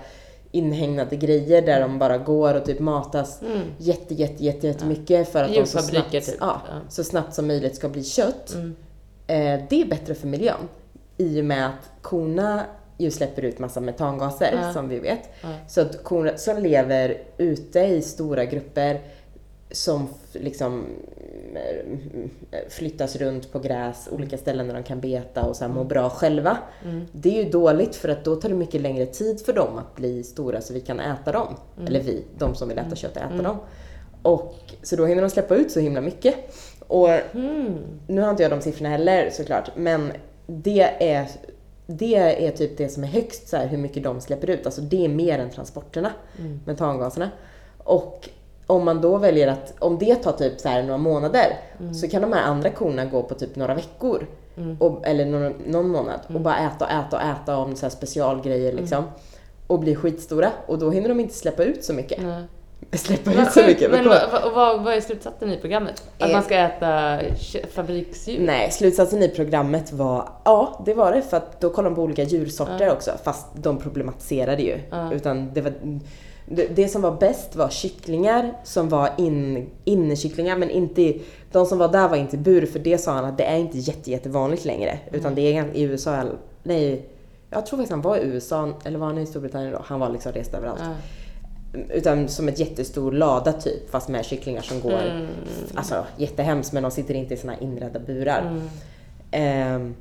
inhägnade 0.51 1.15
grejer 1.15 1.61
där 1.61 1.81
de 1.81 1.99
bara 1.99 2.17
går 2.17 2.53
och 2.53 2.65
typ 2.65 2.79
matas 2.79 3.41
Mm. 3.41 3.61
jätte, 3.77 4.13
jätte, 4.13 4.43
jätte, 4.43 4.67
jättemycket 4.67 5.29
för 5.31 5.43
att 5.43 5.53
de 5.53 5.65
så 5.65 5.79
snabbt, 5.81 6.11
typ. 6.11 6.23
ja, 6.39 6.61
Ja. 6.69 6.79
så 6.89 7.03
snabbt 7.03 7.33
som 7.33 7.47
möjligt 7.47 7.75
ska 7.75 7.89
bli 7.89 8.03
kött. 8.03 8.53
Mm. 8.53 8.75
Eh, 9.27 9.65
det 9.69 9.81
är 9.81 9.85
bättre 9.85 10.15
för 10.15 10.27
miljön. 10.27 10.67
I 11.17 11.41
och 11.41 11.45
med 11.45 11.65
att 11.67 11.89
korna 12.01 12.61
ju 12.97 13.11
släpper 13.11 13.41
ut 13.41 13.59
massa 13.59 13.79
metangaser 13.81 14.59
Ja. 14.61 14.73
som 14.73 14.89
vi 14.89 14.99
vet. 14.99 15.19
Ja. 15.41 15.49
Så 15.67 15.81
att 15.81 16.03
korna 16.03 16.37
som 16.37 16.57
lever 16.63 17.17
ute 17.37 17.79
i 17.79 18.01
stora 18.01 18.45
grupper 18.45 19.01
som 19.71 20.07
liksom 20.41 20.85
mm, 21.55 22.29
flyttas 22.69 23.15
runt 23.15 23.51
på 23.51 23.59
gräs, 23.59 24.09
olika 24.11 24.37
ställen 24.37 24.67
där 24.67 24.73
de 24.73 24.83
kan 24.83 24.99
beta 24.99 25.43
och 25.45 25.55
så 25.55 25.65
här 25.65 25.71
må 25.71 25.83
bra 25.83 26.09
själva. 26.09 26.57
Mm. 26.85 27.05
Det 27.11 27.39
är 27.39 27.43
ju 27.43 27.49
dåligt 27.49 27.95
för 27.95 28.09
att 28.09 28.23
då 28.23 28.35
tar 28.35 28.49
det 28.49 28.55
mycket 28.55 28.81
längre 28.81 29.05
tid 29.05 29.41
för 29.45 29.53
dem 29.53 29.77
att 29.77 29.95
bli 29.95 30.23
stora 30.23 30.61
så 30.61 30.73
vi 30.73 30.81
kan 30.81 30.99
äta 30.99 31.31
dem. 31.31 31.55
Mm. 31.77 31.87
Eller 31.87 31.99
vi, 32.01 32.23
de 32.37 32.55
som 32.55 32.67
vill 32.69 32.77
äta 32.77 32.95
kött, 32.95 33.17
äta 33.17 33.41
dem. 33.43 33.57
Och, 34.21 34.55
så 34.83 34.95
då 34.95 35.05
hinner 35.05 35.21
de 35.21 35.29
släppa 35.29 35.55
ut 35.55 35.71
så 35.71 35.79
himla 35.79 36.01
mycket. 36.01 36.35
Och 36.87 37.09
Mm. 37.09 37.73
nu 38.07 38.21
har 38.21 38.29
inte 38.31 38.43
jag 38.43 38.51
de 38.51 38.61
siffrorna 38.61 38.89
heller 38.89 39.29
såklart, 39.29 39.69
men 39.75 40.11
det 40.47 40.81
är, 41.13 41.27
det 41.87 42.15
är 42.47 42.51
typ 42.51 42.77
det 42.77 42.89
som 42.89 43.03
är 43.03 43.07
högst 43.07 43.47
så 43.47 43.57
här, 43.57 43.67
hur 43.67 43.77
mycket 43.77 44.03
de 44.03 44.21
släpper 44.21 44.49
ut. 44.49 44.65
Alltså 44.65 44.81
det 44.81 45.05
är 45.05 45.09
mer 45.09 45.39
än 45.39 45.49
transporterna, 45.49 46.11
Mm. 46.39 46.59
metangaserna. 46.65 47.29
Och 47.77 48.29
om 48.67 48.85
man 48.85 49.01
då 49.01 49.17
väljer 49.17 49.47
att, 49.47 49.73
om 49.79 49.97
det 49.97 50.15
tar 50.15 50.31
typ 50.31 50.59
så 50.59 50.69
här 50.69 50.83
några 50.83 50.97
månader, 50.97 51.57
så 52.01 52.07
kan 52.07 52.21
de 52.21 52.33
här 52.33 52.43
andra 52.43 52.69
korna 52.69 53.05
gå 53.05 53.23
på 53.23 53.35
typ 53.35 53.55
några 53.55 53.73
veckor. 53.75 54.27
Mm. 54.57 54.77
Och, 54.79 55.07
eller 55.07 55.25
någon, 55.25 55.53
någon 55.65 55.89
månad 55.89 56.19
och 56.33 56.41
bara 56.41 56.57
äta 56.57 56.85
och 56.85 56.91
äta 56.91 57.17
och 57.17 57.21
äta 57.23 57.57
om 57.57 57.75
så 57.75 57.89
specialgrejer 57.89 58.73
liksom. 58.73 59.03
Och 59.67 59.79
bli 59.79 59.95
skitstora 59.95 60.51
och 60.67 60.79
då 60.79 60.91
hinner 60.91 61.09
de 61.09 61.19
inte 61.19 61.33
släppa 61.33 61.63
ut 61.63 61.83
så 61.83 61.93
mycket. 61.93 62.19
Släppa 62.91 63.33
ut 63.33 63.51
så 63.51 63.61
mycket. 63.67 63.91
Men 63.91 64.09
vad, 64.09 64.21
vad, 64.31 64.53
vad, 64.53 64.83
vad 64.83 64.93
är 64.93 65.01
slutsatsen 65.01 65.51
i 65.51 65.57
programmet? 65.57 66.03
Att 66.19 66.29
Eh. 66.29 66.33
man 66.33 66.43
ska 66.43 66.55
äta 66.55 67.19
fabriksdjur? 67.73 68.39
Nej, 68.39 68.71
slutsatsen 68.71 69.23
i 69.23 69.29
programmet 69.29 69.93
var, 69.93 70.29
ja 70.43 70.81
det 70.85 70.93
var 70.93 71.11
det 71.11 71.21
för 71.21 71.37
att 71.37 71.61
då 71.61 71.69
kollade 71.69 71.91
de 71.91 71.95
på 71.95 72.01
olika 72.01 72.23
djursorter 72.23 72.91
också 72.91 73.11
fast 73.23 73.47
de 73.53 73.77
problematiserade 73.77 74.61
ju. 74.61 74.79
Utan 75.13 75.53
det, 75.53 75.61
var, 75.61 75.73
det, 76.47 76.87
som 76.87 77.01
var 77.01 77.11
bäst 77.11 77.55
var 77.55 77.69
kycklingar 77.69 78.53
som 78.63 78.89
var 78.89 79.09
in, 79.17 79.69
innekycklingar 79.83 80.57
men 80.57 80.69
inte, 80.69 81.13
de 81.51 81.65
som 81.65 81.77
var 81.77 81.87
där 81.87 82.07
var 82.07 82.17
inte 82.17 82.35
i 82.35 82.39
bur 82.39 82.65
för 82.65 82.79
det 82.79 82.97
sa 82.97 83.11
han 83.11 83.25
att 83.25 83.37
det 83.37 83.43
är 83.43 83.57
inte 83.57 83.77
jätte, 83.77 84.11
jättevanligt 84.11 84.65
längre. 84.65 84.99
Utan 85.11 85.35
det 85.35 85.41
är 85.57 85.75
i 85.75 85.81
USA, 85.81 86.23
nej, 86.63 87.05
jag 87.49 87.65
tror 87.65 87.77
faktiskt 87.77 87.91
han 87.91 88.01
var 88.01 88.17
i 88.17 88.23
USA, 88.23 88.73
eller 88.83 88.99
var 88.99 89.07
han 89.07 89.17
i 89.17 89.25
Storbritannien 89.25 89.71
då? 89.71 89.81
Han 89.85 89.99
var 89.99 90.09
liksom 90.09 90.31
rest 90.31 90.53
överallt. 90.53 90.81
Ja. 90.83 90.93
Utan 91.93 92.27
som 92.27 92.47
ett 92.47 92.59
jättestor 92.59 93.11
lada 93.11 93.53
typ, 93.53 93.89
fast 93.89 94.09
med 94.09 94.25
kycklingar 94.25 94.61
som 94.61 94.81
går, 94.81 94.91
Mm. 95.11 95.27
alltså 95.75 96.05
jättehemskt 96.17 96.73
men 96.73 96.83
de 96.83 96.91
sitter 96.91 97.13
inte 97.13 97.33
i 97.33 97.37
såna 97.37 97.59
inredda 97.59 97.99
burar. 97.99 98.41
Mm. 98.41 98.61
Ehm, 99.31 99.95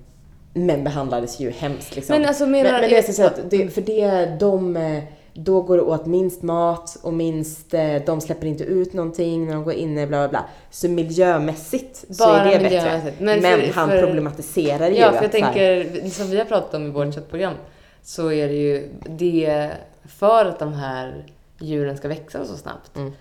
men 0.55 0.85
behandlades 0.85 1.41
ju 1.41 1.51
hemskt 1.51 1.97
liksom. 1.97 2.17
Men 2.19 2.29
alltså 2.29 2.47
menar- 2.47 2.71
men, 2.73 2.81
men 2.81 2.91
det 2.91 3.09
är 3.09 3.13
så 3.13 3.27
att 3.27 3.51
det, 3.51 3.69
för 3.69 3.81
det, 3.81 4.27
de, 4.41 4.77
eh, 4.77 5.03
då 5.35 5.61
går 5.63 5.77
det 5.77 5.83
åt 5.83 6.07
minst 6.07 6.43
mat 6.43 6.97
och 7.03 7.13
minst, 7.15 7.75
eh, 7.75 7.97
de 8.07 8.21
släpper 8.21 8.47
inte 8.47 8.65
ut 8.65 8.93
någonting 8.93 9.47
när 9.47 9.55
de 9.55 9.65
går 9.65 9.73
inne, 9.75 10.07
bla 10.07 10.19
bla 10.19 10.29
bla. 10.29 10.45
Så 10.71 10.89
miljömässigt 10.89 11.97
så 12.11 12.25
Bara 12.25 12.41
är 12.53 12.59
det 12.59 12.69
bättre. 12.71 13.13
Men, 13.19 13.41
Men 13.43 13.61
för- 13.61 13.73
han 13.73 13.89
för- 13.89 14.03
problematiserar 14.03 14.89
ju 14.89 14.97
Ja, 14.97 15.07
för 15.13 15.15
jag 15.23 15.25
så 15.25 15.31
tänker, 15.31 16.09
som 16.11 16.31
vi 16.31 16.39
har 16.39 16.45
pratat 16.45 16.75
om 16.75 16.87
i 16.87 16.91
vårt 16.91 17.15
köttprogram, 17.15 17.55
så 18.03 18.33
är 18.33 18.49
det 18.49 18.55
ju 18.55 18.89
det 19.09 19.71
för 20.09 20.45
att 20.45 20.59
de 20.59 20.73
här 20.73 21.27
djuren 21.59 21.97
ska 21.97 22.09
växa 22.09 22.45
så 22.45 22.57
snabbt 22.57 22.97
Mm. 22.97 23.13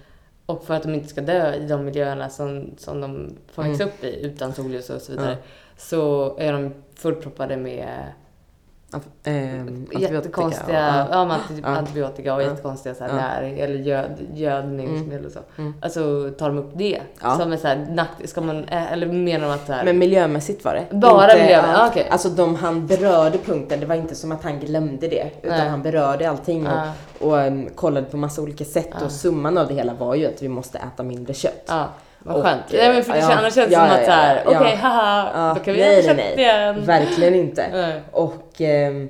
och 0.45 0.66
för 0.66 0.74
att 0.74 0.84
de 0.84 0.93
inte 0.93 1.07
ska 1.07 1.22
dö 1.22 1.53
i 1.55 1.68
de 1.68 1.86
miljöerna 1.86 2.30
som, 2.30 2.66
som 2.78 3.01
de 3.01 3.34
får 3.53 3.64
växa 3.64 3.84
Mm. 3.84 3.93
upp 3.95 4.03
i 4.03 4.26
utan 4.26 4.53
solljus 4.53 4.89
och 4.89 5.01
så 5.01 5.11
vidare, 5.11 5.32
Ja. 5.32 5.38
så 5.78 6.36
är 6.38 6.53
de 6.53 6.74
fullproppade 6.95 7.57
med 7.57 7.88
Antibiotika 8.94 10.14
jättekonstiga 10.14 11.08
ja, 11.12 11.18
anti- 11.26 11.60
Ja. 11.64 11.68
antibiotika 11.68 12.34
och 12.36 12.41
Ja. 12.41 12.48
jättekonstiga 12.48 12.96
så 12.96 13.04
här, 13.04 13.14
näring 13.14 13.60
eller 13.60 13.76
göd, 13.76 14.12
gödningsmedel 14.34 15.26
och 15.26 15.32
så. 15.32 15.39
Mm. 15.58 15.74
Alltså 15.82 16.30
tar 16.38 16.50
de 16.50 16.58
upp 16.58 16.72
det 16.76 17.00
som 17.39 17.54
är 17.54 17.58
så 17.58 17.68
här, 17.68 17.88
nack, 17.91 18.10
ska 18.26 18.41
man, 18.41 18.64
ä- 18.66 18.88
eller 18.91 19.08
menar 19.08 19.48
de 19.48 19.54
att 19.54 19.66
så 19.68 19.74
här, 19.74 19.86
Men 19.86 19.98
miljömässigt 19.98 20.66
var 20.66 20.74
det. 20.74 20.96
Bara 20.98 21.24
Inte- 21.32 21.44
miljömässigt, 21.44 21.80
ah, 21.80 21.88
okej. 21.88 22.08
Alltså 22.12 22.30
de, 22.30 22.56
han 22.56 22.88
berörde 22.88 23.38
punkten, 23.38 23.80
det 23.80 23.86
var 23.86 23.96
inte 23.96 24.16
som 24.16 24.32
att 24.32 24.44
han 24.44 24.60
glömde 24.60 25.08
det. 25.08 25.30
Utan 25.41 25.58
Nej. 25.58 25.70
han 25.70 25.82
berörde 25.82 26.30
allting 26.30 26.68
och, 26.68 27.28
och 27.28 27.38
um, 27.38 27.70
kollade 27.76 28.06
på 28.06 28.18
massa 28.18 28.41
olika 28.41 28.66
sätt. 28.66 29.02
Och 29.06 29.12
summan 29.12 29.58
av 29.58 29.68
det 29.68 29.74
hela 29.74 29.94
var 29.94 30.16
ju 30.16 30.26
att 30.26 30.41
vi 30.41 30.48
måste 30.48 30.78
äta 30.78 31.04
mindre 31.04 31.34
kött. 31.34 31.72
Vad 32.24 32.36
Och, 32.36 32.43
skönt. 32.43 32.74
eh, 32.74 32.80
Ja, 32.86 32.93
men 32.93 33.03
för 33.03 33.13
det 33.13 33.19
ja, 33.19 33.28
känns, 33.28 33.39
annars 33.39 33.53
känns 33.55 33.67
det 33.69 33.74
ja, 33.74 33.88
som 33.88 33.95
att 33.99 34.05
så 34.05 34.11
här, 34.11 34.36
ja, 34.45 34.51
ja. 34.53 34.59
okej 34.61 34.76
haha, 34.76 35.32
Ja, 35.36 35.53
då 35.57 35.63
kan 35.65 35.74
vi 35.74 35.80
nej, 35.80 35.99
äta 35.99 36.13
nej, 36.13 36.34
nej. 36.36 36.45
igen. 36.45 36.86
Verkligen 36.86 37.36
inte. 37.36 37.67
Nej. 37.74 38.01
Och, 38.11 38.61
ehm, 38.61 39.09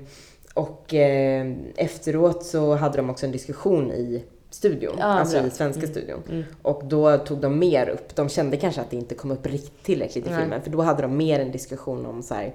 och 0.53 0.93
ehm, 0.93 1.57
efteråt 1.76 2.43
så 2.45 2.76
hade 2.76 2.97
de 2.97 3.09
också 3.09 3.26
en 3.26 3.32
diskussion 3.32 3.91
i 3.91 4.24
studion, 4.49 4.95
Ja, 4.99 5.05
alltså 5.05 5.38
bra. 5.38 5.47
i 5.47 5.49
svenska 5.49 5.80
Mm. 5.82 5.91
studion. 5.91 6.20
Mm. 6.30 6.43
Och 6.61 6.82
då 6.86 7.18
tog 7.18 7.38
de 7.38 7.59
mer 7.59 7.89
upp, 7.89 8.16
de 8.16 8.30
kände 8.30 8.57
kanske 8.57 8.82
att 8.82 8.89
det 8.89 8.95
inte 8.97 9.16
kom 9.16 9.32
upp 9.32 9.45
riktigt 9.45 9.84
tillräckligt 9.84 10.28
i 10.28 10.30
Nej. 10.30 10.39
filmen, 10.39 10.61
för 10.61 10.70
då 10.70 10.82
hade 10.82 11.01
de 11.01 11.18
mer 11.18 11.39
en 11.39 11.51
diskussion 11.51 12.05
om 12.05 12.24
så 12.24 12.34
här, 12.34 12.53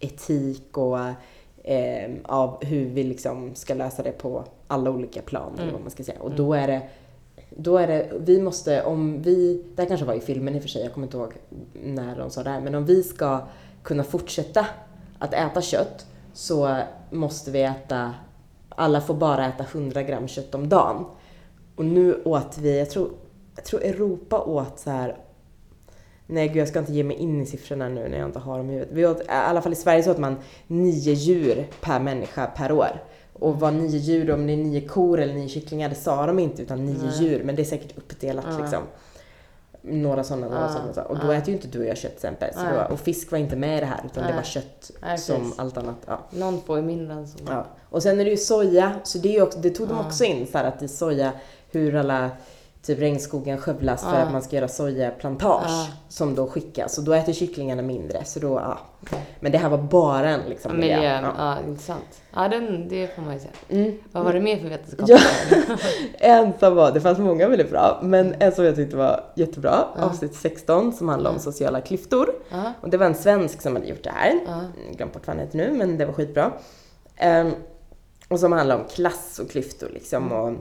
etik 0.00 0.78
och 0.78 0.98
eh, 1.64 2.10
av 2.24 2.64
hur 2.64 2.84
vi 2.84 3.04
liksom 3.04 3.54
ska 3.54 3.74
lösa 3.74 4.02
det 4.02 4.12
på 4.12 4.44
alla 4.66 4.90
olika 4.90 5.22
plan, 5.22 5.52
eller 5.52 5.62
Mm. 5.62 5.72
vad 5.74 5.82
man 5.82 5.90
ska 5.90 6.04
säga. 6.04 6.18
Och 6.20 6.30
då 6.30 6.54
är 6.54 6.66
det 6.66 6.80
då 7.50 7.76
är 7.78 7.86
det, 7.86 8.10
vi 8.18 8.40
måste, 8.40 8.82
om 8.82 9.22
vi, 9.22 9.64
det 9.74 9.82
här 9.82 9.88
kanske 9.88 10.06
var 10.06 10.14
i 10.14 10.20
filmen 10.20 10.54
i 10.54 10.58
och 10.58 10.62
för 10.62 10.68
sig, 10.68 10.82
jag 10.82 10.92
kommer 10.92 11.06
inte 11.06 11.16
ihåg 11.16 11.32
när 11.72 12.18
de 12.18 12.30
sa 12.30 12.42
det 12.42 12.50
här, 12.50 12.60
men 12.60 12.74
om 12.74 12.84
vi 12.84 13.02
ska 13.02 13.40
kunna 13.82 14.04
fortsätta 14.04 14.66
att 15.18 15.34
äta 15.34 15.62
kött 15.62 16.06
så 16.32 16.78
måste 17.10 17.50
vi 17.50 17.62
äta, 17.62 18.14
alla 18.68 19.00
får 19.00 19.14
bara 19.14 19.46
äta 19.46 19.64
100 19.64 20.02
gram 20.02 20.28
kött 20.28 20.54
om 20.54 20.68
dagen. 20.68 21.04
Och 21.76 21.84
nu 21.84 22.22
åt 22.24 22.58
vi, 22.58 22.78
jag 22.78 22.90
tror, 22.90 23.10
jag 23.56 23.64
tror 23.64 23.82
Europa 23.82 24.40
åt 24.40 24.78
så 24.78 24.90
här. 24.90 25.16
Nej 26.26 26.48
gud 26.48 26.56
jag 26.56 26.68
ska 26.68 26.78
inte 26.78 26.92
ge 26.92 27.04
mig 27.04 27.16
in 27.16 27.42
i 27.42 27.46
siffrorna 27.46 27.88
nu 27.88 28.08
när 28.08 28.18
jag 28.18 28.28
inte 28.28 28.38
har 28.38 28.58
dem 28.58 28.70
i 28.70 28.72
huvudet. 28.72 28.94
Vi 28.94 29.06
åt, 29.06 29.20
I 29.20 29.28
alla 29.28 29.62
fall 29.62 29.72
i 29.72 29.76
Sverige 29.76 30.02
så 30.02 30.10
åt 30.10 30.18
man 30.18 30.36
nio 30.66 31.12
djur 31.12 31.66
per 31.80 32.00
människa 32.00 32.46
per 32.46 32.72
år. 32.72 33.02
Och 33.38 33.60
vad 33.60 33.72
nio 33.74 33.98
djur, 33.98 34.30
om 34.30 34.46
det 34.46 34.52
är 34.52 34.56
nio 34.56 34.80
kor 34.88 35.20
eller 35.20 35.34
nio 35.34 35.48
kycklingar, 35.48 35.88
det 35.88 35.94
sa 35.94 36.26
de 36.26 36.38
inte 36.38 36.62
utan 36.62 36.84
nio 36.86 36.96
Nej. 37.02 37.22
djur. 37.22 37.42
Men 37.44 37.56
det 37.56 37.62
är 37.62 37.64
säkert 37.64 37.98
uppdelat 37.98 38.44
Ja. 38.50 38.58
liksom. 38.62 38.82
Några 39.82 40.24
sådana, 40.24 40.46
några 40.48 40.60
Ja. 40.60 40.68
sådana. 40.92 41.08
Och 41.08 41.18
då 41.18 41.26
Ja. 41.32 41.34
äter 41.34 41.48
ju 41.48 41.54
inte 41.54 41.68
du 41.68 41.78
och 41.78 41.84
jag 41.86 41.96
kött 41.96 42.18
till 42.18 42.28
exempel. 42.28 42.50
Var, 42.74 42.92
och 42.92 43.00
fisk 43.00 43.30
var 43.30 43.38
inte 43.38 43.56
med 43.56 43.76
i 43.78 43.80
det 43.80 43.86
här 43.86 44.00
utan 44.06 44.26
det 44.26 44.32
var 44.32 44.42
kött 44.42 44.90
som 45.18 45.52
allt 45.56 45.76
annat. 45.76 45.96
Ja. 46.06 46.18
Någon 46.30 46.60
får 46.62 46.76
ju 46.76 46.82
mindre 46.82 47.14
än 47.14 47.28
så. 47.28 47.38
Ja. 47.48 47.66
Och 47.90 48.02
sen 48.02 48.20
är 48.20 48.24
det 48.24 48.30
ju 48.30 48.36
soja, 48.36 48.92
så 49.04 49.18
det, 49.18 49.36
är 49.36 49.42
också, 49.42 49.58
det 49.58 49.70
tog 49.70 49.88
de 49.88 50.00
också 50.00 50.24
in 50.24 50.46
så 50.46 50.58
här 50.58 50.64
att 50.64 50.82
i 50.82 50.88
soja, 50.88 51.32
hur 51.70 51.94
alla 51.94 52.30
typ 52.88 52.98
regnskogen 53.00 53.58
skövlas 53.58 54.02
för 54.02 54.14
att 54.16 54.32
man 54.32 54.42
ska 54.42 54.56
göra 54.56 54.68
sojaplantage 54.68 55.64
Ja. 55.68 55.86
som 56.08 56.34
då 56.34 56.46
skickas. 56.46 56.98
Och 56.98 57.04
då 57.04 57.12
äter 57.12 57.32
kycklingarna 57.32 57.82
mindre. 57.82 58.24
Så 58.24 58.40
då, 58.40 58.48
ja. 58.54 58.78
Men 59.40 59.52
det 59.52 59.58
här 59.58 59.68
var 59.68 59.78
bara 59.78 60.28
en 60.30 60.40
liksom 60.48 60.76
Miljö, 60.80 61.20
Ja. 61.22 61.32
ja. 61.38 61.56
intressant. 61.68 62.20
Ja, 62.34 62.48
den, 62.48 62.88
det 62.88 63.14
får 63.14 63.22
man 63.22 63.34
ju 63.34 63.40
säga. 63.40 63.52
Mm. 63.68 63.98
Vad 64.12 64.24
var 64.24 64.32
det 64.32 64.40
mer 64.40 64.56
för 64.56 64.68
vetenskap? 64.68 65.08
Ja. 65.08 65.18
En 66.20 66.52
som 66.58 66.74
var, 66.74 66.92
det 66.92 67.00
fanns 67.00 67.18
många 67.18 67.48
väldigt 67.48 67.70
bra, 67.70 68.00
men 68.02 68.34
en 68.38 68.52
som 68.52 68.64
jag 68.64 68.76
tyckte 68.76 68.96
var 68.96 69.24
jättebra, 69.36 69.84
Ja. 69.96 70.04
avsnitt 70.04 70.34
16 70.34 70.92
som 70.92 71.08
handlar 71.08 71.30
om 71.30 71.38
sociala 71.38 71.80
klyftor. 71.80 72.30
Ja. 72.50 72.72
Och 72.80 72.90
det 72.90 72.96
var 72.96 73.06
en 73.06 73.14
svensk 73.14 73.62
som 73.62 73.74
hade 73.76 73.86
gjort 73.86 74.04
det 74.04 74.10
här. 74.14 74.30
Mm, 74.30 74.64
Glömt 74.96 75.12
bort 75.12 75.26
vad 75.26 75.36
han 75.36 75.44
heter 75.46 75.58
nu, 75.58 75.72
men 75.72 75.98
det 75.98 76.06
var 76.06 76.12
skitbra. 76.12 76.52
Ehm, 77.16 77.50
och 78.28 78.40
som 78.40 78.52
handlar 78.52 78.76
om 78.76 78.84
klass 78.94 79.38
och 79.38 79.50
klyftor 79.50 79.88
liksom 79.94 80.32
och 80.32 80.52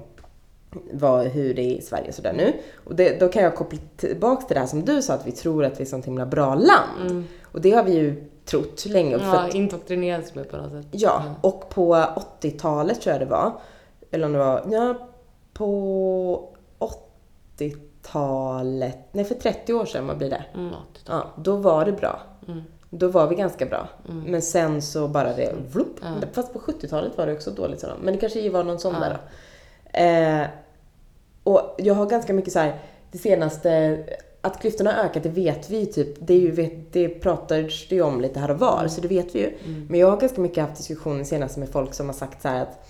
vad, 0.92 1.26
hur 1.26 1.54
det 1.54 1.62
är 1.62 1.78
i 1.78 1.82
Sverige 1.82 2.08
och 2.08 2.14
sådär 2.14 2.34
nu. 2.34 2.54
Och 2.86 2.96
det, 2.96 3.20
då 3.20 3.28
kan 3.28 3.44
jag 3.44 3.56
koppla 3.56 3.80
tillbaks 3.98 4.48
till 4.48 4.54
det 4.54 4.60
här 4.60 4.68
som 4.68 4.86
du 4.86 5.02
sa, 5.02 5.14
att 5.14 5.28
vi 5.28 5.32
tror 5.32 5.66
att 5.66 5.74
vi 5.74 5.78
är 5.78 5.82
ett 5.82 5.90
sånt 5.90 6.06
himla 6.08 6.26
bra 6.26 6.56
land. 6.56 7.02
Mm. 7.02 7.26
Och 7.44 7.62
det 7.62 7.72
har 7.72 7.84
vi 7.84 7.92
ju 7.94 8.24
trott 8.46 8.86
länge. 8.86 9.20
För 9.20 9.26
Ja, 9.26 9.40
att, 9.48 9.54
indoktrinerats 9.56 10.36
med 10.36 10.50
på 10.52 10.58
något 10.58 10.72
sätt. 10.72 10.86
ja, 10.92 11.24
och 11.42 11.70
på 11.70 11.96
80-talet 12.42 13.02
tror 13.02 13.12
jag 13.14 13.22
det 13.22 13.26
var, 13.32 13.52
eller 14.12 14.26
om 14.26 14.34
det 14.34 14.40
var, 14.40 14.62
ja, 14.72 15.08
på 15.54 16.50
80-talet, 17.58 18.98
nej 19.12 19.26
för 19.26 19.36
30 19.36 19.74
år 19.74 19.86
sedan, 19.86 20.08
vad 20.08 20.18
blir 20.18 20.30
det? 20.30 20.44
Mm, 20.56 20.70
80-tal. 20.70 21.22
Ja, 21.36 21.42
då 21.44 21.56
var 21.56 21.86
det 21.86 21.92
bra. 21.92 22.20
Mm. 22.48 22.62
Då 22.90 23.08
var 23.08 23.28
vi 23.28 23.36
ganska 23.36 23.66
bra. 23.66 23.88
Mm. 24.10 24.24
Men 24.24 24.42
sen 24.42 24.82
så 24.82 25.08
bara 25.08 25.34
det, 25.36 25.54
vlopp. 25.72 25.96
Ja. 26.02 26.08
Fast 26.34 26.54
på 26.54 26.60
70-talet 26.60 27.18
var 27.18 27.28
det 27.28 27.34
också 27.34 27.52
dåligt. 27.52 27.80
Sådär. 27.80 27.96
Men 28.04 28.14
det 28.14 28.20
kanske 28.20 28.50
var 28.50 28.64
någon 28.64 28.80
sån 28.80 28.94
Ja. 28.94 29.00
där 29.00 29.10
då. 29.10 29.16
Eh, 29.98 30.48
och 31.44 31.76
jag 31.78 31.94
har 31.94 32.06
ganska 32.06 32.34
mycket 32.34 32.54
så 32.54 32.60
här, 32.60 32.80
det 33.12 33.18
senaste, 33.18 34.04
att 34.42 34.62
klyftorna 34.62 34.92
har 34.92 35.04
ökat, 35.04 35.24
det 35.24 35.30
vet 35.30 35.70
vi 35.70 35.80
ju 35.80 35.86
typ. 35.86 36.16
Det, 36.20 36.34
är 36.34 36.40
ju, 36.40 36.52
vet, 36.52 36.94
det 36.94 37.10
pratar 37.10 37.56
det 37.90 37.96
ju 37.96 38.02
om 38.02 38.22
lite 38.22 38.40
här 38.40 38.52
och 38.52 38.60
var, 38.60 38.88
så 38.88 39.02
det 39.02 39.08
vet 39.08 39.36
vi 39.36 39.40
ju. 39.40 39.48
Mm. 39.66 39.88
Men 39.90 40.00
jag 40.00 40.12
har 40.12 40.18
ganska 40.18 40.42
mycket 40.42 40.64
haft 40.64 40.78
diskussioner 40.78 41.24
senaste 41.24 41.60
med 41.60 41.70
folk 41.70 41.94
som 41.94 42.06
har 42.06 42.14
sagt 42.14 42.42
så 42.42 42.48
här 42.48 42.62
att 42.62 42.88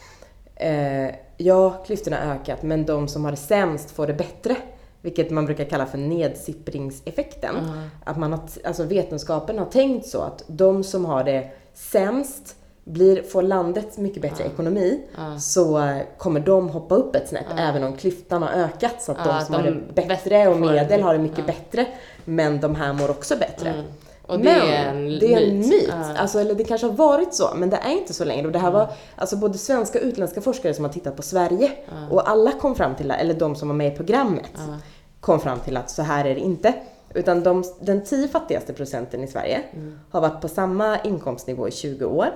eh, 0.55 1.15
ja, 1.37 1.69
klyftorna 1.69 2.17
har 2.25 2.35
ökat, 2.35 2.63
men 2.63 2.85
de 2.85 3.07
som 3.07 3.25
har 3.25 3.31
det 3.31 3.37
sämst 3.37 3.91
får 3.91 4.07
det 4.07 4.13
bättre. 4.13 4.55
Vilket 5.01 5.31
man 5.31 5.45
brukar 5.45 5.65
kalla 5.65 5.85
för 5.85 5.97
nedsippringseffekten. 5.97 7.55
Ja. 7.55 8.11
Att 8.11 8.17
man 8.17 8.31
har, 8.31 8.41
alltså 8.63 8.83
vetenskapen 8.83 9.59
har 9.59 9.65
tänkt 9.65 10.07
så 10.07 10.21
att 10.21 10.43
de 10.47 10.83
som 10.83 11.05
har 11.05 11.23
det 11.23 11.49
sämst 11.73 12.55
blir, 12.87 13.21
får 13.23 13.41
landet 13.41 13.97
mycket 13.97 14.21
bättre 14.21 14.43
ekonomi 14.43 15.01
Ja. 15.17 15.39
så 15.39 15.99
kommer 16.17 16.39
de 16.39 16.69
hoppa 16.69 16.95
upp 16.95 17.15
ett 17.15 17.29
snäpp 17.29 17.45
Ja. 17.49 17.57
även 17.63 17.83
om 17.83 17.93
klyftan 17.97 18.41
har 18.43 18.49
ökat 18.49 19.01
så 19.01 19.11
att 19.11 19.17
Ja, 19.25 19.33
de 19.39 19.45
som 19.45 19.51
de 19.55 19.57
har 19.61 19.81
det 19.93 20.07
bättre 20.07 20.47
och 20.47 20.57
medel 20.59 21.01
har 21.01 21.13
det 21.13 21.19
mycket 21.19 21.37
ja. 21.37 21.43
bättre 21.45 21.85
men 22.25 22.59
de 22.61 22.75
här 22.75 22.93
mår 22.93 23.09
också 23.11 23.35
bättre. 23.37 23.69
Mm. 23.69 23.85
Och 24.27 24.37
det 24.39 24.43
men 24.43 24.61
är 24.61 24.85
en 24.89 25.19
det 25.19 25.33
är 25.33 25.41
en 25.41 25.57
myt. 25.59 25.67
myt. 25.69 25.89
Ja. 25.89 26.17
Alltså, 26.17 26.39
eller 26.39 26.55
det 26.55 26.63
kanske 26.63 26.87
har 26.87 26.93
varit 26.93 27.33
så, 27.33 27.49
men 27.55 27.69
det 27.69 27.77
är 27.77 27.91
inte 27.91 28.13
så 28.13 28.25
längre. 28.25 28.45
Och 28.45 28.51
det 28.51 28.59
här 28.59 28.67
Mm. 28.69 28.79
var 28.79 28.89
alltså, 29.15 29.35
både 29.37 29.57
svenska 29.57 29.99
och 29.99 30.05
utländska 30.05 30.41
forskare 30.41 30.73
som 30.73 30.85
har 30.85 30.91
tittat 30.91 31.15
på 31.15 31.21
Sverige 31.21 31.71
och 32.11 32.29
alla 32.29 32.51
kom 32.51 32.75
fram 32.75 32.95
till, 32.95 33.11
eller 33.11 33.33
de 33.33 33.55
som 33.55 33.67
var 33.67 33.75
med 33.75 33.93
i 33.93 33.95
programmet, 33.95 34.51
Ja. 34.53 34.75
kom 35.19 35.39
fram 35.39 35.59
till 35.59 35.77
att 35.77 35.89
så 35.89 36.01
här 36.01 36.25
är 36.25 36.35
det 36.35 36.41
inte. 36.41 36.73
Utan 37.13 37.43
de, 37.43 37.63
den 37.79 38.05
tio 38.05 38.27
fattigaste 38.27 38.73
procenten 38.73 39.23
i 39.23 39.27
Sverige 39.27 39.61
Mm. 39.73 39.99
har 40.11 40.21
varit 40.21 40.41
på 40.41 40.47
samma 40.47 40.99
inkomstnivå 40.99 41.67
i 41.67 41.71
20 41.71 42.05
år. 42.05 42.27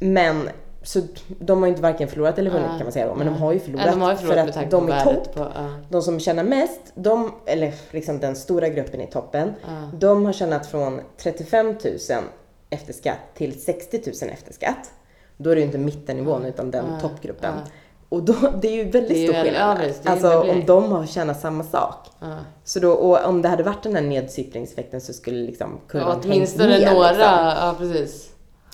Men 0.00 0.48
så 0.82 1.00
de 1.38 1.58
har 1.58 1.66
ju 1.66 1.70
inte 1.70 1.82
varken 1.82 2.08
förlorat 2.08 2.38
eller 2.38 2.50
vunnit 2.50 2.66
Ja. 2.70 2.76
kan 2.76 2.84
man 2.86 2.92
säga 2.92 3.06
då, 3.06 3.14
men 3.14 3.26
de 3.26 3.34
Ja. 3.34 3.40
har 3.40 3.52
ju 3.52 3.58
Ja, 3.58 3.64
förlorat. 3.64 3.86
de 3.92 4.00
har 4.00 4.14
förlorat 4.14 4.54
för 4.54 4.62
att 4.62 4.70
de 4.70 4.88
i 4.88 4.92
topp, 5.04 5.34
på... 5.34 5.40
Ja. 5.54 5.66
de 5.88 6.02
som 6.02 6.20
tjänar 6.20 6.44
mest, 6.44 6.80
de, 6.94 7.32
eller 7.46 7.72
liksom 7.90 8.18
den 8.20 8.36
stora 8.36 8.68
gruppen 8.68 9.00
i 9.00 9.06
toppen, 9.06 9.52
de 9.94 10.26
har 10.26 10.32
tjänat 10.32 10.66
från 10.66 11.00
35 11.16 11.66
000 11.66 11.76
efter 12.70 12.92
skatt 12.92 13.18
till 13.34 13.60
60 13.62 14.02
000 14.22 14.30
efter 14.32 14.52
skatt. 14.52 14.90
Då 15.36 15.50
är 15.50 15.54
det 15.54 15.60
ju 15.60 15.66
inte 15.66 15.78
mittennivån 15.78 16.44
utan 16.44 16.70
den 16.70 16.84
toppgruppen. 17.00 17.54
Och 18.08 18.22
då, 18.22 18.34
det 18.62 18.68
är 18.68 18.72
ju 18.84 18.90
väldigt 18.90 19.30
stor 19.30 19.42
skillnad. 19.42 19.78
alltså 20.04 20.40
om 20.40 20.66
de 20.66 20.92
har 20.92 21.06
tjänat 21.06 21.40
samma 21.40 21.64
sak. 21.64 22.06
Så 22.64 22.80
då, 22.80 22.92
och 22.92 23.24
om 23.28 23.42
det 23.42 23.48
hade 23.48 23.62
varit 23.62 23.82
den 23.82 23.94
här 23.94 24.02
nedsippringseffekten 24.02 25.00
så 25.00 25.12
skulle 25.12 25.36
liksom 25.46 25.80
kurvan 25.88 26.08
Ja, 26.08 26.12
hängt 26.14 26.24
åtminstone 26.24 26.78
ner, 26.78 26.94
några, 26.94 27.08
Liksom. 27.10 27.24
ja 27.28 27.74
precis. 27.78 28.30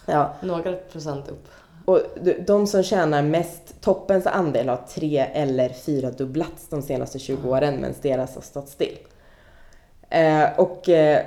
Ja, 0.07 0.33
Några 0.41 0.73
procent 0.73 1.29
upp. 1.29 1.49
och 1.85 2.01
de- 2.47 2.67
som 2.67 2.83
tjänar 2.83 3.23
mest, 3.23 3.81
toppens 3.81 4.27
andel 4.27 4.69
har 4.69 4.81
tre 4.95 5.19
eller 5.33 5.69
fyra 5.69 6.11
dubblats 6.11 6.69
de 6.71 6.83
senaste 6.83 7.19
20 7.19 7.49
åren 7.51 7.77
medan 7.77 7.95
deras 8.03 8.35
har 8.35 8.43
stått 8.43 8.69
still. 8.69 8.99
Eh, 10.11 10.45
och 10.57 10.89
eh, 10.89 11.23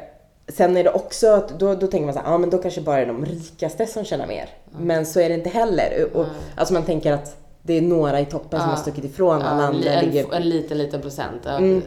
Sen 0.48 0.78
är 0.78 0.84
det 0.84 0.90
också 0.90 1.28
att 1.28 1.60
då, 1.60 1.76
då 1.76 1.88
tänker 1.88 2.06
man 2.06 2.14
så 2.14 2.20
här, 2.20 2.32
ja 2.32 2.38
men 2.38 2.50
då 2.50 2.58
kanske 2.58 2.82
bara 2.82 3.00
är 3.00 3.06
de 3.06 3.26
rikaste 3.26 3.86
som 3.86 4.04
tjänar 4.06 4.28
mer. 4.28 4.50
Men 4.80 5.06
så 5.06 5.20
är 5.20 5.30
det 5.30 5.36
inte 5.36 5.50
heller. 5.50 6.08
Och, 6.14 6.26
Alltså 6.56 6.74
man 6.74 6.84
tänker 6.84 7.12
att 7.14 7.38
det 7.62 7.74
är 7.74 7.82
några 7.82 8.20
i 8.20 8.26
toppen 8.26 8.60
som 8.60 8.70
har 8.70 8.76
stuckit 8.78 9.04
ifrån, 9.06 9.42
alla 9.42 9.62
Ja, 9.62 9.68
andra 9.68 9.90
en, 9.94 10.06
ligger... 10.06 10.34
en 10.34 10.42
liten, 10.50 10.78
liten 10.78 11.02
procent. 11.02 11.42
Ja, 11.46 11.58
Mm. 11.58 11.82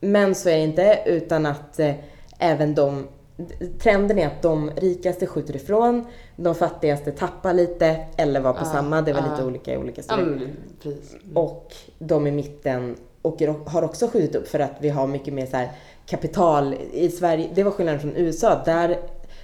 Men 0.00 0.34
så 0.34 0.48
är 0.48 0.56
det 0.56 0.62
inte, 0.62 0.98
utan 1.06 1.46
att 1.46 1.78
eh, 1.80 1.94
även 2.38 2.74
de... 2.74 3.08
Trenden 3.78 4.18
är 4.18 4.26
att 4.26 4.42
de 4.42 4.70
rikaste 4.76 5.26
skjuter 5.26 5.56
ifrån, 5.56 6.06
de 6.36 6.54
fattigaste 6.54 7.12
tappar 7.12 7.54
lite 7.54 7.96
eller 8.16 8.40
var 8.40 8.52
på 8.52 8.64
samma, 8.64 9.02
det 9.02 9.12
var 9.12 9.22
lite 9.30 9.44
olika 9.44 9.74
i 9.74 9.76
olika 9.76 10.02
men 10.08 10.48
precis. 10.82 11.16
Och 11.34 11.74
de 11.98 12.26
i 12.26 12.30
mitten 12.30 12.96
åker, 13.22 13.54
har 13.66 13.82
också 13.82 14.08
skjutit 14.08 14.34
upp 14.36 14.48
för 14.48 14.58
att 14.60 14.72
vi 14.80 14.88
har 14.88 15.06
mycket 15.06 15.34
mer 15.34 15.46
så 15.46 15.56
här 15.56 15.68
kapital 16.06 16.74
i 16.92 17.08
Sverige. 17.08 17.48
Det 17.54 17.62
var 17.62 17.70
skillnaden 17.70 18.00
från 18.00 18.16
USA. 18.16 18.62
Där 18.64 18.98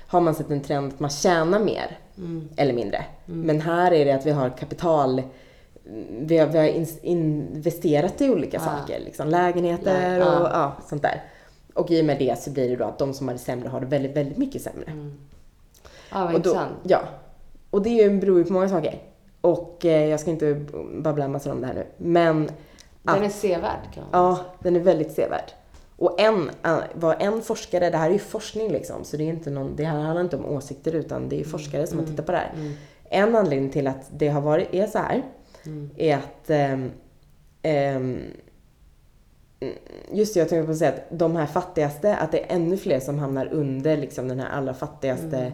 har 0.06 0.20
man 0.20 0.34
sett 0.34 0.50
en 0.50 0.60
trend 0.60 0.92
att 0.92 1.00
man 1.00 1.10
tjänar 1.10 1.58
mer 1.58 1.98
Mm. 2.18 2.48
eller 2.56 2.72
mindre. 2.72 3.04
Men 3.24 3.60
här 3.60 3.92
är 3.92 4.04
det 4.04 4.12
att 4.12 4.26
vi 4.26 4.30
har 4.30 4.50
kapital 4.50 5.22
vi 6.10 6.38
har, 6.38 6.46
vi 6.46 6.58
har 6.58 6.64
in- 6.64 6.86
investerat 7.02 8.20
i 8.20 8.30
olika 8.30 8.60
saker, 8.60 9.00
liksom 9.00 9.28
lägenheter 9.28 10.18
och 10.20 10.46
ja, 10.52 10.72
sånt 10.88 11.02
där. 11.02 11.22
Och 11.76 11.90
i 11.90 12.00
och 12.00 12.04
med 12.04 12.18
det 12.18 12.38
så 12.38 12.50
blir 12.50 12.68
det 12.68 12.76
då 12.76 12.84
att 12.84 12.98
de 12.98 13.14
som 13.14 13.28
har 13.28 13.34
det 13.34 13.40
sämre 13.40 13.68
har 13.68 13.80
det 13.80 13.86
väldigt, 13.86 14.16
väldigt 14.16 14.38
mycket 14.38 14.62
sämre. 14.62 14.92
Ja, 16.10 16.24
vad 16.24 16.24
Och 16.24 16.30
då, 16.32 16.36
intressant. 16.36 16.72
ja. 16.82 17.00
Och 17.70 17.82
det 17.82 18.20
beror 18.20 18.38
ju 18.38 18.44
på 18.44 18.52
många 18.52 18.68
saker. 18.68 18.98
Och 19.40 19.84
eh, 19.84 20.06
jag 20.06 20.20
ska 20.20 20.30
inte 20.30 20.66
babbla 20.98 21.24
en 21.24 21.32
massa 21.32 21.52
om 21.52 21.60
det 21.60 21.66
här 21.66 21.74
nu. 21.74 21.86
Men 21.96 22.50
Den 23.02 23.24
är 23.24 23.28
sevärd 23.28 23.92
kan 23.94 24.04
man 24.04 24.22
Ja, 24.22 24.38
den 24.58 24.76
är 24.76 24.80
väldigt 24.80 25.12
sevärd. 25.12 25.50
Och 25.96 26.20
en, 26.20 26.50
eh, 26.64 26.78
vad 26.94 27.22
en 27.22 27.42
forskare, 27.42 27.90
det 27.90 27.96
här 27.96 28.08
är 28.08 28.12
ju 28.12 28.18
forskning 28.18 28.72
liksom, 28.72 29.04
så 29.04 29.16
det, 29.16 29.24
är 29.24 29.28
inte 29.28 29.50
någon, 29.50 29.76
det 29.76 29.84
här 29.84 30.00
handlar 30.00 30.20
inte 30.20 30.36
om 30.36 30.46
åsikter 30.46 30.94
utan 30.94 31.28
det 31.28 31.36
är 31.36 31.38
ju 31.38 31.44
forskare 31.44 31.86
som 31.86 31.98
har 31.98 32.06
tittat 32.06 32.26
på 32.26 32.32
det 32.32 32.38
här. 32.38 32.52
En 33.10 33.36
anledning 33.36 33.70
till 33.70 33.86
att 33.86 34.10
det 34.10 34.28
har 34.28 34.40
varit, 34.40 34.74
är 34.74 34.86
så 34.86 34.98
här, 34.98 35.22
är 35.96 36.16
att 36.16 36.50
ehm, 36.50 36.90
ehm, 37.62 38.20
Just 40.12 40.34
det, 40.34 40.40
jag 40.40 40.48
tänkte 40.48 40.66
på 40.66 40.72
att 40.72 40.78
säga 40.78 40.92
att 40.92 41.18
de 41.18 41.36
här 41.36 41.46
fattigaste, 41.46 42.16
att 42.16 42.32
det 42.32 42.40
är 42.40 42.56
ännu 42.56 42.76
fler 42.76 43.00
som 43.00 43.18
hamnar 43.18 43.46
under 43.46 43.96
liksom 43.96 44.28
den 44.28 44.40
här 44.40 44.48
allra 44.48 44.74
fattigaste 44.74 45.52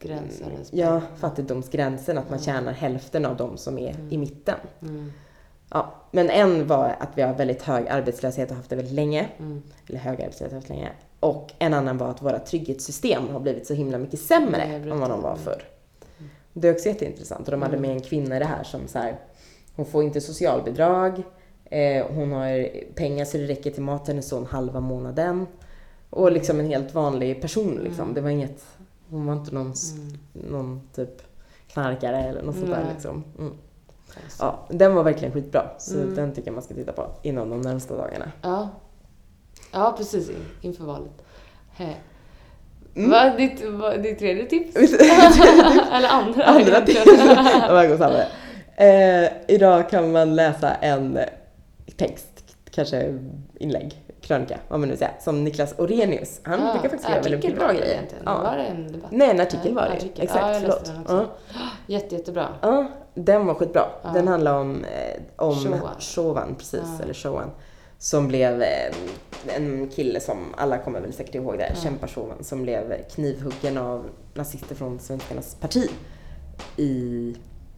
Gränser. 0.00 0.46
eller 0.46 0.64
spel. 0.64 0.78
ja, 0.78 1.00
fattigdomsgränsen, 1.16 2.18
att 2.18 2.30
man 2.30 2.38
tjänar 2.38 2.72
hälften 2.72 3.26
av 3.26 3.36
de 3.36 3.56
som 3.56 3.78
är 3.78 3.94
i 4.10 4.18
mitten. 4.18 4.56
Mm. 4.82 5.12
Ja, 5.70 5.94
men 6.10 6.30
en 6.30 6.66
var 6.66 6.96
att 7.00 7.08
vi 7.14 7.22
har 7.22 7.34
väldigt 7.34 7.62
hög 7.62 7.88
arbetslöshet 7.88 8.50
och 8.50 8.56
haft 8.56 8.70
det 8.70 8.76
väldigt 8.76 8.94
länge. 8.94 9.26
Mm. 9.38 9.62
Eller 9.88 9.98
hög 9.98 10.22
arbetslöshet 10.22 10.52
och 10.52 10.56
haft 10.58 10.68
länge. 10.68 10.88
Och 11.20 11.52
en 11.58 11.74
annan 11.74 11.98
var 11.98 12.08
att 12.08 12.22
våra 12.22 12.38
trygghetssystem 12.38 13.28
har 13.28 13.40
blivit 13.40 13.66
så 13.66 13.74
himla 13.74 13.98
mycket 13.98 14.20
sämre 14.20 14.62
Mm, 14.62 14.92
än 14.92 15.00
vad 15.00 15.10
de 15.10 15.22
var 15.22 15.36
förr. 15.36 15.62
Det 16.52 16.68
är 16.68 16.72
också 16.72 16.88
jätteintressant. 16.88 17.46
Och 17.46 17.50
de 17.50 17.62
hade 17.62 17.76
med 17.76 17.90
en 17.90 18.00
kvinna 18.00 18.36
i 18.36 18.38
det 18.38 18.44
här 18.44 18.64
som 18.64 18.88
så 18.88 18.98
här, 18.98 19.18
hon 19.76 19.86
får 19.86 20.02
inte 20.02 20.20
socialbidrag, 20.20 21.22
eh, 21.70 22.06
hon 22.14 22.32
har 22.32 22.68
pengar 22.94 23.24
så 23.24 23.36
det 23.38 23.46
räcker 23.46 23.70
till 23.70 23.82
mat 23.82 24.04
till 24.04 24.14
hennes 24.14 24.28
son 24.28 24.46
halva 24.46 24.80
månaden. 24.80 25.46
Och 26.10 26.32
liksom 26.32 26.60
en 26.60 26.66
helt 26.66 26.94
vanlig 26.94 27.40
person 27.42 27.80
liksom. 27.84 28.14
Det 28.14 28.20
var 28.20 28.30
inget, 28.30 28.64
hon 29.10 29.26
var 29.26 29.32
inte 29.34 29.54
någon, 29.54 29.72
s- 29.72 29.92
någon 30.32 30.80
typ 30.94 31.22
knarkare 31.72 32.18
eller 32.24 32.42
något 32.42 32.54
sånt 32.54 32.70
där 32.70 32.86
liksom. 32.94 33.24
Mm. 33.38 33.52
Ja, 34.40 34.58
den 34.70 34.94
var 34.94 35.02
verkligen 35.02 35.34
skitbra. 35.34 35.62
Så 35.78 35.94
den 36.14 36.32
tycker 36.34 36.48
jag 36.48 36.54
man 36.54 36.62
ska 36.62 36.74
titta 36.74 36.92
på 36.92 37.06
inom 37.22 37.50
de 37.50 37.60
närmsta 37.60 37.96
dagarna. 37.96 38.32
Ja. 38.42 38.68
ja, 39.72 39.94
precis. 39.98 40.28
in- 40.28 40.36
Inför 40.60 40.84
valet. 40.84 41.22
He. 41.76 41.94
Mm. 42.94 43.10
Vad 43.10 43.20
är 43.20 43.36
ditt, 43.36 44.02
ditt 44.02 44.18
tredje 44.18 44.46
tips? 44.46 44.76
Eller 45.92 46.08
andra? 46.08 46.44
Andra 46.44 46.80
tips. 46.80 47.04
De 47.04 47.10
här 47.76 47.88
går 47.88 47.96
samman. 47.96 48.20
Eh, 48.76 49.30
idag 49.48 49.90
kan 49.90 50.12
man 50.12 50.36
läsa 50.36 50.74
en 50.74 51.18
text, 51.98 52.44
kanske 52.70 53.18
inlägg, 53.58 54.02
krönika, 54.20 54.58
vad 54.68 54.80
man 54.80 54.88
nu 54.88 54.96
säger, 54.96 55.14
som 55.20 55.44
Niklas 55.44 55.74
Orenius. 55.78 56.40
Han 56.42 56.60
Ja, 56.60 56.72
brukar 56.72 56.88
faktiskt 56.88 57.10
göra 57.10 57.22
väldigt 57.22 57.56
bra 57.58 57.68
grejer. 57.72 57.94
egentligen. 57.94 58.22
Ja. 58.26 58.42
Var 58.42 58.56
det 58.56 58.62
en 58.64 58.92
debatt? 58.92 59.10
Nej, 59.12 59.30
en 59.30 59.40
artikel 59.40 59.74
var 59.74 59.82
det. 59.82 59.92
artikel. 59.92 60.24
Exakt, 60.24 60.40
ja, 60.42 60.52
jag 60.52 60.60
förlåt. 60.60 60.84
den 60.84 60.94
Ja. 61.08 61.20
också. 61.22 61.28
Jätte, 61.86 62.14
jättebra. 62.14 62.48
Ja, 62.62 62.86
den 63.14 63.46
var 63.46 63.54
skitbra. 63.54 63.82
Ja. 64.02 64.10
Den 64.14 64.28
handlar 64.28 64.60
om, 64.60 64.84
eh, 64.84 65.22
om 65.36 65.54
Showan. 65.54 66.00
Showan, 66.00 66.54
precis, 66.54 66.80
Ja. 66.98 67.04
eller 67.04 67.14
Showan. 67.14 67.50
Som 67.98 68.28
blev 68.28 68.62
eh, 68.62 68.94
en 69.56 69.88
kille 69.88 70.20
som, 70.20 70.54
alla 70.56 70.78
kommer 70.78 71.00
väl 71.00 71.12
säkert 71.12 71.34
ihåg 71.34 71.58
det, 71.58 71.72
kämpa 71.82 72.06
Showan, 72.08 72.44
som 72.44 72.62
blev 72.62 73.02
knivhuggen 73.10 73.78
av 73.78 74.04
nazister 74.34 74.74
från 74.74 74.98
Svenskarnas 74.98 75.54
parti 75.54 75.90
i, 76.76 77.34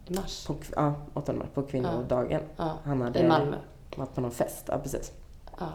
mars. 0.08 0.46
på, 0.46 0.54
ja, 0.76 0.94
8 1.14 1.32
mars, 1.32 1.46
på 1.54 1.62
kvinnodagen. 1.62 2.40
Ja. 2.56 2.78
Han 2.84 3.00
hade 3.02 3.18
I 3.20 3.28
Malmö. 3.28 3.56
Varit 3.97 4.14
på 4.14 4.20
någon 4.20 4.30
fest, 4.30 4.64
ja 4.66 4.78
precis. 4.78 5.12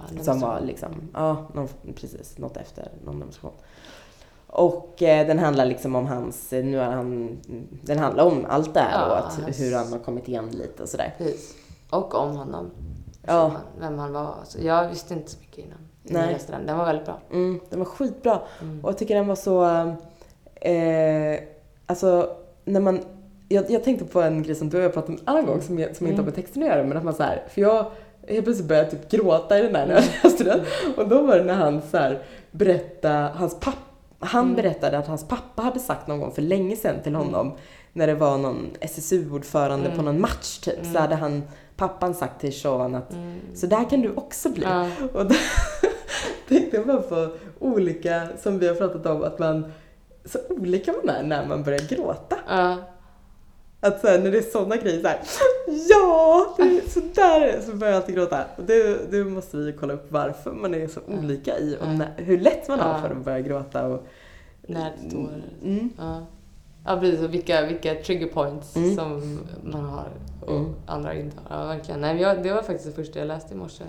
Det 0.10 0.24
Som 0.24 0.40
var 0.40 0.62
liksom, 0.62 1.10
ja, 1.14 1.48
någon, 1.54 1.68
precis, 1.96 2.38
något 2.38 2.58
efter 2.58 2.92
någon 3.04 3.20
demonstration. 3.20 3.60
Och 4.48 5.04
eh, 5.04 5.28
den 5.28 5.40
handlar 5.40 5.66
liksom 5.66 5.96
om 5.96 6.08
hans, 6.08 6.52
nu 6.52 6.78
har 6.78 6.86
han, 6.86 7.38
den 7.82 8.00
handlar 8.00 8.26
om 8.26 8.46
allt 8.50 8.74
det 8.74 8.80
här 8.80 8.92
Ja, 8.92 9.06
och 9.06 9.18
att, 9.18 9.60
hur 9.60 9.76
han 9.76 9.92
har 9.92 10.00
kommit 10.00 10.28
igen 10.28 10.50
lite 10.50 10.84
och 10.84 10.90
sådär. 10.90 11.16
Precis. 11.18 11.56
Och 11.90 12.16
om 12.16 12.36
honom. 12.36 12.72
Ja. 13.22 13.52
Så 13.52 13.80
Vem 13.80 14.00
han 14.00 14.14
var. 14.14 14.36
Så 14.44 14.58
jag 14.62 14.90
visste 14.90 15.14
inte 15.14 15.32
så 15.32 15.40
mycket 15.40 15.58
innan. 15.58 15.78
innan 16.04 16.22
Nej. 16.22 16.38
Jag 16.48 16.58
den. 16.58 16.68
Den 16.68 16.78
var 16.78 16.86
väldigt 16.86 17.06
bra. 17.06 17.20
Mm, 17.32 17.60
den 17.70 17.80
var 17.80 17.86
skitbra. 17.86 18.42
Mm. 18.62 18.84
Och 18.84 18.90
jag 18.90 18.98
tycker 18.98 19.16
den 19.16 19.28
var 19.28 19.36
så... 19.36 19.66
Eh, 20.56 21.40
alltså, 21.86 22.36
när 22.66 22.80
man... 22.80 23.00
Jag, 23.50 23.72
jag 23.72 23.84
tänkte 23.84 24.06
på 24.06 24.22
en 24.22 24.44
grej 24.44 24.56
som 24.56 24.70
du 24.70 24.78
och 24.78 24.84
jag 24.84 24.94
pratade 24.94 25.14
om 25.14 25.20
en 25.20 25.28
annan 25.30 25.46
gång 25.46 25.62
som, 25.62 25.80
jag, 25.80 25.96
som 25.96 26.08
inte 26.08 26.22
har 26.22 26.26
med 26.26 26.36
texten 26.36 26.64
att 26.64 26.70
göra. 26.70 26.84
Men 26.84 26.98
att 26.98 27.04
man 27.04 27.14
så 27.14 27.24
här, 27.24 27.44
för 27.50 27.62
jag 27.62 27.86
helt 28.28 28.46
plötsligt 28.46 28.68
började 28.68 28.92
typ 28.92 29.12
gråta 29.12 29.60
i 29.60 29.62
den 29.62 29.76
här 29.76 29.88
när 29.88 29.94
jag 29.94 30.04
läste 30.24 30.44
den. 30.44 30.60
Och 30.98 31.08
då 31.08 31.22
var 31.22 31.38
det 31.38 31.44
när 31.44 31.54
han 31.54 31.82
så 31.92 31.98
här 31.98 32.20
berättade, 32.52 33.30
hans 33.36 33.60
pappa, 33.60 33.78
han 34.20 34.56
berättade 34.56 34.98
att 34.98 35.08
hans 35.08 35.28
pappa 35.28 35.62
hade 35.62 35.80
sagt 35.80 36.08
någon 36.08 36.20
gång 36.20 36.32
för 36.32 36.42
länge 36.42 36.76
sedan 36.76 36.96
till 37.04 37.16
honom 37.16 37.52
när 37.94 38.08
det 38.08 38.16
var 38.16 38.38
någon 38.38 38.70
SSU-ordförande 38.80 39.92
på 39.96 40.02
någon 40.02 40.22
match 40.22 40.58
typ, 40.58 40.86
så 40.94 41.00
hade 41.00 41.16
han, 41.16 41.44
pappan 41.78 42.14
sagt 42.14 42.42
till 42.42 42.52
Showan 42.52 42.96
att 42.96 43.16
så 43.54 43.68
där 43.68 43.90
kan 43.90 44.02
du 44.02 44.14
också 44.16 44.50
bli. 44.50 44.64
Ja. 44.64 44.90
Och 45.14 45.26
då 45.26 45.36
tänkte 46.48 46.78
jag 46.78 46.88
bara 46.88 47.02
på 47.02 47.30
olika, 47.60 48.28
som 48.42 48.60
vi 48.60 48.68
har 48.68 48.76
pratat 48.76 49.06
om, 49.06 49.24
att 49.24 49.40
man, 49.40 49.72
så 50.26 50.40
olika 50.50 50.92
man 50.92 51.16
är 51.16 51.24
när 51.24 51.46
man 51.46 51.64
börjar 51.64 51.80
gråta. 51.90 52.38
Ja. 52.50 52.78
Att 53.88 54.02
så 54.02 54.08
här, 54.08 54.20
när 54.20 54.32
det 54.32 54.38
är 54.38 54.42
sådana 54.42 54.76
grejer 54.76 55.02
så 55.02 55.08
här, 55.08 55.20
ja, 55.90 56.56
så 56.88 57.00
där 57.14 57.42
är 57.42 57.58
det", 57.58 57.62
så 57.62 57.72
börjar 57.72 57.94
jag 57.94 58.02
alltid 58.02 58.16
gråta. 58.16 58.46
Och 58.58 58.64
det, 58.64 59.12
det 59.12 59.24
måste 59.24 59.58
vi 59.58 59.74
kolla 59.74 59.94
upp 59.94 60.06
varför 60.12 60.52
man 60.52 60.74
är 60.74 60.88
så 60.88 61.00
olika 61.08 61.58
i 61.60 61.78
och 61.82 61.88
när, 61.88 62.14
hur 62.18 62.40
lätt 62.40 62.68
man 62.68 62.80
har 62.80 63.00
för 63.00 63.10
att 63.10 63.18
börja 63.26 63.40
gråta. 63.42 63.86
Och, 63.88 64.04
Närtårar. 64.68 65.44
mm, 65.64 65.90
Ja. 65.98 66.26
Ja, 66.86 67.00
precis. 67.00 67.20
Och 67.22 67.34
vilka, 67.34 67.66
vilka 67.66 67.96
trigger 67.96 68.28
points 68.28 68.76
Mm. 68.76 68.96
som 68.96 69.40
man 69.64 69.86
har 69.86 70.08
och 70.46 70.52
Mm. 70.60 70.76
andra 70.86 71.14
inte 71.14 71.38
har. 71.48 71.60
Ja, 71.62 71.68
verkligen. 71.68 72.02
Nej, 72.02 72.22
jag, 72.22 72.44
det 72.44 72.54
var 72.54 72.62
faktiskt 72.64 72.86
det 72.86 72.92
första 73.04 73.20
jag 73.20 73.28
läste 73.28 73.54
i 73.54 73.58
morse. 73.58 73.84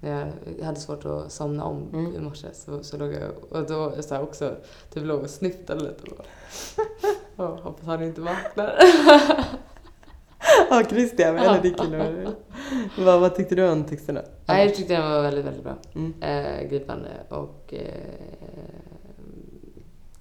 När 0.00 0.32
jag 0.58 0.64
hade 0.66 0.80
svårt 0.80 1.04
att 1.04 1.32
somna 1.32 1.64
om 1.64 1.88
Mm. 1.92 2.14
i 2.14 2.18
morse 2.18 2.46
så, 2.52 2.82
så 2.82 2.96
låg 2.96 3.12
jag 3.12 3.30
och 3.50 3.66
då 3.66 4.02
så 4.02 4.18
också 4.18 4.56
typ 4.94 5.04
låg 5.04 5.20
och 5.20 5.30
snyftade 5.30 5.80
lite. 5.80 6.02
Och, 6.10 6.16
bara, 6.16 6.26
"Åh, 7.52 7.60
hoppas 7.62 7.86
han 7.86 8.02
inte 8.02 8.20
vaknar. 8.20 8.78
Ja, 10.70 10.82
Christian, 10.88 11.62
din 11.62 11.74
kille. 11.74 12.32
vad, 12.98 13.20
vad 13.20 13.34
tyckte 13.34 13.54
du 13.54 13.68
om 13.70 13.84
texten 13.84 14.14
då? 14.14 14.20
Nej, 14.46 14.66
jag 14.66 14.74
tyckte 14.74 14.92
den 14.94 15.10
var 15.10 15.22
väldigt, 15.22 15.44
väldigt 15.44 15.62
bra. 15.64 15.74
Mm. 15.94 16.14
Eh, 16.22 16.68
gripande 16.68 17.08
och 17.28 17.74
eh, 17.74 18.54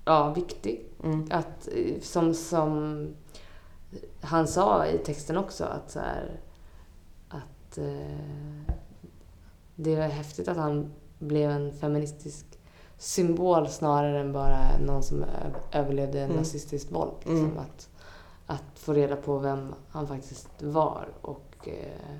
ja, 0.05 0.33
viktig. 0.33 0.85
Mm. 1.03 1.27
Att, 1.31 1.67
eh, 1.75 2.01
som, 2.01 2.33
som 2.33 3.07
han 4.21 4.47
sa 4.47 4.85
i 4.87 4.97
texten 4.97 5.37
också, 5.37 5.63
att, 5.63 5.91
så 5.91 5.99
här, 5.99 6.39
att 7.29 7.77
eh, 7.77 8.73
det 9.81 9.95
är 9.95 10.09
häftigt 10.09 10.47
att 10.47 10.57
han 10.57 10.91
blev 11.19 11.51
en 11.51 11.73
feministisk 11.73 12.45
symbol 12.97 13.67
snarare 13.69 14.19
än 14.19 14.33
bara 14.33 14.59
någon 14.85 15.03
som 15.03 15.25
överlevde 15.71 16.19
Mm. 16.23 16.35
nazistiskt 16.37 16.91
våld. 16.91 17.11
Liksom. 17.19 17.45
Mm. 17.45 17.57
Att, 17.59 17.89
att 18.45 18.63
få 18.79 18.93
reda 18.93 19.15
på 19.15 19.37
vem 19.37 19.73
han 19.89 20.07
faktiskt 20.07 20.49
var 20.61 21.07
och 21.21 21.67
eh, 21.67 22.15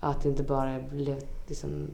att 0.00 0.22
det 0.22 0.28
inte 0.28 0.42
bara 0.42 0.78
blev 0.80 1.22
liksom, 1.48 1.88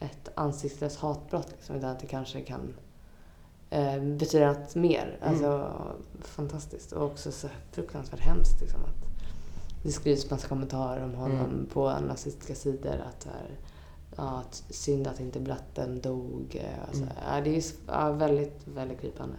ett 0.00 0.28
ansiktslöst 0.34 0.98
hatbrott 1.00 1.48
liksom, 1.56 1.76
utan 1.76 1.90
att 1.90 2.00
det 2.00 2.06
kanske 2.06 2.40
kan 2.40 2.74
eh, 3.70 4.00
betyda 4.02 4.52
något 4.52 4.74
mer. 4.74 5.18
Mm. 5.22 5.28
Alltså 5.32 5.72
fantastiskt 6.22 6.92
och 6.92 7.04
också 7.06 7.32
så 7.32 7.48
fruktansvärt 7.72 8.20
hemskt 8.20 8.60
liksom, 8.60 8.80
att 8.80 9.22
det 9.82 9.92
skrivs 9.92 10.30
massa 10.30 10.48
kommentarer 10.48 11.04
om 11.04 11.14
honom 11.14 11.36
Mm. 11.40 11.66
på 11.72 11.90
nazistiska 12.08 12.54
sidor 12.54 12.94
att 13.08 13.24
här, 13.24 13.50
ja, 14.16 14.42
synd 14.70 15.06
att 15.06 15.20
inte 15.20 15.40
blatten 15.40 16.00
dog. 16.00 16.56
eh, 16.60 16.88
Och 16.90 16.94
så. 16.96 17.02
Mm. 17.02 17.14
Ja, 17.34 17.40
det 17.44 17.56
är 17.56 17.62
ja, 17.86 18.12
väldigt, 18.12 18.60
väldigt 18.64 19.02
gripande. 19.02 19.34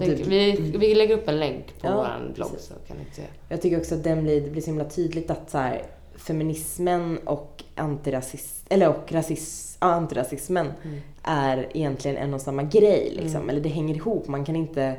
Typ- 0.00 0.26
vi, 0.26 0.52
vi 0.78 0.94
lägger 0.94 1.16
upp 1.18 1.28
en 1.28 1.38
länk 1.40 1.66
på 1.80 1.86
Ja, 1.86 1.94
vår 1.96 2.34
blogg 2.34 2.50
så 2.58 2.74
kan 2.88 2.96
ni 2.96 3.04
se. 3.14 3.22
Jag 3.48 3.62
tycker 3.62 3.78
också 3.78 3.94
att 3.94 4.04
den 4.04 4.22
blir, 4.22 4.40
det 4.40 4.50
blir 4.50 4.62
så 4.62 4.66
himla 4.66 4.84
tydligt 4.84 5.30
att 5.30 5.50
så 5.50 5.58
här, 5.58 5.82
feminismen 6.14 7.18
och 7.24 7.64
antirasism, 7.74 8.66
eller 8.70 8.88
och 8.88 9.12
rasism, 9.12 9.78
ja, 9.80 9.86
antirasismen 9.86 10.66
Mm. 10.84 11.00
är 11.22 11.66
egentligen 11.76 12.16
en 12.16 12.34
och 12.34 12.40
samma 12.40 12.62
grej 12.62 13.10
liksom. 13.16 13.36
Mm. 13.36 13.50
Eller 13.50 13.60
det 13.60 13.68
hänger 13.68 13.94
ihop. 13.94 14.28
Man 14.28 14.44
kan 14.44 14.56
inte, 14.56 14.96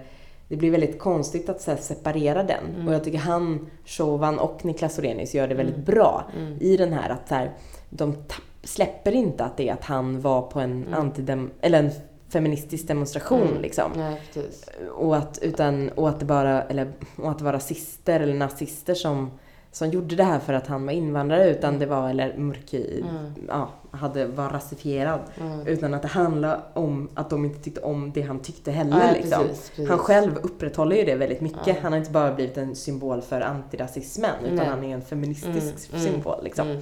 det 0.47 0.55
blir 0.55 0.71
väldigt 0.71 0.99
konstigt 0.99 1.49
att 1.49 1.65
här, 1.65 1.75
separera 1.75 2.43
den. 2.43 2.65
Mm. 2.75 2.87
Och 2.87 2.93
jag 2.93 3.03
tycker 3.03 3.17
han, 3.19 3.69
Chauvin 3.85 4.39
och 4.39 4.65
Niklas 4.65 4.99
Orenius 4.99 5.33
gör 5.33 5.47
det 5.47 5.55
väldigt 5.55 5.75
Mm. 5.75 5.85
bra 5.85 6.31
Mm. 6.37 6.57
i 6.61 6.77
den 6.77 6.93
här 6.93 7.09
att 7.09 7.27
så 7.27 7.35
här, 7.35 7.51
de 7.89 8.13
tapp, 8.13 8.41
släpper 8.63 9.11
inte 9.11 9.43
att 9.43 9.57
det 9.57 9.69
är 9.69 9.73
att 9.73 9.83
han 9.85 10.21
var 10.21 10.41
på 10.41 10.59
en 10.59 10.71
Mm. 10.83 10.93
antidem, 10.93 11.51
eller 11.61 11.79
en 11.83 11.91
feministisk 12.29 12.87
demonstration 12.87 13.47
Mm. 13.47 13.61
liksom. 13.61 13.91
Nej. 13.95 14.21
Och 14.95 15.15
att, 15.17 15.39
utan, 15.41 15.89
och 15.89 16.09
att 16.09 16.19
det 16.19 16.25
bara, 16.25 16.61
eller, 16.63 16.91
och 17.15 17.31
att 17.31 17.37
det 17.37 17.43
var 17.43 17.53
rasister 17.53 18.19
eller 18.19 18.33
nazister 18.33 18.93
som, 18.93 19.31
som 19.71 19.89
gjorde 19.89 20.15
det 20.15 20.23
här 20.23 20.39
för 20.39 20.53
att 20.53 20.67
han 20.67 20.85
var 20.85 20.93
invandrare 20.93 21.49
utan 21.49 21.69
Mm. 21.69 21.79
det 21.79 21.85
var, 21.85 22.09
eller 22.09 22.37
mörk, 22.37 22.73
Mm. 22.73 23.33
ja, 23.47 23.69
hade, 23.91 24.25
var 24.25 24.49
rasifierad. 24.49 25.19
Mm. 25.41 25.67
Utan 25.67 25.93
att 25.93 26.01
det 26.01 26.07
handlade 26.07 26.59
om 26.73 27.09
att 27.13 27.29
de 27.29 27.45
inte 27.45 27.59
tyckte 27.63 27.81
om 27.81 28.11
det 28.11 28.21
han 28.21 28.39
tyckte 28.39 28.71
heller 28.71 28.97
Nej, 28.97 29.21
liksom. 29.21 29.43
precis, 29.43 29.69
precis. 29.69 29.89
Han 29.89 29.97
själv 29.97 30.37
upprätthåller 30.43 30.95
ju 30.95 31.03
det 31.05 31.15
väldigt 31.15 31.41
mycket. 31.41 31.67
Ja. 31.67 31.75
Han 31.81 31.91
har 31.93 31.99
inte 31.99 32.11
bara 32.11 32.33
blivit 32.33 32.57
en 32.57 32.75
symbol 32.75 33.21
för 33.21 33.41
antirasismen 33.41 34.31
utan 34.45 34.55
Nej. 34.55 34.65
han 34.67 34.83
är 34.83 34.93
en 34.93 35.01
feministisk 35.01 35.89
Mm, 35.93 36.01
mm, 36.03 36.13
symbol 36.13 36.43
liksom. 36.43 36.81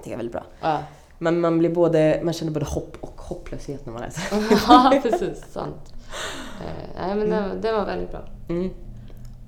Mm. 0.00 0.04
Det 0.04 0.12
är 0.12 0.16
väldigt 0.16 0.32
bra. 0.32 0.44
Ja. 0.60 0.82
Men 1.18 1.40
man 1.40 1.58
blir 1.58 1.70
både, 1.70 2.20
man 2.22 2.34
känner 2.34 2.52
både 2.52 2.66
hopp 2.66 2.96
och 3.00 3.20
hopplöshet 3.20 3.86
när 3.86 3.92
man 3.92 4.02
läser. 4.02 4.22
ja, 4.68 4.98
precis. 5.02 5.44
Sant. 5.52 5.92
Eh, 6.60 7.00
nej, 7.00 7.14
men 7.14 7.30
den, 7.30 7.60
den 7.60 7.74
var 7.74 7.86
väldigt 7.86 8.10
bra. 8.10 8.20
Mm. 8.48 8.70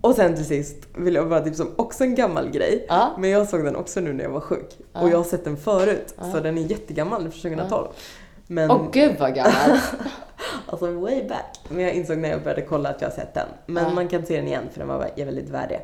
Och 0.01 0.15
sen 0.15 0.35
till 0.35 0.45
sist 0.45 0.77
vill 0.97 1.15
jag 1.15 1.29
bara 1.29 1.41
tipsa 1.41 1.63
om 1.63 1.71
också 1.77 2.05
en 2.05 2.15
gammal 2.15 2.51
grej. 2.51 2.87
Ja. 2.89 3.17
Men 3.19 3.31
jag 3.31 3.49
såg 3.49 3.65
den 3.65 3.77
också 3.77 4.01
nu 4.01 4.13
när 4.13 4.25
jag 4.25 4.31
var 4.31 4.41
sjuk. 4.41 4.79
Ja. 4.93 5.01
Och 5.01 5.09
jag 5.09 5.17
har 5.17 5.25
sett 5.25 5.45
den 5.45 5.57
förut. 5.57 6.15
Ja. 6.19 6.33
Så 6.33 6.41
den 6.41 6.59
är 6.59 6.63
jättegammal, 6.63 7.21
från 7.21 7.31
2012. 7.31 7.89
Men, 8.47 8.71
Åh 8.71 8.91
gud 8.93 9.17
vad 9.19 9.35
gammal. 9.35 9.53
alltså 10.67 10.93
way 10.93 11.29
back. 11.29 11.61
Men 11.69 11.85
jag 11.85 11.93
insåg 11.93 12.19
när 12.19 12.29
jag 12.29 12.43
började 12.43 12.63
kolla 12.63 12.89
att 12.89 13.01
jag 13.01 13.09
har 13.09 13.15
sett 13.15 13.35
den. 13.35 13.49
Men 13.67 13.95
man 13.95 14.09
kan 14.09 14.27
se 14.27 14.37
den 14.37 14.47
igen 14.47 14.65
för 14.73 14.79
den 14.79 14.89
var 14.89 15.11
är 15.17 15.25
väldigt 15.25 15.49
värd 15.49 15.69
det. 15.69 15.75
Eh, 15.75 15.83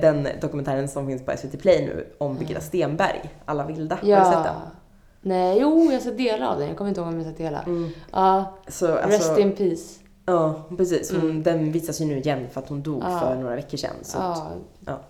Den 0.00 0.28
dokumentären 0.40 0.88
som 0.88 1.06
finns 1.06 1.24
på 1.24 1.36
SVT 1.36 1.58
Play 1.58 1.86
nu 1.86 2.06
om 2.18 2.38
Birgitta 2.38 2.60
Stenberg, 2.60 3.30
Alla 3.44 3.66
vilda. 3.66 3.94
Har 3.94 4.02
du 4.02 4.06
sett 4.08 4.32
ja. 4.34 4.42
den? 4.42 4.54
Nej, 5.20 5.58
jo, 5.60 5.92
jag 5.92 6.02
sett 6.02 6.18
delar 6.18 6.46
av 6.46 6.58
den. 6.58 6.68
Jag 6.68 6.76
kommer 6.76 6.88
inte 6.88 7.00
ihåg 7.00 7.08
om 7.08 7.16
jag 7.16 7.26
sett 7.26 7.38
hela. 7.40 7.62
Mm. 7.62 7.88
Ja, 8.12 8.58
Så, 8.68 8.86
Rest 8.86 9.04
alltså, 9.28 9.38
in 9.38 9.52
peace. 9.52 10.00
Ja, 10.26 10.62
precis. 10.76 11.10
Hon, 11.12 11.20
Mm. 11.20 11.42
Den 11.42 11.72
visas 11.72 12.00
ju 12.00 12.04
nu 12.04 12.18
igen 12.18 12.46
för 12.52 12.60
att 12.60 12.68
hon 12.68 12.82
dog 12.82 13.02
Ja. 13.02 13.20
för 13.20 13.34
några 13.36 13.56
veckor 13.56 13.76
sedan. 13.76 13.94
Så, 14.02 14.18
Ja, 14.18 14.50
ja. 14.86 15.00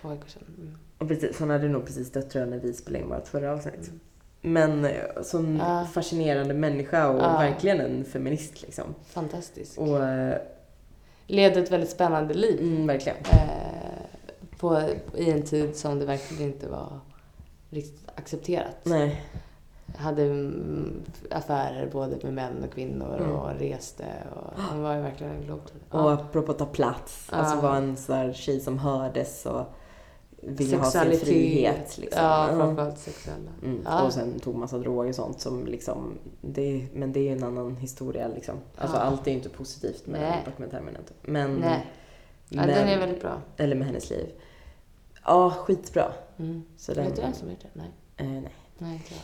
två 0.00 0.08
veckor 0.08 0.28
sedan. 0.28 0.42
Mm. 0.58 0.78
Och 0.98 1.08
precis, 1.08 1.38
hon 1.38 1.50
hade 1.50 1.68
nog 1.68 1.86
precis 1.86 2.12
dött 2.12 2.30
tror 2.30 2.42
jag 2.44 2.50
när 2.50 2.58
vi 2.58 2.72
spelade 2.72 3.04
in 3.04 3.10
vårt 3.10 3.28
förra 3.28 3.52
avsnitt. 3.52 3.90
Men 4.42 4.84
eh, 4.84 4.92
sån 5.22 5.56
Ja. 5.56 5.86
fascinerande 5.92 6.54
människa 6.54 7.08
och 7.08 7.20
Ja. 7.20 7.38
verkligen 7.38 7.80
en 7.80 8.04
feminist 8.04 8.62
liksom. 8.62 8.84
Fantastisk. 9.06 9.78
Och 9.78 10.04
eh, 10.04 10.36
Levde 11.26 11.60
ett 11.60 11.70
väldigt 11.70 11.90
spännande 11.90 12.34
liv. 12.34 12.60
mm, 12.60 12.86
verkligen. 12.86 13.18
Eh, 13.18 13.99
på, 14.60 14.82
I 15.16 15.30
en 15.30 15.42
tid 15.42 15.76
som 15.76 15.98
det 15.98 16.04
verkligen 16.06 16.52
inte 16.52 16.68
var 16.68 17.00
riktigt 17.70 18.08
accepterat. 18.14 18.76
Nej. 18.82 19.22
Hade 19.96 20.22
mm, 20.24 21.02
affärer 21.30 21.90
både 21.92 22.16
med 22.22 22.32
män 22.34 22.64
och 22.68 22.74
kvinnor 22.74 23.16
Mm. 23.20 23.30
och 23.32 23.50
reste. 23.58 24.04
Och 24.36 24.62
hon 24.62 24.82
var 24.82 24.94
ju 24.94 25.00
verkligen 25.02 25.32
en 25.32 25.42
globetrotter. 25.42 25.86
Och 25.90 26.00
Ja. 26.00 26.12
apropå 26.12 26.52
ta 26.52 26.66
plats, 26.66 27.28
Ja. 27.32 27.36
alltså 27.38 27.60
vara 27.60 27.76
en 27.76 27.96
sån 27.96 28.16
här 28.16 28.32
tjej 28.32 28.60
som 28.60 28.78
hördes 28.78 29.46
och 29.46 29.62
ville 30.42 30.76
ha 30.76 30.84
sin 30.90 31.18
frihet. 31.18 31.98
Liksom. 31.98 32.22
Ja, 32.24 32.48
framförallt 32.56 32.98
sexuella. 32.98 33.50
Mm. 33.62 33.80
Ja. 33.84 34.02
Och 34.02 34.12
sen 34.12 34.38
tog 34.40 34.54
massa 34.54 34.78
droger 34.78 35.08
och 35.08 35.14
sånt 35.14 35.40
som 35.40 35.66
liksom, 35.66 36.18
det, 36.40 36.86
men 36.94 37.12
det 37.12 37.20
är 37.20 37.24
ju 37.24 37.32
en 37.32 37.44
annan 37.44 37.76
historia 37.76 38.28
liksom. 38.28 38.54
Alltså 38.76 38.96
Ja. 38.96 39.02
allt 39.02 39.26
är 39.26 39.30
ju 39.30 39.36
inte 39.36 39.48
positivt 39.48 40.06
med 40.06 40.38
dokumentären 40.46 40.84
men, 40.84 40.94
men, 41.22 41.54
Nej, 41.60 41.86
ja, 42.48 42.56
men 42.60 42.68
den 42.68 42.88
är 42.88 42.98
väldigt 42.98 43.20
bra. 43.22 43.40
Eller 43.56 43.76
med 43.76 43.86
hennes 43.86 44.10
liv. 44.10 44.26
Ja, 45.24 45.50
skitbra. 45.50 46.12
Mm. 46.38 46.62
Så 46.76 46.94
den, 46.94 47.04
Vet 47.04 47.16
du 47.16 47.22
vem 47.22 47.34
som 47.34 47.50
gjort 47.50 47.60
det? 47.62 47.68
Nej. 47.72 47.90
Eh, 48.16 48.26
nej. 48.26 48.54
Nej, 48.78 48.92
inte 48.92 49.14
jag. 49.14 49.22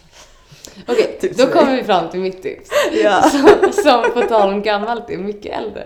Okej, 0.89 1.19
Typ 1.21 1.37
då 1.37 1.47
kommer 1.47 1.77
vi 1.77 1.85
fram 1.85 2.11
till 2.11 2.21
mitt 2.21 2.43
tips. 2.43 2.71
Ja. 3.03 3.23
Som, 3.31 3.73
som 3.73 4.13
på 4.15 4.23
tal 4.23 4.53
om 4.53 4.63
gammalt 4.63 5.11
är 5.11 5.19
mycket 5.19 5.59
äldre. 5.59 5.83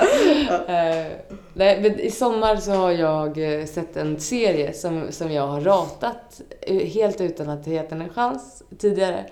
Eh, 0.69 1.13
nej, 1.55 1.81
men 1.81 2.01
I 2.01 2.11
sommar 2.11 2.57
så 2.57 2.71
har 2.71 2.91
jag 2.91 3.61
eh, 3.61 3.67
sett 3.67 3.97
en 3.97 4.21
serie 4.21 4.73
som, 4.73 5.13
som 5.13 5.33
jag 5.33 5.47
har 5.47 5.61
ratat 5.61 6.41
eh, 6.61 6.87
helt 6.87 7.21
utan 7.21 7.49
att 7.49 7.67
ge 7.67 7.83
den 7.83 8.03
en 8.03 8.09
chans 8.09 8.63
tidigare. 8.79 9.25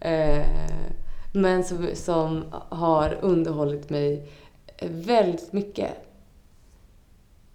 Eh, 0.00 0.44
men 1.32 1.64
som, 1.64 1.88
som 1.94 2.44
har 2.68 3.18
underhållit 3.20 3.90
mig 3.90 4.28
väldigt 4.82 5.52
mycket. 5.52 5.90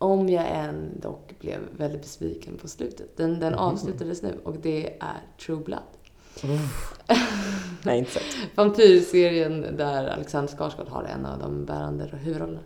Om 0.04 0.30
jag 0.30 0.46
än 0.48 1.00
dock 1.02 1.34
blev 1.40 1.60
väldigt 1.78 2.02
besviken 2.02 2.58
på 2.58 2.68
slutet. 2.68 3.18
Den, 3.18 3.40
den 3.40 3.54
avslutades 3.56 4.22
nu 4.22 4.34
och 4.44 4.56
det 4.62 4.94
är 5.00 5.22
True 5.46 5.64
Blood. 5.64 5.80
Nej, 7.84 8.00
inte 8.00 8.12
sett. 8.12 8.24
Vampyrserien 8.56 9.66
där 9.78 10.08
Alexander 10.08 10.54
Skarsgård 10.58 10.88
har 10.88 11.04
en 11.04 11.26
av 11.26 11.40
de 11.40 11.66
bärande 11.66 12.10
huvudrollerna. 12.24 12.60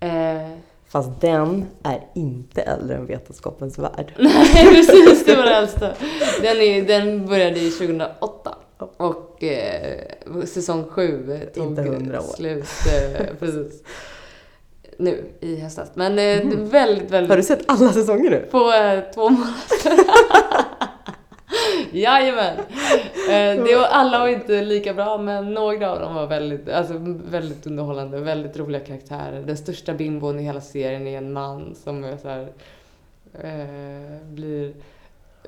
Eh, 0.00 0.50
Fast 0.86 1.20
den 1.20 1.66
är 1.82 2.06
inte 2.14 2.62
äldre 2.62 2.96
än 2.96 3.06
Vetenskapens 3.06 3.78
Värld. 3.78 4.14
nej, 4.18 4.66
precis, 4.74 5.24
det 5.24 5.36
var 5.36 5.44
det 5.44 5.56
äldsta. 5.56 5.94
Den, 6.42 6.56
är, 6.56 6.82
den 6.86 7.26
började 7.26 7.60
i 7.60 7.70
2008 7.70 8.56
och 8.96 9.44
eh, 9.44 10.04
säsong 10.44 10.84
7 10.84 11.40
tog 11.54 11.66
Inte 11.66 11.82
100 11.82 12.20
år. 12.20 12.24
slut 12.36 12.64
eh, 13.18 13.26
precis, 13.38 13.82
nu 15.00 15.24
i 15.40 15.60
höstas. 15.60 15.90
Men 15.94 16.18
eh, 16.18 16.58
väldigt, 16.58 17.10
väldigt... 17.10 17.12
Mm. 17.12 17.30
Har 17.30 17.36
du 17.36 17.42
sett 17.42 17.70
alla 17.70 17.92
säsonger 17.92 18.30
nu? 18.30 18.48
På 18.50 18.72
eh, 18.72 19.00
två 19.14 19.30
månader. 19.30 19.54
Jajamän! 21.92 22.56
Eh, 23.30 23.64
det 23.64 23.76
var, 23.76 23.84
alla 23.84 24.18
var 24.18 24.28
inte 24.28 24.62
lika 24.62 24.94
bra 24.94 25.18
men 25.18 25.54
några 25.54 25.90
av 25.90 26.00
dem 26.00 26.14
var 26.14 26.26
väldigt, 26.26 26.68
alltså, 26.68 26.94
väldigt 27.30 27.66
underhållande, 27.66 28.20
väldigt 28.20 28.56
roliga 28.56 28.80
karaktärer. 28.80 29.42
Den 29.42 29.56
största 29.56 29.94
bimbon 29.94 30.40
i 30.40 30.42
hela 30.42 30.60
serien 30.60 31.06
är 31.06 31.18
en 31.18 31.32
man 31.32 31.74
som 31.74 32.04
är 32.04 32.16
så 32.16 32.28
här, 32.28 32.48
eh, 33.34 34.26
blir... 34.26 34.72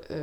Eh, 0.09 0.17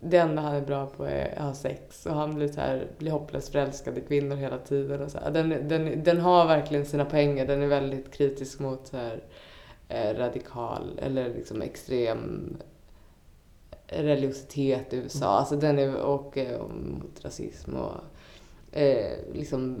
det 0.00 0.16
enda 0.16 0.42
han 0.42 0.54
är 0.54 0.60
bra 0.60 0.86
på 0.86 1.04
är 1.04 1.38
att 1.38 1.44
ha 1.44 1.54
sex 1.54 2.06
och 2.06 2.14
han 2.14 2.34
blir, 2.34 2.48
så 2.48 2.60
här, 2.60 2.88
blir 2.98 3.10
hopplöst 3.10 3.52
förälskad 3.52 3.98
i 3.98 4.00
kvinnor 4.00 4.36
hela 4.36 4.58
tiden. 4.58 5.02
Och 5.02 5.10
så 5.10 5.18
här. 5.18 5.30
Den, 5.30 5.68
den, 5.68 6.04
den 6.04 6.20
har 6.20 6.46
verkligen 6.46 6.86
sina 6.86 7.04
poänger, 7.04 7.46
den 7.46 7.62
är 7.62 7.66
väldigt 7.66 8.12
kritisk 8.12 8.58
mot 8.58 8.86
så 8.86 8.96
här, 8.96 9.22
eh, 9.88 10.18
radikal 10.18 10.98
eller 11.02 11.34
liksom 11.34 11.62
extrem 11.62 12.56
religiositet 13.86 14.92
i 14.92 14.96
USA. 14.96 15.26
Alltså 15.26 15.56
den 15.56 15.78
är, 15.78 15.96
och 15.96 16.38
eh, 16.38 16.60
mot 16.68 17.24
rasism 17.24 17.74
och 17.74 18.00
eh, 18.78 19.18
liksom 19.32 19.78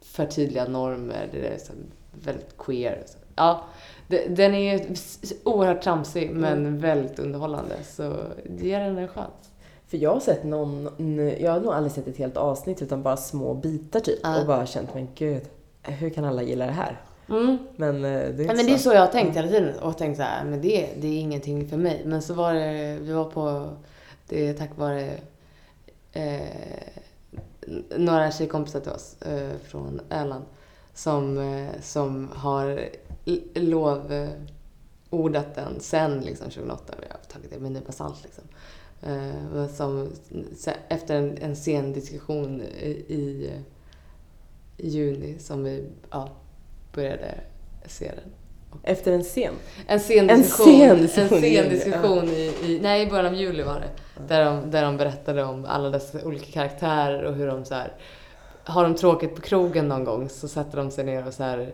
förtydliga 0.00 0.68
normer. 0.68 1.28
Det 1.32 1.48
är 1.48 1.58
så 1.58 1.72
väldigt 2.12 2.56
queer. 2.58 3.02
Så. 3.06 3.18
Ja, 3.36 3.64
den 4.28 4.54
är 4.54 4.72
ju 4.72 4.94
oerhört 5.44 5.82
tramsig 5.82 6.30
men 6.30 6.78
väldigt 6.78 7.18
underhållande. 7.18 7.74
Så 7.84 8.14
ge 8.58 8.78
den 8.78 8.98
en 8.98 9.08
chans. 9.08 9.50
För 9.86 9.98
jag 9.98 10.12
har 10.12 10.20
sett 10.20 10.44
någon, 10.44 10.88
jag 11.40 11.52
har 11.52 11.60
nog 11.60 11.72
aldrig 11.72 11.92
sett 11.92 12.08
ett 12.08 12.16
helt 12.16 12.36
avsnitt 12.36 12.82
utan 12.82 13.02
bara 13.02 13.16
små 13.16 13.54
bitar 13.54 14.00
typ. 14.00 14.18
Ja. 14.22 14.40
Och 14.40 14.46
bara 14.46 14.66
känt, 14.66 14.94
men 14.94 15.08
gud, 15.14 15.42
hur 15.82 16.10
kan 16.10 16.24
alla 16.24 16.42
gilla 16.42 16.66
det 16.66 16.72
här? 16.72 17.00
Mm. 17.28 17.58
Men 17.76 17.96
eh, 17.96 18.02
det 18.02 18.08
är 18.08 18.30
inte 18.30 18.42
Ja, 18.42 18.54
men 18.54 18.66
det 18.66 18.72
är 18.72 18.78
så 18.78 18.92
jag 18.92 19.00
har 19.00 19.06
tänkt 19.06 19.36
hela 19.36 19.48
tiden 19.48 19.78
och 19.78 19.98
tänkt 19.98 20.16
så 20.16 20.22
här, 20.22 20.44
men 20.44 20.60
det, 20.60 20.88
det 20.96 21.06
är 21.06 21.20
ingenting 21.20 21.68
för 21.68 21.76
mig. 21.76 22.02
Men 22.04 22.22
så 22.22 22.34
var 22.34 22.54
det, 22.54 22.98
vi 23.00 23.12
var 23.12 23.24
på, 23.24 23.68
det 24.28 24.48
är 24.48 24.54
tack 24.54 24.70
vare 24.76 25.10
eh, 26.12 26.40
några 27.96 28.30
tjejkompisar 28.30 28.80
till 28.80 28.92
oss 28.92 29.22
eh, 29.22 29.50
från 29.68 30.00
Öland 30.10 30.44
som, 30.94 31.38
eh, 31.38 31.80
som 31.82 32.28
har 32.34 32.80
lovordat 33.54 35.54
den 35.54 35.80
sen 35.80 36.20
liksom 36.20 36.50
2008. 36.50 36.94
Jag 37.08 37.08
har 37.08 37.24
tagit 37.32 37.50
det 37.50 37.58
med 37.58 37.66
en 37.66 37.72
nypa 37.72 37.92
salt 37.92 38.22
liksom. 38.22 38.44
Eh, 39.02 39.34
men 39.52 39.68
som, 39.68 40.10
efter 40.88 41.16
en, 41.16 41.38
en 41.38 41.56
sen 41.56 41.92
diskussion 41.92 42.60
i, 42.60 42.90
i, 43.08 43.50
juni 44.76 45.38
som 45.38 45.64
vi 45.64 45.86
ja, 46.10 46.28
började 46.92 47.34
se 47.86 48.08
den. 48.08 48.32
Efter 48.82 49.12
en 49.12 49.22
scen? 49.22 49.54
En 49.86 50.00
sen 50.00 50.30
En 50.30 50.38
diskussion, 50.38 50.76
sen 50.76 50.98
diskussion 50.98 51.44
en 51.44 51.54
sen 51.54 51.70
diskussion 51.70 52.28
i, 52.28 52.54
i, 52.62 52.78
nej 52.82 53.06
i 53.06 53.10
början 53.10 53.26
av 53.26 53.34
juli 53.34 53.62
var 53.62 53.80
det. 53.80 53.90
Där 54.28 54.44
de, 54.44 54.70
där 54.70 54.82
de 54.82 54.96
berättade 54.96 55.44
om 55.44 55.64
alla 55.64 55.90
dessa 55.90 56.24
olika 56.24 56.52
karaktärer 56.52 57.22
och 57.22 57.34
hur 57.34 57.46
de 57.46 57.64
så 57.64 57.74
här, 57.74 57.92
har 58.64 58.84
de 58.84 58.94
tråkigt 58.94 59.34
på 59.34 59.40
krogen 59.40 59.88
någon 59.88 60.04
gång 60.04 60.28
så 60.28 60.48
sätter 60.48 60.76
de 60.76 60.90
sig 60.90 61.04
ner 61.04 61.26
och 61.26 61.34
så 61.34 61.42
här, 61.42 61.72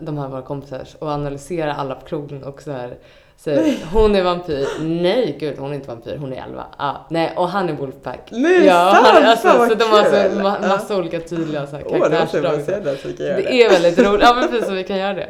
de 0.00 0.18
här 0.18 0.28
våra 0.28 0.42
kompisar 0.42 0.88
och 0.98 1.08
analyserar 1.08 1.74
alla 1.74 1.94
på 1.94 2.06
krogen 2.06 2.44
och 2.44 2.62
så 2.62 2.72
här 2.72 2.96
säger 3.36 3.76
hon 3.92 4.14
är 4.16 4.22
vampyr, 4.22 4.66
nej 4.80 5.36
gud 5.40 5.58
hon 5.58 5.70
är 5.70 5.74
inte 5.74 5.88
vampyr, 5.88 6.16
hon 6.16 6.32
är 6.32 6.42
elva. 6.42 6.66
Ah, 6.76 6.94
nej 7.10 7.32
och 7.36 7.48
han 7.48 7.68
är 7.68 7.72
Wolfpack. 7.72 8.28
Nej, 8.30 8.64
ja, 8.66 8.92
sant? 8.94 9.06
han, 9.06 9.24
alltså, 9.24 9.48
så 9.68 9.74
de 9.74 9.84
har 9.84 10.04
så 10.04 10.10
ma- 10.10 10.56
Ja. 10.62 10.68
massa 10.68 10.96
olika 10.96 11.20
tydliga 11.20 11.66
så 11.66 11.76
här, 11.76 11.82
karaktärsdrag. 11.82 12.42
det 12.42 13.28
göra 13.28 13.36
det 13.36 13.42
det. 13.42 13.62
är 13.64 13.70
väldigt 13.70 13.98
roligt. 13.98 14.22
Ja 14.22 14.34
men 14.34 14.48
precis 14.48 14.66
så 14.66 14.72
vi 14.72 14.84
kan 14.84 14.96
göra 14.98 15.14
det. 15.14 15.28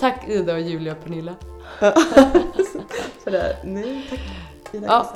Tack 0.00 0.28
Ida 0.28 0.52
och 0.52 0.60
Julia 0.60 0.92
och 0.92 1.04
Pernilla. 1.04 1.34
Sådär, 3.24 3.56
nej 3.64 4.06
tack. 4.10 4.20
Ida 4.72 4.86
Ja. 4.86 5.06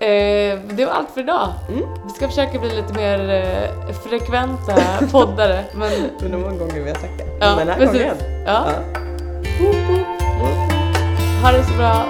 Eh, 0.00 0.58
det 0.72 0.84
var 0.84 0.92
allt 0.92 1.10
för 1.14 1.20
idag. 1.20 1.48
Mm. 1.68 1.84
Vi 2.06 2.10
ska 2.10 2.28
försöka 2.28 2.58
bli 2.58 2.76
lite 2.76 2.92
mer 2.94 3.30
eh, 3.30 3.94
frekventa 3.94 4.74
poddare. 5.12 5.64
Men 5.74 5.90
nog 6.30 6.40
många 6.40 6.58
gånger 6.58 6.80
vi 6.80 6.88
har 6.90 6.98
sagt 6.98 7.18
det. 7.18 7.24
ja, 7.40 7.54
Den 7.58 7.68
här 7.68 7.76
precis. 7.76 8.00
gången. 8.00 8.16
Ja. 8.46 8.64
Ja. 8.66 9.00
Ha 11.42 11.52
det 11.52 11.64
så 11.64 11.74
bra. 11.74 12.06